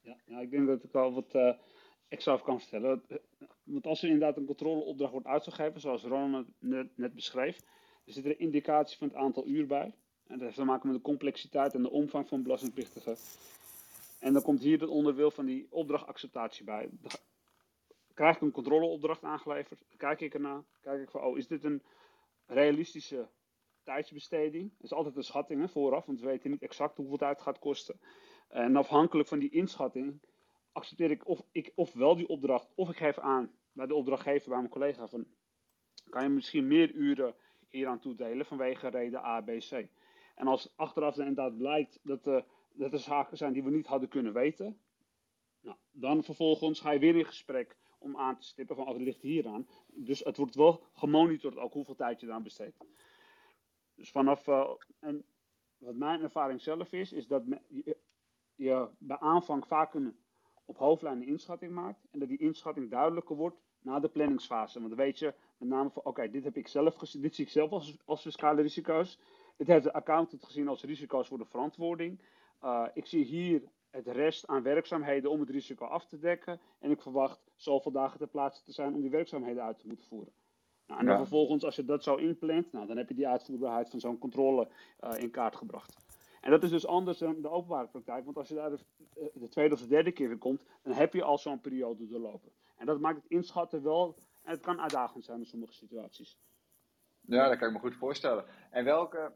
Hè? 0.01 0.11
Ja, 0.24 0.41
ik 0.41 0.51
denk 0.51 0.66
dat 0.66 0.85
ik 0.85 0.95
al 0.95 1.12
wat 1.12 1.57
extra 2.09 2.37
kan 2.37 2.61
vertellen. 2.61 3.03
Want 3.62 3.87
als 3.87 4.03
er 4.03 4.09
inderdaad 4.09 4.37
een 4.37 4.45
controleopdracht 4.45 5.12
wordt 5.12 5.26
uitgegeven, 5.26 5.80
zoals 5.80 6.05
Ronald 6.05 6.47
net, 6.59 7.14
beschreef, 7.14 7.59
er 8.05 8.12
zit 8.12 8.24
er 8.24 8.30
een 8.30 8.39
indicatie 8.39 8.99
van 8.99 9.09
het 9.09 9.16
aantal 9.16 9.47
uur 9.47 9.66
bij. 9.66 9.95
En 10.26 10.39
dat 10.39 10.41
heeft 10.41 10.55
te 10.55 10.64
maken 10.64 10.87
met 10.87 10.97
de 10.97 11.03
complexiteit 11.03 11.74
en 11.74 11.83
de 11.83 11.91
omvang 11.91 12.28
van 12.28 12.43
belastingplichtigen. 12.43 13.16
En 14.20 14.33
dan 14.33 14.43
komt 14.43 14.62
hier 14.62 14.80
het 14.80 14.89
onderdeel 14.89 15.30
van 15.30 15.47
die 15.47 15.66
opdrachtacceptatie 15.70 16.64
bij. 16.64 16.89
Krijg 18.14 18.37
ik 18.37 18.43
een 18.43 18.51
controleopdracht 18.51 19.22
aangeleverd, 19.22 19.85
kijk 19.97 20.20
ik 20.20 20.35
ernaar, 20.35 20.62
kijk 20.80 21.03
ik 21.03 21.11
van, 21.11 21.22
oh, 21.22 21.39
is 21.39 21.47
dit 21.47 21.64
een 21.64 21.83
realistische 22.47 23.28
tijdsbesteding? 23.82 24.70
Dat 24.70 24.84
is 24.84 24.93
altijd 24.93 25.16
een 25.16 25.22
schatting 25.22 25.70
vooraf, 25.70 26.07
want 26.07 26.20
we 26.20 26.26
weten 26.26 26.51
niet 26.51 26.62
exact 26.62 26.97
hoeveel 26.97 27.28
het 27.28 27.43
gaat 27.43 27.59
kosten. 27.59 28.01
En 28.49 28.76
afhankelijk 28.76 29.28
van 29.28 29.38
die 29.38 29.51
inschatting 29.51 30.20
accepteer 30.72 31.11
ik 31.11 31.28
of 31.28 31.43
ik 31.53 31.72
ofwel 31.74 32.16
die 32.16 32.28
opdracht, 32.28 32.72
of 32.74 32.90
ik 32.90 32.97
geef 32.97 33.18
aan 33.18 33.53
bij 33.72 33.86
de 33.86 33.95
opdrachtgever, 33.95 34.49
bij 34.49 34.59
mijn 34.59 34.70
collega, 34.70 35.09
van 35.09 35.26
kan 36.09 36.22
je 36.22 36.28
misschien 36.28 36.66
meer 36.66 36.93
uren 36.93 37.34
hieraan 37.68 38.01
toedelen 38.01 38.47
vanwege 38.47 38.88
reden 38.88 39.24
A, 39.24 39.40
B, 39.40 39.47
C. 39.47 39.88
En 40.34 40.47
als 40.47 40.72
achteraf 40.76 41.18
inderdaad 41.18 41.57
blijkt 41.57 42.01
dat, 42.03 42.26
uh, 42.26 42.43
dat 42.72 42.93
er 42.93 42.99
zaken 42.99 43.36
zijn 43.36 43.53
die 43.53 43.62
we 43.62 43.70
niet 43.70 43.86
hadden 43.86 44.09
kunnen 44.09 44.32
weten, 44.32 44.80
nou, 45.61 45.76
dan 45.90 46.24
vervolgens 46.24 46.80
ga 46.80 46.90
je 46.90 46.99
weer 46.99 47.16
in 47.16 47.24
gesprek 47.24 47.76
om 48.03 48.16
aan 48.16 48.36
te 48.36 48.46
stippen 48.46 48.76
van, 48.76 48.86
oh, 48.86 48.92
het 48.92 49.03
ligt 49.03 49.22
hier 49.22 49.46
aan. 49.46 49.68
Dus 49.86 50.20
het 50.20 50.36
wordt 50.36 50.55
wel 50.55 50.82
gemonitord 50.92 51.57
ook 51.57 51.72
hoeveel 51.72 51.94
tijd 51.94 52.20
je 52.20 52.26
eraan 52.26 52.42
besteedt. 52.42 52.76
Dus 53.94 54.11
vanaf, 54.11 54.46
uh, 54.46 54.70
en 54.98 55.24
wat 55.78 55.94
mijn 55.94 56.22
ervaring 56.22 56.61
zelf 56.61 56.92
is, 56.92 57.12
is 57.12 57.26
dat 57.26 57.42
je, 57.68 57.96
je 58.55 58.88
bij 58.98 59.18
aanvang 59.18 59.66
vaak 59.66 59.94
een 59.94 60.16
op 60.64 60.78
hoofdlijnen 60.78 61.26
inschatting 61.26 61.72
maakt. 61.72 62.07
En 62.11 62.18
dat 62.18 62.28
die 62.28 62.38
inschatting 62.38 62.90
duidelijker 62.90 63.36
wordt 63.36 63.57
na 63.80 64.00
de 64.00 64.09
planningsfase. 64.09 64.78
Want 64.78 64.90
dan 64.90 65.05
weet 65.05 65.18
je 65.18 65.34
met 65.59 65.68
name 65.68 65.90
van, 65.90 66.05
oké, 66.05 66.30
dit 66.30 66.44
heb 66.44 66.57
ik 66.57 66.68
zelf 66.68 66.94
gezien, 66.94 67.22
dit 67.22 67.34
zie 67.34 67.44
ik 67.44 67.50
zelf 67.50 67.70
als, 67.70 67.98
als 68.05 68.22
fiscale 68.22 68.62
risico's. 68.62 69.18
Dit 69.57 69.66
heeft 69.66 69.84
de 69.84 69.92
accountant 69.92 70.44
gezien 70.44 70.68
als 70.68 70.82
risico's 70.82 71.28
voor 71.28 71.38
de 71.38 71.44
verantwoording. 71.44 72.20
Uh, 72.64 72.88
ik 72.94 73.07
zie 73.07 73.24
hier 73.24 73.62
het 73.93 74.07
rest 74.07 74.47
aan 74.47 74.62
werkzaamheden 74.62 75.30
om 75.30 75.40
het 75.40 75.51
risico 75.51 75.84
af 75.84 76.07
te 76.07 76.18
dekken. 76.18 76.61
En 76.78 76.90
ik 76.90 77.03
verwacht 77.03 77.40
zoveel 77.57 77.93
dagen 77.93 78.18
ter 78.18 78.28
plaatse 78.28 78.62
te 78.62 78.72
zijn 78.72 78.95
om 78.95 79.01
die 79.01 79.11
werkzaamheden 79.11 79.62
uit 79.62 79.78
te 79.78 79.86
moeten 79.86 80.07
voeren. 80.07 80.32
Nou, 80.86 81.01
en 81.01 81.07
dan 81.07 81.14
ja. 81.14 81.20
vervolgens, 81.20 81.64
als 81.64 81.76
je 81.76 81.84
dat 81.84 82.03
zo 82.03 82.14
inplant, 82.14 82.72
nou, 82.72 82.86
dan 82.86 82.97
heb 82.97 83.09
je 83.09 83.14
die 83.14 83.28
uitvoerbaarheid 83.28 83.90
van 83.90 84.01
zo'n 84.01 84.18
controle 84.18 84.68
uh, 85.01 85.11
in 85.18 85.30
kaart 85.30 85.57
gebracht. 85.57 85.97
En 86.40 86.51
dat 86.51 86.62
is 86.62 86.70
dus 86.70 86.86
anders 86.86 87.18
dan 87.18 87.40
de 87.40 87.49
openbare 87.49 87.88
praktijk, 87.88 88.24
want 88.24 88.36
als 88.36 88.49
je 88.49 88.55
daar 88.55 88.70
de, 88.70 88.78
de 89.34 89.49
tweede 89.49 89.74
of 89.74 89.80
de 89.80 89.86
derde 89.86 90.12
keer 90.12 90.28
weer 90.28 90.38
komt, 90.38 90.64
dan 90.82 90.93
heb 90.93 91.12
je 91.12 91.22
al 91.22 91.38
zo'n 91.38 91.61
periode 91.61 92.07
doorlopen. 92.07 92.53
En 92.76 92.86
dat 92.86 93.01
maakt 93.01 93.22
het 93.22 93.30
inschatten 93.30 93.82
wel, 93.82 94.16
en 94.43 94.51
het 94.51 94.61
kan 94.61 94.80
uitdagend 94.80 95.24
zijn 95.24 95.38
in 95.38 95.47
sommige 95.47 95.72
situaties. 95.72 96.38
Ja, 97.20 97.49
dat 97.49 97.59
kan 97.59 97.68
ik 97.68 97.74
me 97.74 97.80
goed 97.80 97.97
voorstellen. 97.97 98.45
En 98.70 98.84
welke 98.84 99.32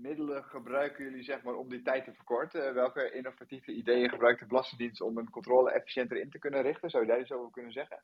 middelen 0.00 0.44
gebruiken 0.44 1.04
jullie 1.04 1.22
zeg 1.22 1.42
maar, 1.42 1.54
om 1.54 1.68
die 1.68 1.82
tijd 1.82 2.04
te 2.04 2.12
verkorten? 2.12 2.74
Welke 2.74 3.12
innovatieve 3.12 3.72
ideeën 3.72 4.08
gebruikt 4.08 4.40
de 4.40 4.46
Belastingdienst 4.46 5.00
om 5.00 5.18
een 5.18 5.30
controle 5.30 5.72
efficiënter 5.72 6.20
in 6.20 6.30
te 6.30 6.38
kunnen 6.38 6.62
richten? 6.62 6.90
Zou 6.90 7.02
je 7.02 7.08
daar 7.08 7.20
iets 7.20 7.32
over 7.32 7.50
kunnen 7.50 7.72
zeggen? 7.72 8.02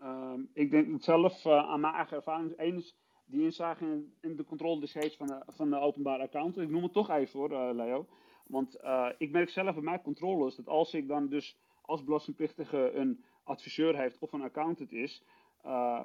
Uh, 0.00 0.34
ik 0.52 0.70
denk 0.70 1.02
zelf 1.02 1.44
uh, 1.44 1.52
aan 1.52 1.80
mijn 1.80 1.94
eigen 1.94 2.16
ervaring. 2.16 2.52
Eén 2.56 2.76
is 2.76 2.96
die 3.24 3.42
inzage 3.42 4.04
in, 4.20 4.36
de 4.36 4.44
controledossiers 4.44 5.16
van 5.16 5.26
de, 5.26 5.42
van 5.46 5.70
de 5.70 5.76
openbare 5.76 6.22
account. 6.22 6.58
Ik 6.58 6.68
noem 6.68 6.82
het 6.82 6.92
toch 6.92 7.10
even 7.10 7.38
hoor, 7.38 7.52
uh, 7.52 7.70
Leo. 7.72 8.06
Want 8.46 8.74
ik 9.18 9.30
merk 9.30 9.48
zelf 9.48 9.74
bij 9.74 9.82
mijn 9.82 10.02
controles 10.02 10.56
dat 10.56 10.68
als 10.68 10.94
ik 10.94 11.08
dan 11.08 11.28
dus 11.28 11.58
als 11.82 12.04
belastingplichtige 12.04 12.92
een 12.92 13.24
adviseur 13.44 13.96
heeft 13.96 14.18
of 14.18 14.32
een 14.32 14.42
accountant 14.42 14.92
is, 14.92 15.24
eh, 15.62 16.02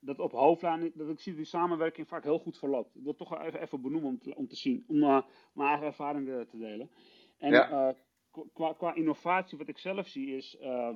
dat 0.00 0.18
op 0.18 0.32
hoofdlijn, 0.32 0.92
dat 0.94 1.08
ik 1.08 1.20
zie 1.20 1.34
die 1.34 1.44
samenwerking 1.44 2.08
vaak 2.08 2.22
heel 2.22 2.38
goed 2.38 2.58
verloopt. 2.58 2.94
Ik 2.94 3.02
wil 3.02 3.14
het 3.16 3.28
toch 3.28 3.42
even, 3.42 3.60
even 3.60 3.80
benoemen 3.82 4.10
om 4.10 4.18
te, 4.18 4.36
om 4.36 4.48
te 4.48 4.56
zien, 4.56 4.84
om 4.88 4.96
uh, 4.96 5.22
mijn 5.52 5.68
eigen 5.68 5.86
ervaringen 5.86 6.48
te 6.48 6.58
delen. 6.58 6.90
En 7.38 7.52
Ja. 7.52 7.88
uh, 7.88 7.94
qua, 8.52 8.72
qua 8.72 8.94
innovatie, 8.94 9.58
wat 9.58 9.68
ik 9.68 9.78
zelf 9.78 10.06
zie, 10.06 10.36
is. 10.36 10.56
Uh, 10.60 10.94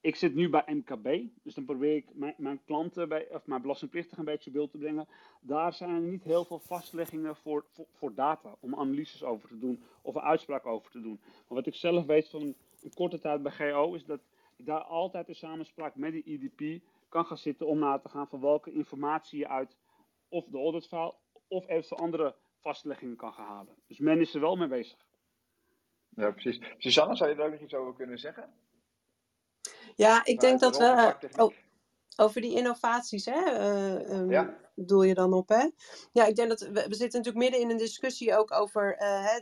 ik 0.00 0.16
zit 0.16 0.34
nu 0.34 0.48
bij 0.48 0.62
MKB, 0.66 1.22
dus 1.42 1.54
dan 1.54 1.64
probeer 1.64 1.96
ik 1.96 2.06
mijn, 2.14 2.34
mijn 2.36 2.60
klanten, 2.64 3.08
bij, 3.08 3.28
of 3.34 3.46
mijn 3.46 3.60
belastingplichtigen 3.60 4.18
een 4.18 4.24
beetje 4.24 4.50
beeld 4.50 4.70
te 4.70 4.78
brengen. 4.78 5.08
Daar 5.40 5.72
zijn 5.72 6.10
niet 6.10 6.24
heel 6.24 6.44
veel 6.44 6.58
vastleggingen 6.58 7.36
voor, 7.36 7.64
voor, 7.68 7.86
voor, 7.92 8.14
data, 8.14 8.56
om 8.60 8.74
analyses 8.74 9.22
over 9.22 9.48
te 9.48 9.58
doen 9.58 9.82
of 10.02 10.14
een 10.14 10.20
uitspraak 10.20 10.66
over 10.66 10.90
te 10.90 11.00
doen. 11.00 11.20
Maar 11.22 11.56
wat 11.58 11.66
ik 11.66 11.74
zelf 11.74 12.06
weet 12.06 12.28
van 12.28 12.42
een 12.82 12.94
korte 12.94 13.18
tijd 13.18 13.42
bij 13.42 13.52
GO, 13.52 13.94
is 13.94 14.04
dat 14.04 14.20
je 14.56 14.64
daar 14.64 14.82
altijd 14.82 15.28
in 15.28 15.34
samenspraak 15.34 15.96
met 15.96 16.12
die 16.12 16.24
IDP 16.24 16.82
kan 17.08 17.24
gaan 17.26 17.38
zitten 17.38 17.66
om 17.66 17.78
na 17.78 17.98
te 17.98 18.08
gaan 18.08 18.28
van 18.28 18.40
welke 18.40 18.72
informatie 18.72 19.38
je 19.38 19.48
uit 19.48 19.76
of 20.28 20.44
de 20.44 20.58
auditfile 20.58 21.14
of 21.48 21.68
eventueel 21.68 22.00
andere 22.00 22.36
vastleggingen 22.60 23.16
kan 23.16 23.32
gaan 23.32 23.46
halen. 23.46 23.74
Dus 23.86 23.98
men 23.98 24.20
is 24.20 24.34
er 24.34 24.40
wel 24.40 24.56
mee 24.56 24.68
bezig. 24.68 25.06
Ja, 26.08 26.30
precies. 26.30 26.60
Susanne, 26.78 27.16
zou 27.16 27.30
je 27.30 27.36
er 27.36 27.44
ook 27.44 27.50
nog 27.50 27.60
iets 27.60 27.74
over 27.74 27.94
kunnen 27.94 28.18
zeggen? 28.18 28.54
Ja, 29.96 30.24
ik 30.24 30.40
denk 30.40 30.60
dat 30.60 30.76
we. 30.78 31.16
Oh, 31.36 31.54
over 32.16 32.40
die 32.40 32.54
innovaties, 32.54 33.24
hè? 33.24 33.40
Uh, 33.40 34.18
um, 34.18 34.30
ja. 34.30 34.56
Doel 34.74 35.02
je 35.02 35.14
dan 35.14 35.32
op, 35.32 35.48
hè? 35.48 35.68
Ja, 36.12 36.24
ik 36.24 36.36
denk 36.36 36.48
dat 36.48 36.60
we, 36.60 36.70
we 36.72 36.94
zitten 36.94 37.20
natuurlijk 37.20 37.36
midden 37.36 37.60
in 37.60 37.70
een 37.70 37.76
discussie 37.76 38.36
ook 38.36 38.52
over 38.52 39.02
uh, 39.02 39.26
hè, 39.26 39.40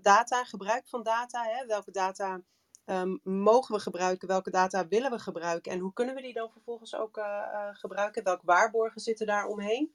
data, 0.00 0.44
gebruik 0.44 0.88
van 0.88 1.02
data. 1.02 1.42
Hè? 1.42 1.66
Welke 1.66 1.90
data 1.90 2.40
um, 2.86 3.20
mogen 3.22 3.74
we 3.74 3.80
gebruiken? 3.80 4.28
Welke 4.28 4.50
data 4.50 4.88
willen 4.88 5.10
we 5.10 5.18
gebruiken? 5.18 5.72
En 5.72 5.78
hoe 5.78 5.92
kunnen 5.92 6.14
we 6.14 6.22
die 6.22 6.32
dan 6.32 6.50
vervolgens 6.50 6.94
ook 6.94 7.16
uh, 7.16 7.68
gebruiken? 7.72 8.24
Welke 8.24 8.46
waarborgen 8.46 9.00
zitten 9.00 9.26
daar 9.26 9.46
omheen? 9.46 9.94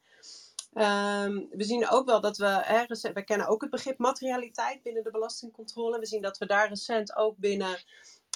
Um, 0.73 1.47
we 1.49 1.63
zien 1.63 1.89
ook 1.89 2.05
wel 2.05 2.21
dat 2.21 2.37
we, 2.37 2.45
hè, 2.45 2.85
we 3.13 3.23
kennen 3.23 3.47
ook 3.47 3.61
het 3.61 3.69
begrip 3.69 3.97
materialiteit 3.97 4.83
binnen 4.83 5.03
de 5.03 5.11
belastingcontrole. 5.11 5.99
We 5.99 6.05
zien 6.05 6.21
dat 6.21 6.37
we 6.37 6.45
daar 6.45 6.67
recent 6.67 7.15
ook 7.15 7.37
binnen 7.37 7.83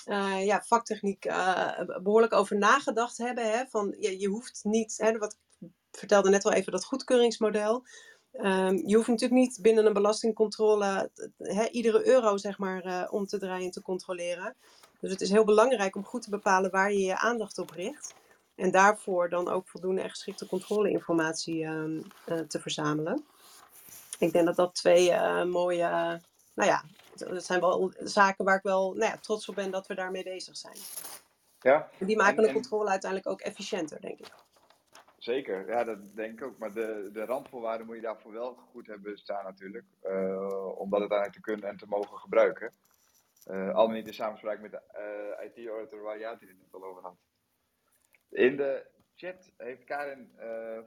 uh, 0.07 0.45
ja, 0.45 0.61
vaktechniek 0.61 1.21
behoorlijk 2.03 2.33
over 2.33 2.57
nagedacht 2.57 3.17
hebben. 3.17 3.51
Hè, 3.51 3.65
van, 3.65 3.95
ja, 3.99 4.09
je 4.09 4.27
hoeft 4.27 4.59
niet, 4.63 4.97
hè, 4.97 5.17
wat 5.17 5.37
ik 5.59 5.69
vertelde 5.91 6.29
net 6.29 6.43
wel 6.43 6.53
even, 6.53 6.71
dat 6.71 6.85
goedkeuringsmodel. 6.85 7.83
Um, 8.41 8.87
je 8.87 8.95
hoeft 8.95 9.07
natuurlijk 9.07 9.41
niet 9.41 9.59
binnen 9.61 9.85
een 9.85 9.93
belastingcontrole 9.93 11.09
iedere 11.71 12.07
euro 12.07 12.37
zeg 12.37 12.57
maar, 12.57 12.85
uh, 12.85 13.07
om 13.09 13.25
te 13.25 13.37
draaien 13.37 13.65
en 13.65 13.71
te 13.71 13.81
controleren. 13.81 14.55
Dus 14.99 15.11
het 15.11 15.21
is 15.21 15.29
heel 15.29 15.43
belangrijk 15.43 15.95
om 15.95 16.05
goed 16.05 16.21
te 16.21 16.29
bepalen 16.29 16.71
waar 16.71 16.91
je 16.91 16.99
je 16.99 17.17
aandacht 17.17 17.57
op 17.57 17.69
richt. 17.69 18.13
En 18.55 18.71
daarvoor 18.71 19.29
dan 19.29 19.49
ook 19.49 19.67
voldoende 19.67 20.01
en 20.01 20.09
geschikte 20.09 20.47
controleinformatie 20.47 21.63
uh, 21.63 21.83
uh, 22.25 22.39
te 22.39 22.59
verzamelen. 22.59 23.25
Ik 24.19 24.31
denk 24.31 24.45
dat 24.45 24.55
dat 24.55 24.75
twee 24.75 25.09
uh, 25.09 25.43
mooie, 25.43 26.21
nou 26.53 26.69
ja, 26.69 26.83
dat 27.15 27.43
zijn 27.43 27.59
wel 27.59 27.93
zaken 27.99 28.45
waar 28.45 28.57
ik 28.57 28.63
wel 28.63 28.93
nou 28.93 29.11
ja, 29.11 29.17
trots 29.17 29.49
op 29.49 29.55
ben 29.55 29.71
dat 29.71 29.87
we 29.87 29.95
daarmee 29.95 30.23
bezig 30.23 30.57
zijn. 30.57 30.77
Ja. 31.61 31.89
En 31.99 32.05
die 32.05 32.17
maken 32.17 32.37
en, 32.37 32.41
de 32.41 32.47
en... 32.47 32.53
controle 32.53 32.89
uiteindelijk 32.89 33.31
ook 33.31 33.41
efficiënter, 33.41 34.01
denk 34.01 34.19
ik. 34.19 34.31
Zeker, 35.23 35.67
ja, 35.67 35.83
dat 35.83 36.15
denk 36.15 36.39
ik 36.39 36.45
ook. 36.45 36.57
Maar 36.57 36.73
de, 36.73 37.09
de 37.13 37.25
randvoorwaarden 37.25 37.85
moet 37.85 37.95
je 37.95 38.01
daarvoor 38.01 38.31
wel 38.31 38.53
goed 38.53 38.87
hebben 38.87 39.17
staan 39.17 39.43
natuurlijk. 39.43 39.85
Uh, 40.03 40.79
om 40.79 40.89
dat 40.89 40.99
uiteindelijk 40.99 41.37
te 41.37 41.51
kunnen 41.51 41.69
en 41.69 41.77
te 41.77 41.87
mogen 41.87 42.17
gebruiken. 42.17 42.73
Uh, 43.47 43.73
al 43.73 43.87
niet 43.87 44.07
in 44.07 44.13
samenspraak 44.13 44.59
met 44.59 44.71
de 44.71 44.81
uh, 45.39 45.45
IT-auditor 45.45 46.01
waar 46.01 46.19
Jaat 46.19 46.39
het 46.39 46.49
net 46.49 46.73
al 46.73 46.83
over 46.83 47.01
had. 47.01 47.17
In 48.29 48.57
de 48.57 48.85
chat 49.15 49.51
heeft 49.57 49.83
Karin 49.83 50.31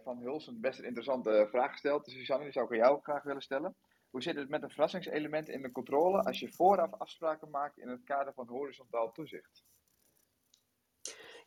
van 0.02 0.18
Hulsen 0.18 0.60
best 0.60 0.78
een 0.78 0.84
interessante 0.84 1.46
vraag 1.50 1.70
gesteld. 1.70 2.04
Dus 2.04 2.14
Susanne, 2.14 2.44
die 2.44 2.52
zou 2.52 2.66
ik 2.66 2.72
aan 2.72 2.88
jou 2.88 3.02
graag 3.02 3.22
willen 3.22 3.42
stellen. 3.42 3.74
Hoe 4.10 4.22
zit 4.22 4.36
het 4.36 4.48
met 4.48 4.62
een 4.62 4.70
verrassingselement 4.70 5.48
in 5.48 5.62
de 5.62 5.72
controle 5.72 6.22
als 6.22 6.40
je 6.40 6.52
vooraf 6.52 6.92
afspraken 6.92 7.50
maakt 7.50 7.78
in 7.78 7.88
het 7.88 8.04
kader 8.04 8.32
van 8.32 8.48
horizontaal 8.48 9.12
toezicht? 9.12 9.64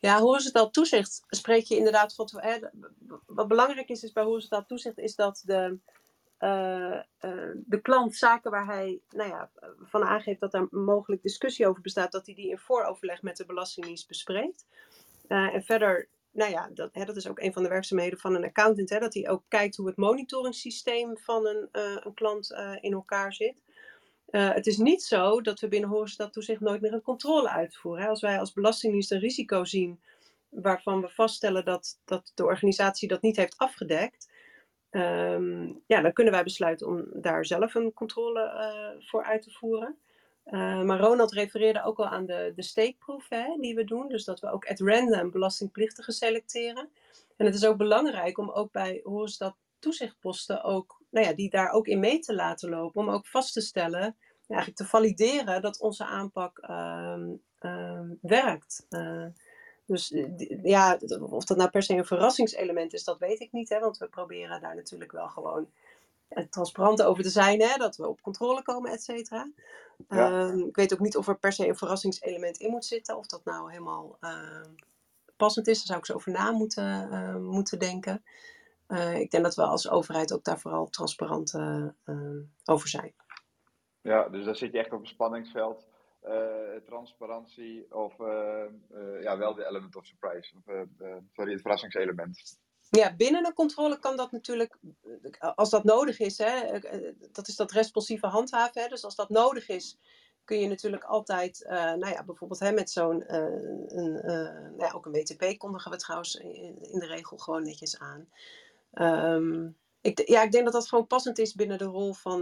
Ja, 0.00 0.20
horizontaal 0.20 0.70
toezicht 0.70 1.22
spreek 1.28 1.64
je 1.64 1.76
inderdaad 1.76 2.14
van. 2.14 2.28
Wat 3.26 3.48
belangrijk 3.48 3.88
is, 3.88 4.02
is 4.02 4.12
bij 4.12 4.24
horizontaal 4.24 4.66
toezicht 4.66 4.98
is 4.98 5.14
dat 5.14 5.42
de, 5.44 5.78
uh, 6.40 7.00
uh, 7.20 7.50
de 7.54 7.80
klant 7.82 8.16
zaken 8.16 8.50
waar 8.50 8.66
hij 8.66 9.00
nou 9.10 9.28
ja, 9.28 9.50
van 9.82 10.02
aangeeft 10.02 10.40
dat 10.40 10.54
er 10.54 10.68
mogelijk 10.70 11.22
discussie 11.22 11.66
over 11.66 11.82
bestaat, 11.82 12.12
dat 12.12 12.26
hij 12.26 12.34
die 12.34 12.50
in 12.50 12.58
vooroverleg 12.58 13.22
met 13.22 13.36
de 13.36 13.46
Belastingdienst 13.46 14.08
bespreekt. 14.08 14.66
Uh, 15.28 15.54
en 15.54 15.62
verder, 15.62 16.08
nou 16.30 16.50
ja, 16.50 16.70
dat, 16.74 16.90
hè, 16.92 17.04
dat 17.04 17.16
is 17.16 17.28
ook 17.28 17.40
een 17.40 17.52
van 17.52 17.62
de 17.62 17.68
werkzaamheden 17.68 18.18
van 18.18 18.34
een 18.34 18.44
accountant, 18.44 18.90
hè, 18.90 18.98
dat 18.98 19.14
hij 19.14 19.28
ook 19.28 19.42
kijkt 19.48 19.76
hoe 19.76 19.86
het 19.86 19.96
monitoringssysteem 19.96 21.18
van 21.18 21.46
een, 21.46 21.68
een 21.72 22.14
klant 22.14 22.50
in 22.80 22.92
elkaar 22.92 23.32
zit. 23.32 23.62
Uh, 24.30 24.52
het 24.52 24.66
is 24.66 24.76
niet 24.76 25.02
zo 25.02 25.40
dat 25.40 25.60
we 25.60 25.68
binnen 25.68 25.90
horizontaal 25.90 26.30
toezicht 26.30 26.60
nooit 26.60 26.80
meer 26.80 26.92
een 26.92 27.02
controle 27.02 27.50
uitvoeren. 27.50 28.08
Als 28.08 28.20
wij 28.20 28.38
als 28.38 28.52
Belastingdienst 28.52 29.12
een 29.12 29.18
risico 29.18 29.64
zien 29.64 30.00
waarvan 30.48 31.00
we 31.00 31.08
vaststellen 31.08 31.64
dat, 31.64 32.00
dat 32.04 32.32
de 32.34 32.44
organisatie 32.44 33.08
dat 33.08 33.22
niet 33.22 33.36
heeft 33.36 33.56
afgedekt, 33.56 34.30
um, 34.90 35.82
ja, 35.86 36.00
dan 36.00 36.12
kunnen 36.12 36.32
wij 36.32 36.42
besluiten 36.42 36.86
om 36.86 37.04
daar 37.12 37.46
zelf 37.46 37.74
een 37.74 37.92
controle 37.92 38.42
uh, 38.42 39.06
voor 39.06 39.24
uit 39.24 39.42
te 39.42 39.50
voeren. 39.50 39.98
Uh, 40.46 40.82
maar 40.82 41.00
Ronald 41.00 41.32
refereerde 41.32 41.82
ook 41.82 41.98
al 41.98 42.06
aan 42.06 42.26
de, 42.26 42.52
de 42.54 42.62
steekproef 42.62 43.28
hè, 43.28 43.56
die 43.60 43.74
we 43.74 43.84
doen. 43.84 44.08
Dus 44.08 44.24
dat 44.24 44.40
we 44.40 44.50
ook 44.50 44.66
at 44.66 44.80
random 44.80 45.30
belastingplichtigen 45.30 46.12
selecteren. 46.12 46.88
En 47.36 47.46
het 47.46 47.54
is 47.54 47.66
ook 47.66 47.76
belangrijk 47.76 48.38
om 48.38 48.50
ook 48.50 48.72
bij 48.72 49.00
horizontaal 49.04 49.56
toezichtposten 49.78 50.62
ook, 50.62 50.99
nou 51.10 51.26
ja, 51.26 51.32
die 51.32 51.50
daar 51.50 51.70
ook 51.70 51.86
in 51.86 52.00
mee 52.00 52.18
te 52.18 52.34
laten 52.34 52.68
lopen. 52.68 53.00
Om 53.00 53.10
ook 53.10 53.26
vast 53.26 53.52
te 53.52 53.60
stellen, 53.60 54.16
ja, 54.46 54.56
eigenlijk 54.56 54.76
te 54.76 54.86
valideren 54.86 55.62
dat 55.62 55.80
onze 55.80 56.04
aanpak 56.04 56.58
uh, 56.70 57.16
uh, 57.60 58.00
werkt. 58.20 58.86
Uh, 58.90 59.26
dus 59.86 60.14
ja, 60.62 60.98
of 61.20 61.44
dat 61.44 61.56
nou 61.56 61.70
per 61.70 61.82
se 61.82 61.94
een 61.94 62.04
verrassingselement 62.04 62.92
is, 62.92 63.04
dat 63.04 63.18
weet 63.18 63.40
ik 63.40 63.52
niet. 63.52 63.68
Hè, 63.68 63.80
want 63.80 63.98
we 63.98 64.08
proberen 64.08 64.60
daar 64.60 64.74
natuurlijk 64.74 65.12
wel 65.12 65.28
gewoon 65.28 65.70
transparant 66.50 67.02
over 67.02 67.22
te 67.22 67.30
zijn. 67.30 67.60
Hè, 67.60 67.76
dat 67.76 67.96
we 67.96 68.08
op 68.08 68.22
controle 68.22 68.62
komen, 68.62 68.90
et 68.90 69.02
cetera. 69.02 69.50
Ja. 70.08 70.52
ik 70.66 70.76
weet 70.76 70.92
ook 70.92 71.00
niet 71.00 71.16
of 71.16 71.28
er 71.28 71.38
per 71.38 71.52
se 71.52 71.68
een 71.68 71.76
verrassingselement 71.76 72.56
in 72.56 72.70
moet 72.70 72.84
zitten. 72.84 73.16
Of 73.16 73.26
dat 73.26 73.44
nou 73.44 73.70
helemaal 73.70 74.18
passend 75.36 75.66
is. 75.66 75.76
Daar 75.76 75.86
zou 75.86 75.98
ik 75.98 76.06
zo 76.06 76.14
over 76.14 76.32
na 76.32 76.50
moeten, 76.50 77.42
moeten 77.42 77.78
denken. 77.78 78.24
Uh, 78.90 79.18
ik 79.18 79.30
denk 79.30 79.44
dat 79.44 79.54
we 79.54 79.62
als 79.62 79.88
overheid 79.88 80.32
ook 80.32 80.44
daar 80.44 80.60
vooral 80.60 80.88
transparant 80.88 81.54
uh, 81.54 81.86
uh, 82.04 82.42
over 82.64 82.88
zijn. 82.88 83.14
Ja, 84.00 84.28
dus 84.28 84.44
daar 84.44 84.56
zit 84.56 84.72
je 84.72 84.78
echt 84.78 84.92
op 84.92 85.00
een 85.00 85.06
spanningsveld. 85.06 85.88
transparantie 86.84 87.94
of 87.94 88.14
ja, 89.20 89.38
wel 89.38 89.54
de 89.54 89.66
element 89.66 89.96
of 89.96 90.06
surprise. 90.06 90.54
Of, 90.56 90.74
sorry, 91.32 91.52
het 91.52 91.60
verrassingselement. 91.60 92.58
Ja, 92.90 93.16
binnen 93.16 93.46
een 93.46 93.54
controle 93.54 93.98
kan 93.98 94.16
dat 94.16 94.32
natuurlijk, 94.32 94.78
als 95.38 95.70
dat 95.70 95.84
nodig 95.84 96.18
is, 96.18 96.38
hè, 96.38 96.78
dat 97.32 97.48
is 97.48 97.56
dat 97.56 97.72
responsieve 97.72 98.26
handhaven. 98.26 98.82
Hè, 98.82 98.88
dus 98.88 99.04
als 99.04 99.14
dat 99.14 99.28
nodig 99.28 99.68
is, 99.68 99.98
kun 100.50 100.60
je 100.60 100.68
natuurlijk 100.68 101.04
altijd, 101.04 101.60
uh, 101.60 101.70
nou 101.70 102.08
ja, 102.08 102.24
bijvoorbeeld 102.24 102.60
hè, 102.60 102.72
met 102.72 102.90
zo'n, 102.90 103.24
uh, 103.28 103.36
een, 103.86 104.22
uh, 104.24 104.32
nou 104.52 104.78
ja, 104.78 104.92
ook 104.92 105.06
een 105.06 105.12
WTP 105.12 105.58
kondigen 105.58 105.90
we 105.90 105.96
trouwens 105.96 106.34
in, 106.34 106.82
in 106.82 106.98
de 106.98 107.06
regel 107.06 107.36
gewoon 107.36 107.62
netjes 107.62 107.98
aan. 107.98 108.28
Um, 108.92 109.76
ik, 110.00 110.28
ja, 110.28 110.42
ik 110.42 110.52
denk 110.52 110.64
dat 110.64 110.72
dat 110.72 110.88
gewoon 110.88 111.06
passend 111.06 111.38
is 111.38 111.54
binnen 111.54 111.78
de 111.78 111.84
rol 111.84 112.12
van, 112.12 112.40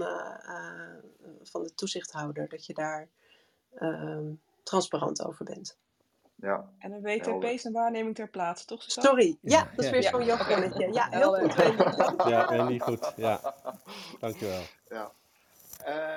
van 1.42 1.62
de 1.62 1.74
toezichthouder, 1.74 2.48
dat 2.48 2.66
je 2.66 2.74
daar 2.74 3.08
transparant 4.62 5.24
over 5.24 5.44
bent. 5.44 5.78
Ja. 6.34 6.70
En 6.78 6.92
een 6.92 7.02
WTP 7.02 7.44
is 7.44 7.64
een 7.64 7.72
waarneming 7.72 8.14
ter 8.14 8.28
plaatse, 8.28 8.66
toch? 8.66 8.82
Zo? 8.82 9.00
Sorry, 9.00 9.38
ja, 9.40 9.70
dat 9.74 9.84
is 9.84 9.90
weer 9.90 10.02
zo'n 10.02 10.24
jargonnetje. 10.24 10.92
Ja, 10.92 11.08
heel 11.10 11.34
goed. 11.34 11.54
Ja, 12.28 12.48
Wendy, 12.48 12.78
goed. 12.78 13.12
Ja, 13.16 13.54
dankjewel. 14.20 14.62
Ja. 14.88 15.12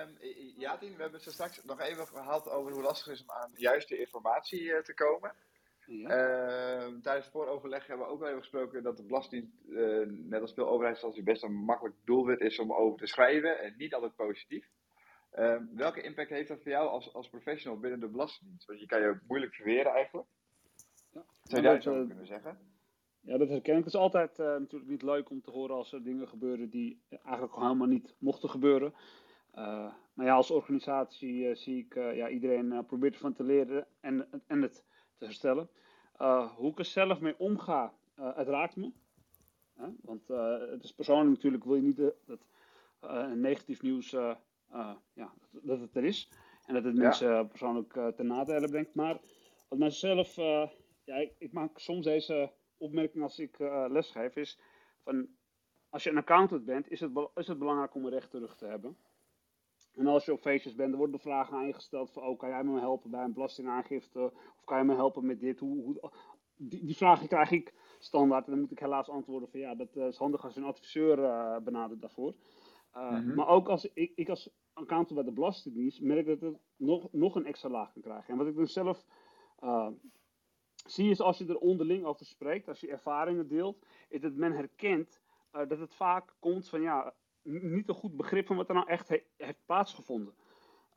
Um, 0.01 0.17
ja, 0.57 0.77
Tien, 0.77 0.95
we 0.95 1.01
hebben 1.01 1.21
het 1.23 1.34
straks 1.34 1.59
nog 1.63 1.79
even 1.79 2.07
gehad 2.07 2.49
over 2.49 2.71
hoe 2.71 2.82
lastig 2.82 3.05
het 3.05 3.15
is 3.15 3.21
om 3.21 3.32
aan 3.32 3.51
juiste 3.55 3.99
informatie 3.99 4.61
uh, 4.61 4.79
te 4.79 4.93
komen. 4.93 5.34
Ja. 5.97 6.07
Uh, 6.07 7.01
tijdens 7.01 7.25
het 7.25 7.33
vooroverleg 7.33 7.87
hebben 7.87 8.05
we 8.05 8.11
ook 8.11 8.19
wel 8.19 8.27
even 8.27 8.41
gesproken 8.41 8.83
dat 8.83 8.97
de 8.97 9.03
Belastingdienst, 9.03 9.65
uh, 9.67 10.07
net 10.07 10.41
als 10.41 10.53
veel 10.53 10.67
overheidsinstanties, 10.67 11.23
best 11.23 11.43
een 11.43 11.63
makkelijk 11.63 11.95
doelwit 12.05 12.39
is 12.39 12.59
om 12.59 12.73
over 12.73 12.99
te 12.99 13.07
schrijven 13.07 13.59
en 13.59 13.73
niet 13.77 13.93
altijd 13.93 14.15
positief. 14.15 14.69
Uh, 15.35 15.57
welke 15.73 16.01
impact 16.01 16.29
heeft 16.29 16.47
dat 16.47 16.61
voor 16.61 16.71
jou 16.71 16.89
als, 16.89 17.13
als 17.13 17.29
professional 17.29 17.79
binnen 17.79 17.99
de 17.99 18.07
Belastingdienst? 18.07 18.67
Want 18.67 18.79
je 18.79 18.85
kan 18.85 19.01
je 19.01 19.07
ook 19.07 19.19
moeilijk 19.27 19.53
verweren 19.53 19.91
eigenlijk. 19.91 20.27
Ja. 21.13 21.23
Zou 21.43 21.61
je 21.61 21.67
daar 21.67 21.77
iets 21.77 21.87
over 21.87 22.07
kunnen 22.07 22.27
zeggen? 22.27 22.57
Ja, 23.21 23.37
dat 23.37 23.49
herken 23.49 23.77
ik. 23.77 23.83
Het 23.83 23.93
is 23.93 23.99
altijd 23.99 24.39
uh, 24.39 24.45
natuurlijk 24.45 24.91
niet 24.91 25.01
leuk 25.01 25.29
om 25.29 25.41
te 25.41 25.51
horen 25.51 25.75
als 25.75 25.93
er 25.93 26.03
dingen 26.03 26.27
gebeuren 26.27 26.69
die 26.69 27.01
eigenlijk 27.09 27.53
gewoon 27.53 27.67
helemaal 27.67 27.87
niet 27.87 28.15
mochten 28.17 28.49
gebeuren. 28.49 28.93
Uh, 29.55 29.93
maar 30.13 30.25
ja, 30.25 30.33
als 30.33 30.51
organisatie 30.51 31.49
uh, 31.49 31.55
zie 31.55 31.77
ik 31.77 31.93
ja, 31.93 32.29
iedereen 32.29 32.85
probeert 32.85 33.13
ervan 33.13 33.33
te 33.33 33.43
leren 33.43 33.87
en, 33.99 34.27
en 34.47 34.61
het 34.61 34.85
te 35.22 35.28
herstellen. 35.28 35.69
eh, 36.17 36.51
hoe 36.55 36.72
ik 36.72 36.80
er 36.80 36.86
zelf 36.86 37.19
mee 37.19 37.39
omga, 37.39 37.93
eh, 38.15 38.36
het 38.38 38.47
raakt 38.47 38.76
me. 38.76 38.91
Want 40.01 40.30
eh, 40.30 40.59
het 40.69 40.84
is 40.84 40.93
persoonlijk 40.93 41.30
natuurlijk, 41.30 41.63
wil 41.63 41.76
je 41.76 41.82
niet 41.82 41.97
dat 42.26 42.45
negatief 43.36 43.82
nieuws, 43.82 44.09
ja, 44.09 45.34
dat, 45.51 45.61
dat 45.63 45.80
het 45.80 45.95
er 45.95 46.03
is. 46.03 46.30
En 46.65 46.74
dat 46.74 46.84
het 46.84 46.95
Ja. 46.95 47.01
mensen 47.01 47.47
persoonlijk 47.47 47.93
ten 48.15 48.28
nadele 48.28 48.67
brengt. 48.69 48.95
Maar 48.95 49.19
wat 49.69 49.80
mijzelf, 49.80 50.36
ja, 51.03 51.15
ik, 51.15 51.34
ik 51.38 51.51
maak 51.51 51.80
soms 51.80 52.05
deze 52.05 52.51
opmerking 52.78 53.24
als 53.24 53.39
ik 53.39 53.59
lesgeef, 53.89 54.36
is 54.36 54.59
van 55.03 55.28
als 55.89 56.03
je 56.03 56.09
een 56.09 56.17
accountant 56.17 56.65
bent, 56.65 56.89
is 56.91 56.99
het, 56.99 57.11
is 57.36 57.47
het 57.47 57.59
belangrijk 57.59 57.95
om 57.95 58.05
een 58.05 58.11
rechte 58.11 58.39
rug 58.39 58.55
te 58.55 58.65
hebben. 58.65 58.97
En 59.95 60.07
als 60.07 60.25
je 60.25 60.33
op 60.33 60.41
feestjes 60.41 60.75
bent, 60.75 60.91
er 60.91 60.97
worden 60.97 61.15
de 61.15 61.21
vragen 61.21 61.57
aan 61.57 61.67
je 61.67 61.73
gesteld 61.73 62.11
van, 62.11 62.23
oh, 62.23 62.39
kan 62.39 62.49
jij 62.49 62.63
me 62.63 62.79
helpen 62.79 63.11
bij 63.11 63.23
een 63.23 63.33
belastingaangifte? 63.33 64.31
Of 64.57 64.65
kan 64.65 64.77
je 64.77 64.83
me 64.83 64.95
helpen 64.95 65.25
met 65.25 65.39
dit? 65.39 65.59
Hoe, 65.59 65.83
hoe, 65.83 66.11
die, 66.55 66.85
die 66.85 66.95
vragen 66.95 67.27
krijg 67.27 67.51
ik 67.51 67.73
standaard 67.99 68.45
en 68.45 68.51
dan 68.51 68.61
moet 68.61 68.71
ik 68.71 68.79
helaas 68.79 69.09
antwoorden 69.09 69.49
van, 69.49 69.59
ja, 69.59 69.75
dat 69.75 69.95
eh, 69.95 70.07
is 70.07 70.17
handig 70.17 70.43
als 70.43 70.53
je 70.53 70.59
een 70.59 70.65
adviseur 70.65 71.23
eh, 71.23 71.57
benadert 71.63 72.01
daarvoor. 72.01 72.33
Uh, 72.95 73.11
Mhm. 73.11 73.35
Maar 73.35 73.47
ook 73.47 73.67
als 73.67 73.85
ik, 73.93 74.11
ik 74.15 74.29
als 74.29 74.49
accountant 74.73 75.13
bij 75.13 75.23
de 75.23 75.31
Belastingdienst 75.31 76.01
merk 76.01 76.25
dat 76.25 76.41
het 76.41 76.57
nog, 76.77 77.11
nog 77.11 77.35
een 77.35 77.45
extra 77.45 77.69
laag 77.69 77.93
kan 77.93 78.01
krijgen. 78.01 78.29
En 78.29 78.37
wat 78.37 78.47
ik 78.47 78.55
dan 78.55 78.67
zelf 78.67 79.05
uh, 79.63 79.87
zie 80.85 81.09
is 81.09 81.21
als 81.21 81.37
je 81.37 81.47
er 81.47 81.57
onderling 81.57 82.05
over 82.05 82.25
spreekt, 82.25 82.67
als 82.67 82.79
je 82.79 82.87
ervaringen 82.87 83.47
deelt, 83.47 83.85
is 84.09 84.21
dat 84.21 84.33
men 84.33 84.51
herkent 84.51 85.21
uh, 85.53 85.67
dat 85.67 85.79
het 85.79 85.95
vaak 85.95 86.35
komt 86.39 86.69
van 86.69 86.81
ja, 86.81 87.13
niet 87.43 87.89
een 87.89 87.95
goed 87.95 88.17
begrip 88.17 88.45
van 88.45 88.55
wat 88.55 88.69
er 88.69 88.75
nou 88.75 88.87
echt 88.87 89.09
he 89.09 89.23
heeft 89.37 89.65
plaatsgevonden. 89.65 90.33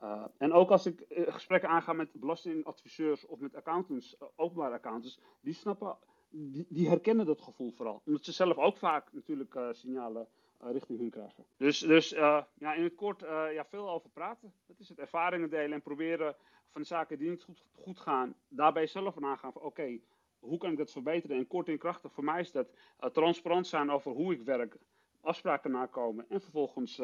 Uh, 0.03 0.25
en 0.39 0.53
ook 0.53 0.71
als 0.71 0.87
ik 0.87 1.05
uh, 1.09 1.33
gesprekken 1.33 1.69
aanga 1.69 1.93
met 1.93 2.13
belastingadviseurs 2.13 3.27
of 3.27 3.39
met 3.39 3.55
accountants, 3.55 4.17
uh, 4.23 4.29
openbare 4.37 4.75
accountants, 4.75 5.21
die 5.41 5.55
snappen, 5.55 5.97
die, 6.29 6.67
die, 6.69 6.89
herkennen 6.89 7.27
dat 7.27 7.41
gevoel 7.41 7.71
vooral. 7.71 8.03
Omdat 8.07 8.25
ze 8.25 8.33
zelf 8.33 8.57
ook 8.57 8.77
vaak 8.77 9.13
natuurlijk 9.13 9.59
signalen 9.73 10.29
richting 10.59 10.99
hun 10.99 11.11
krijgen. 11.11 11.45
Dus, 11.57 11.79
dus 11.79 12.09
ja, 12.09 12.75
in 12.75 12.83
het 12.83 12.95
kort, 12.95 13.21
ja, 13.53 13.65
veel 13.65 13.91
over 13.91 14.11
praten. 14.11 14.53
Dat 14.67 14.79
is 14.79 14.89
het, 14.89 14.99
ervaringen 14.99 15.51
delen 15.51 15.73
en 15.73 15.83
proberen 15.83 16.37
van 16.71 16.81
de 16.81 16.87
zaken 16.87 17.19
die 17.19 17.31
niet 17.31 17.43
goed, 17.43 17.65
goed 17.75 17.99
gaan, 17.99 18.35
daarbij 18.49 18.87
zelf 18.87 19.19
nagaan 19.19 19.53
van 19.53 19.63
oké, 19.63 19.99
hoe 20.39 20.59
kan 20.59 20.71
ik 20.71 20.79
dat 20.79 20.91
verbeteren? 20.91 21.37
En 21.37 21.47
kort 21.47 21.69
en 21.69 21.79
krachtig, 21.79 22.13
voor 22.13 22.25
mij 22.25 22.41
is 22.41 22.53
dat 22.53 22.69
transparant 23.13 23.67
zijn 23.67 23.91
over 23.91 24.13
hoe 24.13 24.33
ik 24.33 24.43
werk, 24.43 24.77
afspraken 25.25 25.71
nakomen 25.71 26.27
en 26.29 26.41
vervolgens 26.41 26.97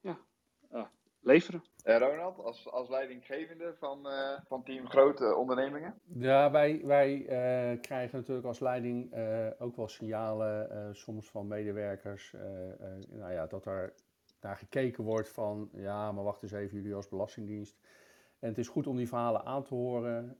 ja, 0.00 0.18
leveren. 1.24 1.62
Uh, 1.84 1.98
Ronald, 1.98 2.38
als, 2.38 2.70
als 2.70 2.88
leidinggevende 2.88 3.74
van, 3.74 4.06
uh, 4.06 4.38
van 4.46 4.62
team 4.62 4.88
grote 4.88 5.34
ondernemingen? 5.34 6.00
Ja, 6.04 6.50
wij, 6.50 6.80
wij 6.84 7.18
uh, 7.18 7.80
krijgen 7.80 8.18
natuurlijk 8.18 8.46
als 8.46 8.60
leiding 8.60 9.16
uh, 9.16 9.46
ook 9.58 9.76
wel 9.76 9.88
signalen, 9.88 10.94
soms 10.96 11.30
van 11.30 11.46
medewerkers, 11.46 12.34
nou 13.08 13.32
ja, 13.32 13.46
dat 13.46 13.66
er 13.66 13.94
naar 14.40 14.56
gekeken 14.56 15.04
wordt 15.04 15.28
van, 15.28 15.68
ja, 15.72 16.12
maar 16.12 16.24
wacht 16.24 16.42
eens 16.42 16.52
even, 16.52 16.76
jullie 16.76 16.94
als 16.94 17.08
Belastingdienst. 17.08 17.78
En 18.44 18.50
het 18.50 18.58
is 18.58 18.68
goed 18.68 18.86
om 18.86 18.96
die 18.96 19.08
verhalen 19.08 19.44
aan 19.44 19.62
te 19.62 19.74
horen, 19.74 20.36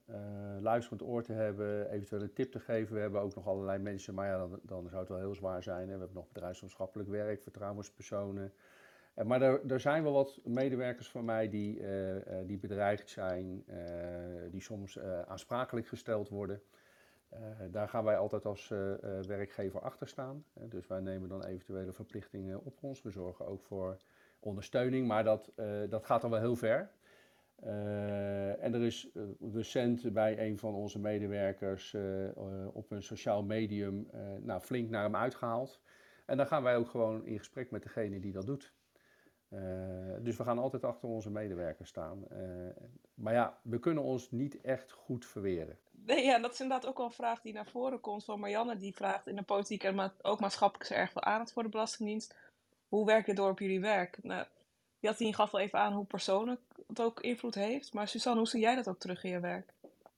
luisterend 0.59 1.01
oor 1.03 1.23
te 1.23 1.33
hebben, 1.33 1.89
eventueel 1.89 2.21
een 2.21 2.33
tip 2.33 2.51
te 2.51 2.59
geven. 2.59 2.95
We 2.95 3.01
hebben 3.01 3.21
ook 3.21 3.35
nog 3.35 3.47
allerlei 3.47 3.79
mensen, 3.79 4.13
maar 4.13 4.27
ja, 4.27 4.37
dan, 4.37 4.59
dan 4.63 4.87
zou 4.89 4.99
het 4.99 5.09
wel 5.09 5.17
heel 5.17 5.35
zwaar 5.35 5.63
zijn. 5.63 5.79
Hè? 5.87 5.93
We 5.93 5.99
hebben 5.99 6.13
nog 6.13 6.27
bedrijfsmaatschappelijk 6.27 7.09
werk, 7.09 7.41
vertrouwenspersonen. 7.41 8.53
Maar 9.23 9.41
er, 9.41 9.79
zijn 9.79 10.03
wel 10.03 10.13
wat 10.13 10.39
medewerkers 10.43 11.09
van 11.09 11.25
mij 11.25 11.49
die, 11.49 11.79
uh, 11.79 12.15
die 12.45 12.57
bedreigd 12.57 13.09
zijn, 13.09 13.65
die 14.51 14.61
soms 14.61 14.99
aansprakelijk 15.27 15.87
gesteld 15.87 16.29
worden. 16.29 16.61
daar 17.71 17.89
gaan 17.89 18.03
wij 18.03 18.17
altijd 18.17 18.45
als 18.45 18.67
werkgever 19.27 19.81
achter 19.81 20.07
staan. 20.07 20.45
dus 20.53 20.87
wij 20.87 20.99
nemen 20.99 21.29
dan 21.29 21.43
eventuele 21.43 21.93
verplichtingen 21.93 22.65
op 22.65 22.77
ons. 22.81 23.01
We 23.01 23.11
zorgen 23.11 23.47
ook 23.47 23.63
voor 23.63 23.97
ondersteuning, 24.39 25.07
maar 25.07 25.23
dat, 25.23 25.51
dat 25.89 26.05
gaat 26.05 26.21
dan 26.21 26.29
wel 26.29 26.39
heel 26.39 26.55
ver. 26.55 26.89
En 27.55 28.73
er 28.73 28.81
is 28.81 29.09
recent 29.53 30.13
bij 30.13 30.47
een 30.47 30.59
van 30.59 30.73
onze 30.73 30.99
medewerkers 30.99 31.95
op 32.73 32.91
een 32.91 33.03
sociaal 33.03 33.43
medium 33.43 34.09
nou, 34.39 34.61
flink 34.61 34.89
naar 34.89 35.03
hem 35.03 35.15
uitgehaald. 35.15 35.81
En 36.25 36.37
dan 36.37 36.47
gaan 36.47 36.63
wij 36.63 36.75
ook 36.75 36.89
gewoon 36.89 37.25
in 37.25 37.37
gesprek 37.37 37.71
met 37.71 37.83
degene 37.83 38.19
die 38.19 38.31
dat 38.31 38.45
doet. 38.45 38.73
Dus 40.21 40.37
we 40.37 40.43
gaan 40.43 40.59
altijd 40.59 40.83
achter 40.83 41.09
onze 41.09 41.31
medewerkers 41.31 41.89
staan. 41.89 42.27
Maar 43.13 43.33
ja, 43.33 43.57
we 43.61 43.79
kunnen 43.79 44.03
ons 44.03 44.31
niet 44.31 44.61
echt 44.61 44.91
goed 44.91 45.25
verweren. 45.25 45.77
Nee, 45.91 46.25
ja, 46.25 46.39
dat 46.39 46.53
is 46.53 46.61
inderdaad 46.61 46.89
ook 46.89 46.97
wel 46.97 47.05
een 47.05 47.11
vraag 47.11 47.41
die 47.41 47.53
naar 47.53 47.67
voren 47.67 47.99
komt 47.99 48.25
van 48.25 48.39
Marianne. 48.39 48.77
Die 48.77 48.95
vraagt 48.95 49.27
in 49.27 49.35
de 49.35 49.41
politiek 49.41 49.83
en 49.83 50.11
ook 50.21 50.39
maatschappelijk 50.39 50.89
is 50.89 50.95
er 50.95 51.01
erg 51.01 51.11
veel 51.11 51.23
aandacht 51.23 51.53
voor 51.53 51.63
de 51.63 51.69
Belastingdienst. 51.69 52.35
Hoe 52.87 53.05
werkt 53.05 53.25
dit 53.25 53.35
door 53.35 53.49
op 53.49 53.59
jullie 53.59 53.81
werk? 53.81 54.23
Nou, 54.23 54.45
Jatien 55.05 55.33
gaf 55.33 55.51
wel 55.51 55.61
even 55.61 55.79
aan 55.79 55.93
hoe 55.93 56.05
persoonlijk 56.05 56.61
het 56.87 57.01
ook 57.01 57.19
invloed 57.19 57.55
heeft. 57.55 57.93
Maar 57.93 58.07
Suzanne, 58.07 58.39
hoe 58.39 58.47
zie 58.47 58.61
jij 58.61 58.75
dat 58.75 58.87
ook 58.87 58.99
terug 58.99 59.23
in 59.23 59.31
je 59.31 59.39
werk? 59.39 59.73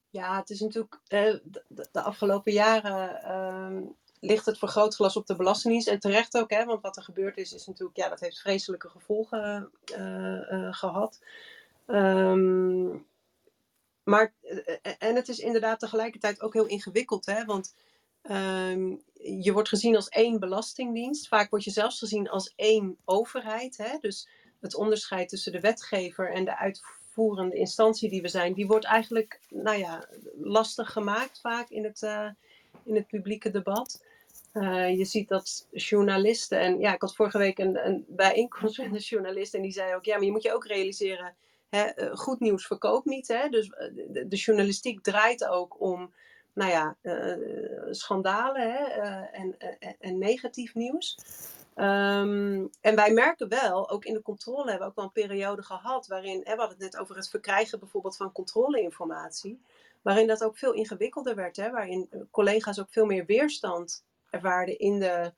Ja, 0.09 0.37
het 0.37 0.49
is 0.49 0.59
natuurlijk 0.59 0.99
uh, 1.09 1.33
de, 1.43 1.87
de, 1.91 2.01
afgelopen 2.01 2.51
jaren 2.51 3.23
ehm, 3.23 3.81
ligt 4.19 4.45
het 4.45 4.57
vergrootglas 4.57 5.15
op 5.15 5.27
de 5.27 5.35
Belastingdienst. 5.35 5.87
En 5.87 5.99
terecht 5.99 6.37
ook, 6.37 6.49
hè, 6.49 6.65
want 6.65 6.81
wat 6.81 6.97
er 6.97 7.03
gebeurd 7.03 7.37
is, 7.37 7.53
is 7.53 7.65
natuurlijk, 7.67 7.97
ja, 7.97 8.09
dat 8.09 8.19
heeft 8.19 8.39
vreselijke 8.39 8.89
gevolgen 8.89 9.71
uh, 9.97 10.51
uh, 10.51 10.73
gehad. 10.73 11.19
Um, 11.87 13.05
maar, 14.03 14.33
en 14.99 15.15
het 15.15 15.27
is 15.27 15.39
inderdaad 15.39 15.79
tegelijkertijd 15.79 16.41
ook 16.41 16.53
heel 16.53 16.65
ingewikkeld, 16.65 17.25
hè, 17.25 17.45
want 17.45 17.73
um, 18.31 19.01
je 19.13 19.53
wordt 19.53 19.69
gezien 19.69 19.95
als 19.95 20.09
één 20.09 20.39
belastingdienst. 20.39 21.27
Vaak 21.27 21.49
word 21.49 21.63
je 21.63 21.71
zelfs 21.71 21.99
gezien 21.99 22.29
als 22.29 22.53
één 22.55 22.97
overheid. 23.05 23.77
Hè, 23.77 23.97
dus 23.99 24.27
het 24.59 24.75
onderscheid 24.75 25.29
tussen 25.29 25.51
de 25.51 25.59
wetgever 25.59 26.31
en 26.31 26.45
de 26.45 26.57
uitvoerende 26.57 27.55
instantie 27.55 28.09
die 28.09 28.21
we 28.21 28.27
zijn, 28.27 28.53
die 28.53 28.67
wordt 28.67 28.85
eigenlijk, 28.85 29.39
nou 29.49 29.77
ja, 29.77 30.07
lastig 30.37 30.91
gemaakt 30.91 31.39
vaak 31.39 31.69
in 31.69 31.83
het, 31.83 32.01
uh, 32.01 32.29
in 32.83 32.95
het 32.95 33.07
publieke 33.07 33.51
debat. 33.51 34.03
Uh, 34.53 34.97
je 34.97 35.05
ziet 35.05 35.27
dat 35.27 35.67
journalisten, 35.71 36.59
en 36.59 36.79
ja, 36.79 36.93
ik 36.93 37.01
had 37.01 37.15
vorige 37.15 37.37
week 37.37 37.57
een, 37.57 37.87
een 37.87 38.05
bijeenkomst 38.07 38.77
met 38.77 38.93
een 38.93 38.97
journalist 38.97 39.53
en 39.53 39.61
die 39.61 39.71
zei 39.71 39.95
ook, 39.95 40.05
ja, 40.05 40.15
maar 40.15 40.25
je 40.25 40.31
moet 40.31 40.43
je 40.43 40.53
ook 40.53 40.65
realiseren, 40.65 41.35
hè, 41.69 42.03
uh, 42.03 42.15
goed 42.15 42.39
nieuws 42.39 42.67
verkoopt 42.67 43.05
niet. 43.05 43.27
Hè? 43.27 43.49
Dus 43.49 43.67
de, 43.67 44.25
de, 44.27 44.35
journalistiek 44.35 45.01
draait 45.01 45.45
ook 45.45 45.81
om, 45.81 46.13
nou 46.53 46.71
ja, 46.71 46.97
schandalen 47.91 48.71
hè, 48.71 48.85
en, 49.25 49.55
en, 49.99 50.17
negatief 50.17 50.75
nieuws. 50.75 51.17
Um, 51.79 52.69
en 52.81 52.95
wij 52.95 53.11
merken 53.13 53.49
wel, 53.49 53.89
ook 53.89 54.05
in 54.05 54.13
de 54.13 54.21
controle 54.21 54.69
hebben 54.69 54.79
we 54.79 54.85
ook 54.85 54.95
wel 54.95 55.05
een 55.05 55.27
periode 55.27 55.63
gehad 55.63 56.07
waarin, 56.07 56.41
hè, 56.43 56.53
we 56.53 56.59
hadden 56.59 56.77
het 56.77 56.91
net 56.91 56.97
over 56.97 57.15
het 57.15 57.29
verkrijgen 57.29 57.79
bijvoorbeeld 57.79 58.17
van 58.17 58.31
controleinformatie, 58.31 59.61
waarin 60.01 60.27
dat 60.27 60.43
ook 60.43 60.57
veel 60.57 60.73
ingewikkelder 60.73 61.35
werd, 61.35 61.55
hè, 61.55 61.71
waarin 61.71 62.27
collega's 62.31 62.79
ook 62.79 62.89
veel 62.89 63.05
meer 63.05 63.25
weerstand 63.25 64.05
ervaarden 64.29 64.79
in, 64.79 64.99
de, 64.99 65.33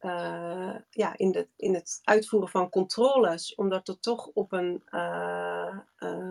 uh, 0.00 0.74
ja, 0.90 1.16
in, 1.16 1.48
in 1.56 1.74
het 1.74 2.00
uitvoeren 2.04 2.48
van 2.48 2.68
controles, 2.68 3.54
omdat 3.54 3.88
er 3.88 4.00
toch 4.00 4.30
op 4.34 4.52
een, 4.52 4.82
uh, 4.90 5.78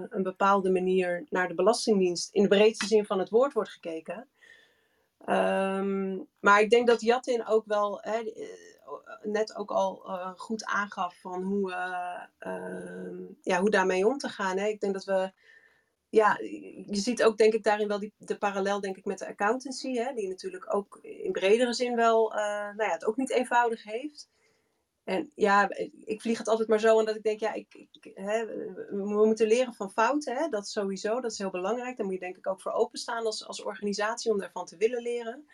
een 0.10 0.24
bepaalde 0.24 0.72
manier 0.72 1.26
naar 1.30 1.48
de 1.48 1.54
Belastingdienst 1.56 2.34
in 2.34 2.42
de 2.42 2.50
breedste 2.50 2.88
zin 2.88 3.06
van 3.06 3.20
het 3.20 3.30
woord 3.30 3.54
wordt 3.54 3.70
gekeken. 3.70 4.28
Um, 5.26 6.28
maar 6.40 6.62
ik 6.62 6.70
denk 6.70 6.88
dat 6.88 7.02
Jatin 7.02 7.46
ook 7.46 7.66
wel 7.66 8.00
hè, 8.02 8.34
net 9.22 9.56
ook 9.56 9.72
al 9.72 9.96
goed 10.38 10.66
aangaf 10.66 11.20
van 11.20 11.44
hoe, 11.44 11.70
ja, 13.42 13.60
hoe 13.60 13.70
daarmee 13.70 14.08
om 14.08 14.18
te 14.18 14.30
gaan. 14.30 14.58
Hè. 14.58 14.68
Ik 14.68 14.80
denk 14.80 14.94
dat 14.94 15.06
we 15.06 15.32
ja, 16.12 16.38
je 16.86 16.96
ziet 16.96 17.24
ook 17.24 17.38
denk 17.38 17.54
ik 17.54 17.64
daarin 17.64 17.88
wel 17.88 18.00
die, 18.00 18.14
de 18.18 18.38
parallel 18.38 18.80
denk 18.80 18.98
ik 18.98 19.06
met 19.06 19.20
de 19.20 19.28
accountancy, 19.28 19.94
hè, 19.94 20.14
die 20.14 20.28
natuurlijk 20.28 20.76
ook 20.76 21.00
in 21.02 21.32
bredere 21.32 21.74
zin 21.74 21.96
wel, 21.96 22.34
uh, 22.34 22.40
nou 22.48 22.84
ja, 22.84 22.92
het 22.92 23.06
ook 23.06 23.18
niet 23.18 23.30
eenvoudig 23.30 23.84
heeft. 23.84 24.30
En 25.04 25.32
ja, 25.36 25.70
ik 26.06 26.22
vlieg 26.22 26.38
het 26.38 26.48
altijd 26.48 26.68
maar 26.68 26.80
zo 26.80 27.00
en 27.00 27.06
dat 27.06 27.16
ik 27.16 27.24
denk, 27.24 27.40
ja, 27.40 27.54
ik, 27.54 27.88
hè, 28.14 28.46
we 28.90 29.26
moeten 29.26 29.48
leren 29.48 29.74
van 29.74 29.92
fouten, 29.92 30.36
hè, 30.36 30.50
dat 30.50 30.68
sowieso, 30.68 31.22
dat 31.22 31.32
is 31.32 31.38
heel 31.38 31.50
belangrijk. 31.50 31.98
Daar 31.98 32.06
moet 32.06 32.16
je 32.16 32.22
denk 32.22 32.38
ik 32.38 32.48
ook 32.48 32.62
voor 32.62 32.72
openstaan 32.72 33.26
als, 33.26 33.48
als 33.48 33.64
organisatie 33.64 34.32
om 34.32 34.40
daarvan 34.40 34.66
te 34.66 34.78
willen 34.78 35.02
leren. 35.02 35.48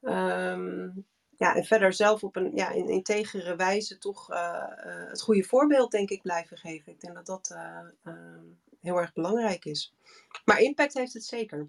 Um, 0.00 1.06
ja, 1.42 1.56
en 1.56 1.64
verder 1.64 1.92
zelf 1.92 2.24
op 2.24 2.36
een 2.36 2.50
ja, 2.54 2.70
in 2.70 2.88
integere 2.88 3.56
wijze 3.56 3.98
toch 3.98 4.30
uh, 4.30 4.36
uh, 4.36 5.08
het 5.08 5.22
goede 5.22 5.42
voorbeeld 5.42 5.90
denk 5.90 6.10
ik 6.10 6.22
blijven 6.22 6.56
geven. 6.56 6.92
Ik 6.92 7.00
denk 7.00 7.14
dat 7.14 7.26
dat 7.26 7.56
heel 8.80 8.96
erg 8.96 9.12
belangrijk 9.12 9.64
is. 9.64 9.94
Maar 10.44 10.60
impact 10.60 10.94
heeft 10.94 11.12
het 11.12 11.24
zeker. 11.24 11.68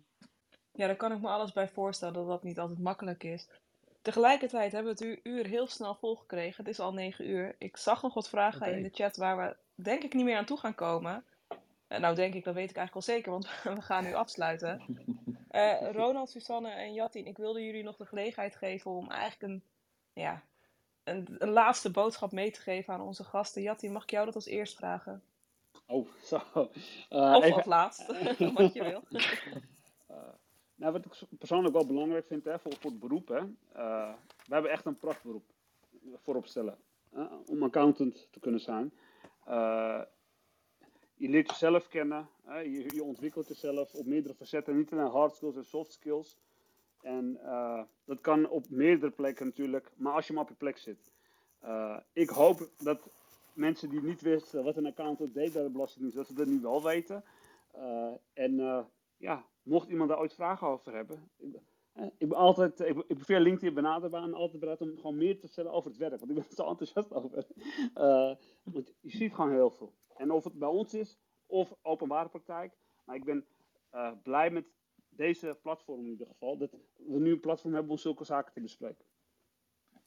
Ja, 0.71 0.87
daar 0.87 0.95
kan 0.95 1.11
ik 1.11 1.21
me 1.21 1.27
alles 1.27 1.51
bij 1.51 1.67
voorstellen 1.67 2.13
dat 2.13 2.27
dat 2.27 2.43
niet 2.43 2.59
altijd 2.59 2.79
makkelijk 2.79 3.23
is. 3.23 3.47
Tegelijkertijd 4.01 4.71
hebben 4.71 4.95
we 4.95 5.05
het 5.05 5.19
uur 5.23 5.45
heel 5.45 5.67
snel 5.67 5.95
volgekregen. 5.95 6.63
Het 6.63 6.73
is 6.73 6.79
al 6.79 6.93
negen 6.93 7.29
uur. 7.29 7.55
Ik 7.57 7.77
zag 7.77 8.01
nog 8.01 8.13
wat 8.13 8.29
vragen 8.29 8.75
in 8.75 8.83
de 8.83 8.89
chat 8.93 9.17
waar 9.17 9.37
we 9.37 9.55
denk 9.83 10.03
ik 10.03 10.13
niet 10.13 10.25
meer 10.25 10.37
aan 10.37 10.45
toe 10.45 10.57
gaan 10.57 10.75
komen. 10.75 11.23
Eh, 11.93 11.99
nou 11.99 12.15
denk 12.15 12.33
ik, 12.33 12.43
dat 12.43 12.53
weet 12.53 12.69
ik 12.69 12.75
eigenlijk 12.75 13.07
wel 13.07 13.15
zeker, 13.15 13.31
want 13.31 13.47
we 13.77 13.81
gaan 13.81 14.03
nu 14.03 14.13
afsluiten. 14.13 14.81
Eh, 15.47 15.91
Ronald, 15.91 16.29
Susanne 16.29 16.69
en 16.69 16.93
Jatin, 16.93 17.25
ik 17.25 17.37
wilde 17.37 17.65
jullie 17.65 17.83
nog 17.83 17.95
de 17.95 18.05
gelegenheid 18.05 18.55
geven 18.55 18.91
om 18.91 19.09
eigenlijk 19.09 19.53
een, 19.53 19.63
ja, 20.13 20.43
een, 21.03 21.35
een 21.37 21.49
laatste 21.49 21.91
boodschap 21.91 22.31
mee 22.31 22.51
te 22.51 22.59
geven 22.59 22.93
aan 22.93 23.01
onze 23.01 23.23
gasten. 23.23 23.61
Jatin, 23.61 23.91
mag 23.91 24.03
ik 24.03 24.09
jou 24.09 24.25
dat 24.25 24.35
als 24.35 24.45
eerst 24.45 24.75
vragen? 24.75 25.23
Oh, 25.87 26.07
zo. 26.29 26.41
Uh, 26.55 27.33
of 27.35 27.43
even... 27.43 27.55
als 27.55 27.65
laatst, 27.65 28.05
wat 28.53 28.73
je 28.73 28.83
wil. 28.83 29.03
Uh, 29.11 30.17
nou, 30.75 30.91
wat 30.91 31.05
ik 31.05 31.37
persoonlijk 31.37 31.73
wel 31.73 31.85
belangrijk 31.85 32.27
vind 32.27 32.43
hè, 32.43 32.59
voor, 32.59 32.73
voor 32.79 32.91
het 32.91 32.99
beroep. 32.99 33.27
Hè. 33.27 33.41
We 34.45 34.53
hebben 34.53 34.71
echt 34.71 34.85
een 34.85 34.97
prachtberoep 34.97 35.45
voorop 36.15 36.45
stellen. 36.45 36.77
om 37.45 37.63
accountant 37.63 38.27
te 38.31 38.39
kunnen 38.39 38.59
zijn. 38.59 38.93
Je 41.15 41.29
leert 41.29 41.49
jezelf 41.49 41.87
kennen. 41.87 42.29
Je, 42.45 42.85
je, 42.93 43.03
ontwikkelt 43.03 43.47
jezelf 43.47 43.93
op 43.93 44.05
meerdere 44.05 44.33
facetten. 44.33 44.77
Niet 44.77 44.91
alleen 44.91 45.05
hard 45.05 45.35
skills 45.35 45.55
en 45.55 45.65
soft 45.65 45.91
skills. 45.91 46.37
En 47.01 47.39
dat 48.05 48.21
kan 48.21 48.49
op 48.49 48.69
meerdere 48.69 49.11
plekken 49.11 49.45
natuurlijk. 49.45 49.91
Maar 49.95 50.13
als 50.13 50.27
je 50.27 50.33
maar 50.33 50.43
op 50.43 50.49
je 50.49 50.55
plek 50.55 50.77
zit. 50.77 51.11
ik 52.13 52.29
hoop 52.29 52.69
dat 52.77 53.09
mensen 53.53 53.89
die 53.89 54.01
niet 54.01 54.21
wisten 54.21 54.63
wat 54.63 54.77
een 54.77 54.85
accountant 54.85 55.33
deed 55.33 55.53
bij 55.53 55.63
de 55.63 55.69
Belastingdienst, 55.69 56.17
dat 56.17 56.27
ze 56.27 56.33
dat 56.33 56.47
nu 56.47 56.59
wel 56.61 56.83
weten. 56.83 57.23
Uh, 57.75 58.13
en 58.33 58.85
ja, 59.17 59.45
mocht 59.63 59.89
iemand 59.89 60.09
daar 60.09 60.19
ooit 60.19 60.33
vragen 60.33 60.67
over 60.67 60.93
hebben. 60.93 61.29
Ik, 62.17 62.29
ben 62.29 62.37
altijd, 62.37 62.79
ik, 62.79 62.97
ik 62.97 63.15
ben 63.15 63.25
via 63.25 63.39
LinkedIn 63.39 63.73
benaderbaar 63.73 64.23
en 64.23 64.33
altijd 64.33 64.59
bereid 64.59 64.81
om 64.81 64.95
gewoon 64.95 65.17
meer 65.17 65.39
te 65.39 65.45
vertellen 65.45 65.71
over 65.71 65.89
het 65.89 65.99
werk. 65.99 66.19
Want 66.19 66.29
ik 66.31 66.35
ben 66.35 66.45
er 66.45 66.55
zo 66.55 66.67
enthousiast 66.67 67.13
over. 67.13 67.45
want 68.63 68.93
je 68.99 69.17
ziet 69.17 69.33
gewoon 69.33 69.51
heel 69.51 69.71
veel. 69.71 69.93
En 70.17 70.31
of 70.31 70.43
het 70.43 70.53
bij 70.53 70.67
ons 70.67 70.93
is 70.93 71.17
of 71.45 71.73
openbare 71.81 72.29
praktijk. 72.29 72.73
Maar 73.03 73.15
ik 73.15 73.23
ben 73.23 73.45
blij 74.23 74.49
met 74.49 74.65
deze 75.09 75.59
platform 75.61 75.99
in 75.99 76.11
ieder 76.11 76.27
geval. 76.27 76.57
Dat 76.57 76.71
we 76.95 77.19
nu 77.19 77.31
een 77.31 77.39
platform 77.39 77.73
hebben 77.73 77.91
om 77.91 77.97
zulke 77.97 78.23
zaken 78.23 78.53
te 78.53 78.61
bespreken. 78.61 79.05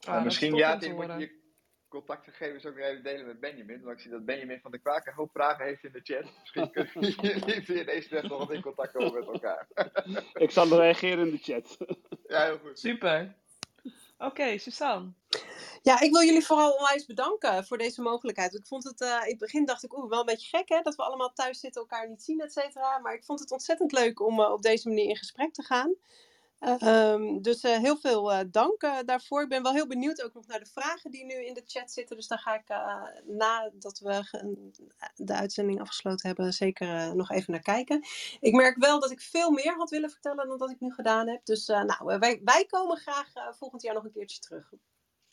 Ah, 0.05 0.23
misschien 0.23 0.55
ja, 0.55 0.75
dit 0.75 0.95
moet 0.95 1.05
je 1.05 1.45
contactgegevens 1.87 2.65
ook 2.65 2.77
even 2.77 3.03
delen 3.03 3.25
met 3.25 3.39
Benjamin. 3.39 3.81
Want 3.81 3.95
ik 3.95 4.01
zie 4.01 4.11
dat 4.11 4.25
Benjamin 4.25 4.59
van 4.59 4.71
de 4.71 4.79
Kwaak 4.79 5.07
een 5.07 5.13
hoop 5.13 5.31
vragen 5.31 5.65
heeft 5.65 5.83
in 5.83 5.91
de 5.91 5.99
chat. 6.03 6.23
Misschien 6.39 6.71
kunnen 6.71 6.93
jullie 7.39 7.65
via 7.65 7.83
deze 7.83 8.09
weg 8.09 8.23
nog 8.23 8.37
wat 8.37 8.51
in 8.51 8.61
contact 8.61 8.91
komen 8.91 9.13
met 9.13 9.27
elkaar. 9.27 9.67
ik 10.33 10.51
zal 10.51 10.67
reageren 10.67 11.25
in 11.25 11.31
de 11.31 11.37
chat. 11.37 11.77
ja, 12.27 12.45
heel 12.45 12.57
goed. 12.57 12.79
Super. 12.79 13.35
Oké, 14.17 14.25
okay, 14.25 14.57
Suzanne. 14.57 15.11
Ja, 15.81 15.99
ik 15.99 16.11
wil 16.11 16.23
jullie 16.23 16.45
vooral 16.45 16.71
onwijs 16.71 17.05
bedanken 17.05 17.65
voor 17.65 17.77
deze 17.77 18.01
mogelijkheid. 18.01 18.53
Ik 18.53 18.67
vond 18.67 18.83
het, 18.83 19.01
uh, 19.01 19.21
in 19.23 19.29
het 19.29 19.37
begin 19.37 19.65
dacht 19.65 19.83
ik, 19.83 19.97
oeh, 19.97 20.09
wel 20.09 20.19
een 20.19 20.25
beetje 20.25 20.57
gek 20.57 20.69
hè, 20.69 20.81
dat 20.81 20.95
we 20.95 21.03
allemaal 21.03 21.33
thuis 21.33 21.59
zitten, 21.59 21.81
elkaar 21.81 22.09
niet 22.09 22.23
zien, 22.23 22.41
et 22.41 22.51
cetera. 22.51 22.99
Maar 22.99 23.13
ik 23.13 23.23
vond 23.23 23.39
het 23.39 23.51
ontzettend 23.51 23.91
leuk 23.91 24.19
om 24.19 24.39
uh, 24.39 24.51
op 24.51 24.61
deze 24.61 24.87
manier 24.87 25.09
in 25.09 25.17
gesprek 25.17 25.53
te 25.53 25.63
gaan. 25.63 25.95
Um, 26.83 27.41
dus 27.41 27.63
uh, 27.63 27.77
heel 27.77 27.97
veel 27.97 28.51
dank 28.51 28.81
daarvoor. 29.05 29.41
Ik 29.41 29.49
ben 29.49 29.63
wel 29.63 29.73
heel 29.73 29.87
benieuwd 29.87 30.23
ook 30.23 30.33
nog 30.33 30.47
naar 30.47 30.59
de 30.59 30.69
vragen 30.73 31.11
die 31.11 31.25
nu 31.25 31.45
in 31.45 31.53
de 31.53 31.63
chat 31.65 31.91
zitten. 31.91 32.15
Dus 32.15 32.27
daar 32.27 32.39
ga 32.39 32.55
ik 32.55 32.67
nadat 33.25 33.99
we 33.99 34.23
de 35.15 35.33
uitzending 35.33 35.81
afgesloten 35.81 36.27
hebben 36.27 36.53
zeker 36.53 37.15
nog 37.15 37.31
even 37.31 37.51
naar 37.51 37.61
kijken. 37.61 38.05
Ik 38.39 38.53
merk 38.53 38.77
wel 38.77 38.99
dat 38.99 39.11
ik 39.11 39.21
veel 39.21 39.51
meer 39.51 39.75
had 39.75 39.89
willen 39.89 40.09
vertellen 40.09 40.47
dan 40.47 40.57
dat 40.57 40.69
ik 40.69 40.79
nu 40.79 40.93
gedaan 40.93 41.27
heb. 41.27 41.45
Dus 41.45 41.67
nou, 41.67 42.19
wij, 42.19 42.41
wij 42.43 42.65
komen 42.65 42.97
graag 42.97 43.33
volgend 43.57 43.81
jaar 43.81 43.93
nog 43.93 44.03
een 44.03 44.11
keertje 44.11 44.39
terug. 44.39 44.73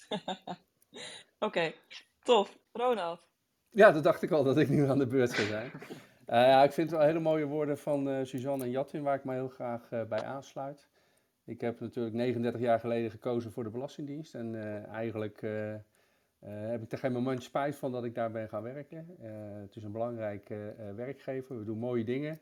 Oké, 0.14 0.58
okay, 1.38 1.74
tof. 2.22 2.58
Ronald? 2.72 3.20
Ja, 3.70 3.92
dat 3.92 4.02
dacht 4.02 4.22
ik 4.22 4.30
al 4.30 4.44
dat 4.44 4.58
ik 4.58 4.68
nu 4.68 4.88
aan 4.88 4.98
de 4.98 5.06
beurt 5.06 5.30
zou 5.30 5.46
zijn. 5.46 5.70
ja, 6.26 6.62
ik 6.62 6.72
vind 6.72 6.90
het 6.90 6.98
wel 6.98 7.08
hele 7.08 7.20
mooie 7.20 7.46
woorden 7.46 7.78
van 7.78 8.26
Suzanne 8.26 8.64
en 8.64 8.70
Jatin, 8.70 9.02
waar 9.02 9.16
ik 9.16 9.24
mij 9.24 9.34
heel 9.34 9.48
graag 9.48 9.88
bij 9.88 10.22
aansluit. 10.22 10.88
Ik 11.44 11.60
heb 11.60 11.80
natuurlijk 11.80 12.14
39 12.14 12.60
jaar 12.60 12.80
geleden 12.80 13.10
gekozen 13.10 13.52
voor 13.52 13.64
de 13.64 13.70
Belastingdienst. 13.70 14.34
En 14.34 14.54
eigenlijk 14.88 15.40
heb 16.40 16.82
ik 16.82 16.92
er 16.92 16.98
geen 16.98 17.12
moment 17.12 17.42
spijt 17.42 17.76
van 17.76 17.92
dat 17.92 18.04
ik 18.04 18.14
daar 18.14 18.30
ben 18.30 18.48
gaan 18.48 18.62
werken. 18.62 19.16
het 19.60 19.76
is 19.76 19.82
een 19.82 19.92
belangrijke 19.92 20.74
werkgever. 20.96 21.58
We 21.58 21.64
doen 21.64 21.78
mooie 21.78 22.04
dingen. 22.04 22.40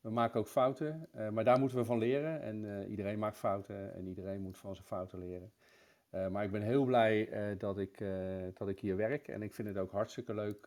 We 0.00 0.10
maken 0.10 0.40
ook 0.40 0.48
fouten. 0.48 1.08
maar 1.32 1.44
daar 1.44 1.58
moeten 1.58 1.78
we 1.78 1.84
van 1.84 1.98
leren. 1.98 2.42
En 2.42 2.86
iedereen 2.88 3.18
maakt 3.18 3.36
fouten 3.36 3.94
en 3.94 4.06
iedereen 4.06 4.40
moet 4.40 4.58
van 4.58 4.74
zijn 4.74 4.86
fouten 4.86 5.18
leren. 5.18 5.52
Maar 6.30 6.44
ik 6.44 6.50
ben 6.50 6.62
heel 6.62 6.84
blij 6.84 7.28
dat, 7.58 7.78
ik, 7.78 8.04
dat 8.54 8.68
ik 8.68 8.80
hier 8.80 8.96
werk. 8.96 9.28
En 9.28 9.42
ik 9.42 9.54
vind 9.54 9.68
het 9.68 9.78
ook 9.78 9.90
hartstikke 9.90 10.34
leuk 10.34 10.66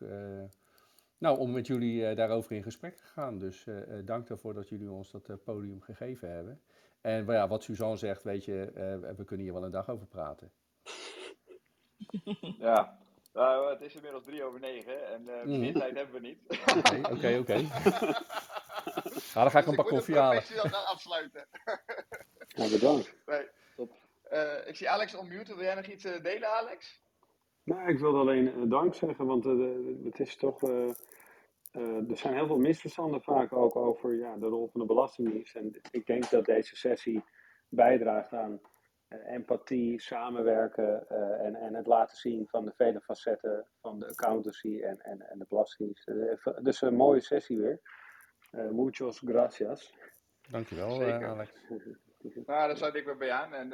nou, 1.18 1.38
om 1.38 1.52
met 1.52 1.66
jullie 1.66 2.14
daarover 2.14 2.52
in 2.52 2.62
gesprek 2.62 2.96
te 2.96 3.04
gaan. 3.04 3.38
Dus 3.38 3.66
dank 4.04 4.26
daarvoor 4.26 4.54
dat 4.54 4.68
jullie 4.68 4.90
ons 4.90 5.10
dat 5.10 5.44
podium 5.44 5.80
gegeven 5.80 6.30
hebben. 6.30 6.60
En 7.00 7.24
ja, 7.26 7.48
wat 7.48 7.62
Suzanne 7.62 7.96
zegt, 7.96 8.22
weet 8.22 8.44
je, 8.44 8.72
uh, 8.74 9.16
we 9.16 9.24
kunnen 9.24 9.44
hier 9.46 9.54
wel 9.54 9.64
een 9.64 9.70
dag 9.70 9.88
over 9.88 10.06
praten. 10.06 10.52
Ja, 12.58 12.98
nou, 13.32 13.70
het 13.70 13.80
is 13.80 13.94
inmiddels 13.94 14.24
drie 14.24 14.44
over 14.44 14.60
negen 14.60 15.06
en 15.06 15.22
uh, 15.28 15.58
meer 15.58 15.72
tijd 15.72 15.96
hebben 15.96 16.14
we 16.14 16.20
niet. 16.20 16.38
Oké, 16.80 17.12
oké, 17.12 17.38
oké. 17.38 17.62
Nou, 19.34 19.50
dan 19.50 19.50
ga 19.50 19.58
ik 19.58 19.64
dus 19.64 19.76
een 19.76 19.82
pak 19.82 19.88
koffie 19.88 20.18
halen. 20.18 20.42
Ik 20.42 20.62
moet 20.62 20.72
dan 20.72 20.86
afsluiten. 20.86 21.46
Ja, 22.48 22.68
bedankt. 22.70 23.14
Nee. 23.26 23.48
Uh, 24.32 24.66
ik 24.66 24.76
zie 24.76 24.90
Alex 24.90 25.14
onmute. 25.14 25.54
Wil 25.54 25.64
jij 25.64 25.74
nog 25.74 25.86
iets 25.86 26.02
delen, 26.02 26.48
Alex? 26.48 27.00
Nou, 27.64 27.88
ik 27.88 27.98
wilde 27.98 28.18
alleen 28.18 28.68
dank 28.68 28.94
zeggen, 28.94 29.26
want 29.26 29.44
het 30.04 30.20
is 30.20 30.36
toch 30.36 30.62
uh, 31.72 32.10
er 32.10 32.16
zijn 32.16 32.34
heel 32.34 32.46
veel 32.46 32.58
misverstanden 32.58 33.22
vaak 33.22 33.52
ook 33.52 33.76
over 33.76 34.14
ja, 34.14 34.36
de 34.36 34.46
rol 34.46 34.68
van 34.68 34.80
de 34.80 34.86
Belastingdienst. 34.86 35.56
En 35.56 35.80
ik 35.90 36.06
denk 36.06 36.30
dat 36.30 36.44
deze 36.44 36.76
sessie 36.76 37.24
bijdraagt 37.68 38.32
aan 38.32 38.60
uh, 39.08 39.32
empathie, 39.32 40.00
samenwerken 40.00 41.06
uh, 41.10 41.46
en, 41.46 41.54
en 41.54 41.74
het 41.74 41.86
laten 41.86 42.16
zien 42.16 42.48
van 42.48 42.64
de 42.64 42.72
vele 42.76 43.00
facetten 43.00 43.66
van 43.80 43.98
de 43.98 44.08
accountancy 44.08 44.80
en, 44.80 45.00
en, 45.00 45.30
en 45.30 45.38
de 45.38 45.46
Belastingdienst. 45.48 46.12
dus 46.64 46.82
een 46.82 46.96
mooie 46.96 47.20
sessie 47.20 47.58
weer. 47.58 47.80
muchos 48.50 49.18
gracias. 49.18 49.94
Dankjewel, 50.48 50.90
Zeker. 50.90 51.26
Alex. 51.26 51.52
Nou, 52.22 52.44
daar 52.44 52.76
sluit 52.76 52.94
ik 52.94 53.04
weer 53.04 53.16
bij 53.16 53.32
aan. 53.32 53.54
En, 53.54 53.68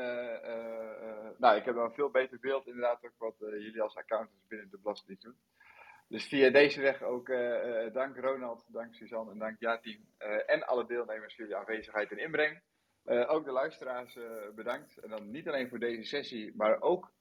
nou, 1.38 1.56
ik 1.56 1.64
heb 1.64 1.76
een 1.76 1.92
veel 1.92 2.10
beter 2.10 2.40
beeld 2.40 2.66
inderdaad 2.66 3.04
ook 3.04 3.14
wat 3.18 3.34
jullie 3.38 3.82
als 3.82 3.96
accountants 3.96 4.46
binnen 4.48 4.70
de 4.70 4.78
Belastingdienst 4.78 5.24
doen. 5.24 5.36
Dus 6.08 6.28
via 6.28 6.50
deze 6.50 6.80
weg 6.80 7.02
ook 7.02 7.26
dank 7.92 8.16
Ronald, 8.16 8.64
dank 8.68 8.94
Suzanne 8.94 9.30
en 9.32 9.38
dank 9.38 9.58
Ja-team 9.58 10.06
en 10.46 10.66
alle 10.66 10.86
deelnemers 10.86 11.34
voor 11.34 11.44
jullie 11.44 11.60
aanwezigheid 11.60 12.10
en 12.10 12.18
inbreng. 12.18 12.62
ook 13.06 13.44
de 13.44 13.52
luisteraars 13.52 14.18
bedankt. 14.54 14.96
En 14.96 15.10
dan 15.10 15.30
niet 15.30 15.48
alleen 15.48 15.68
voor 15.68 15.78
deze 15.78 16.04
sessie, 16.04 16.52
maar 16.56 16.80
ook 16.80 17.12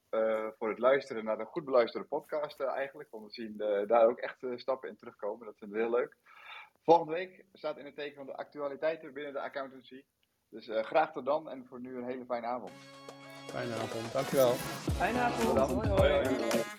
voor 0.57 0.69
het 0.69 0.79
luisteren 0.79 1.23
naar 1.23 1.37
de 1.37 1.45
goed 1.45 1.65
beluisterde 1.65 2.07
podcast 2.07 2.59
eigenlijk. 2.59 3.09
Want 3.11 3.25
we 3.25 3.31
zien 3.31 3.57
daar 3.87 4.07
ook 4.07 4.19
echt 4.19 4.45
stappen 4.55 4.89
in 4.89 4.97
terugkomen. 4.97 5.45
Dat 5.45 5.57
vinden 5.57 5.77
we 5.77 5.83
heel 5.83 5.93
leuk. 5.95 6.15
Volgende 6.83 7.13
week 7.13 7.45
staat 7.53 7.77
in 7.77 7.85
het 7.85 7.95
teken 7.95 8.15
van 8.15 8.25
de 8.25 8.35
actualiteiten 8.35 9.13
binnen 9.13 9.33
de 9.33 9.39
accountancy. 9.39 10.03
Dus 10.55 10.67
graag 10.85 11.11
tot 11.11 11.25
dan 11.25 11.49
en 11.49 11.65
voor 11.69 11.79
nu 11.79 11.97
een 11.97 12.03
hele 12.03 12.25
fijne 12.25 12.47
avond. 12.47 12.71
Fijne 13.45 13.73
avond, 13.73 14.13
dankjewel. 14.13 14.53
Fijne 14.97 15.19
avond. 15.19 15.57
Hoi, 15.57 15.87
hoi. 15.87 16.11
hoi, 16.11 16.25
hoi. 16.25 16.74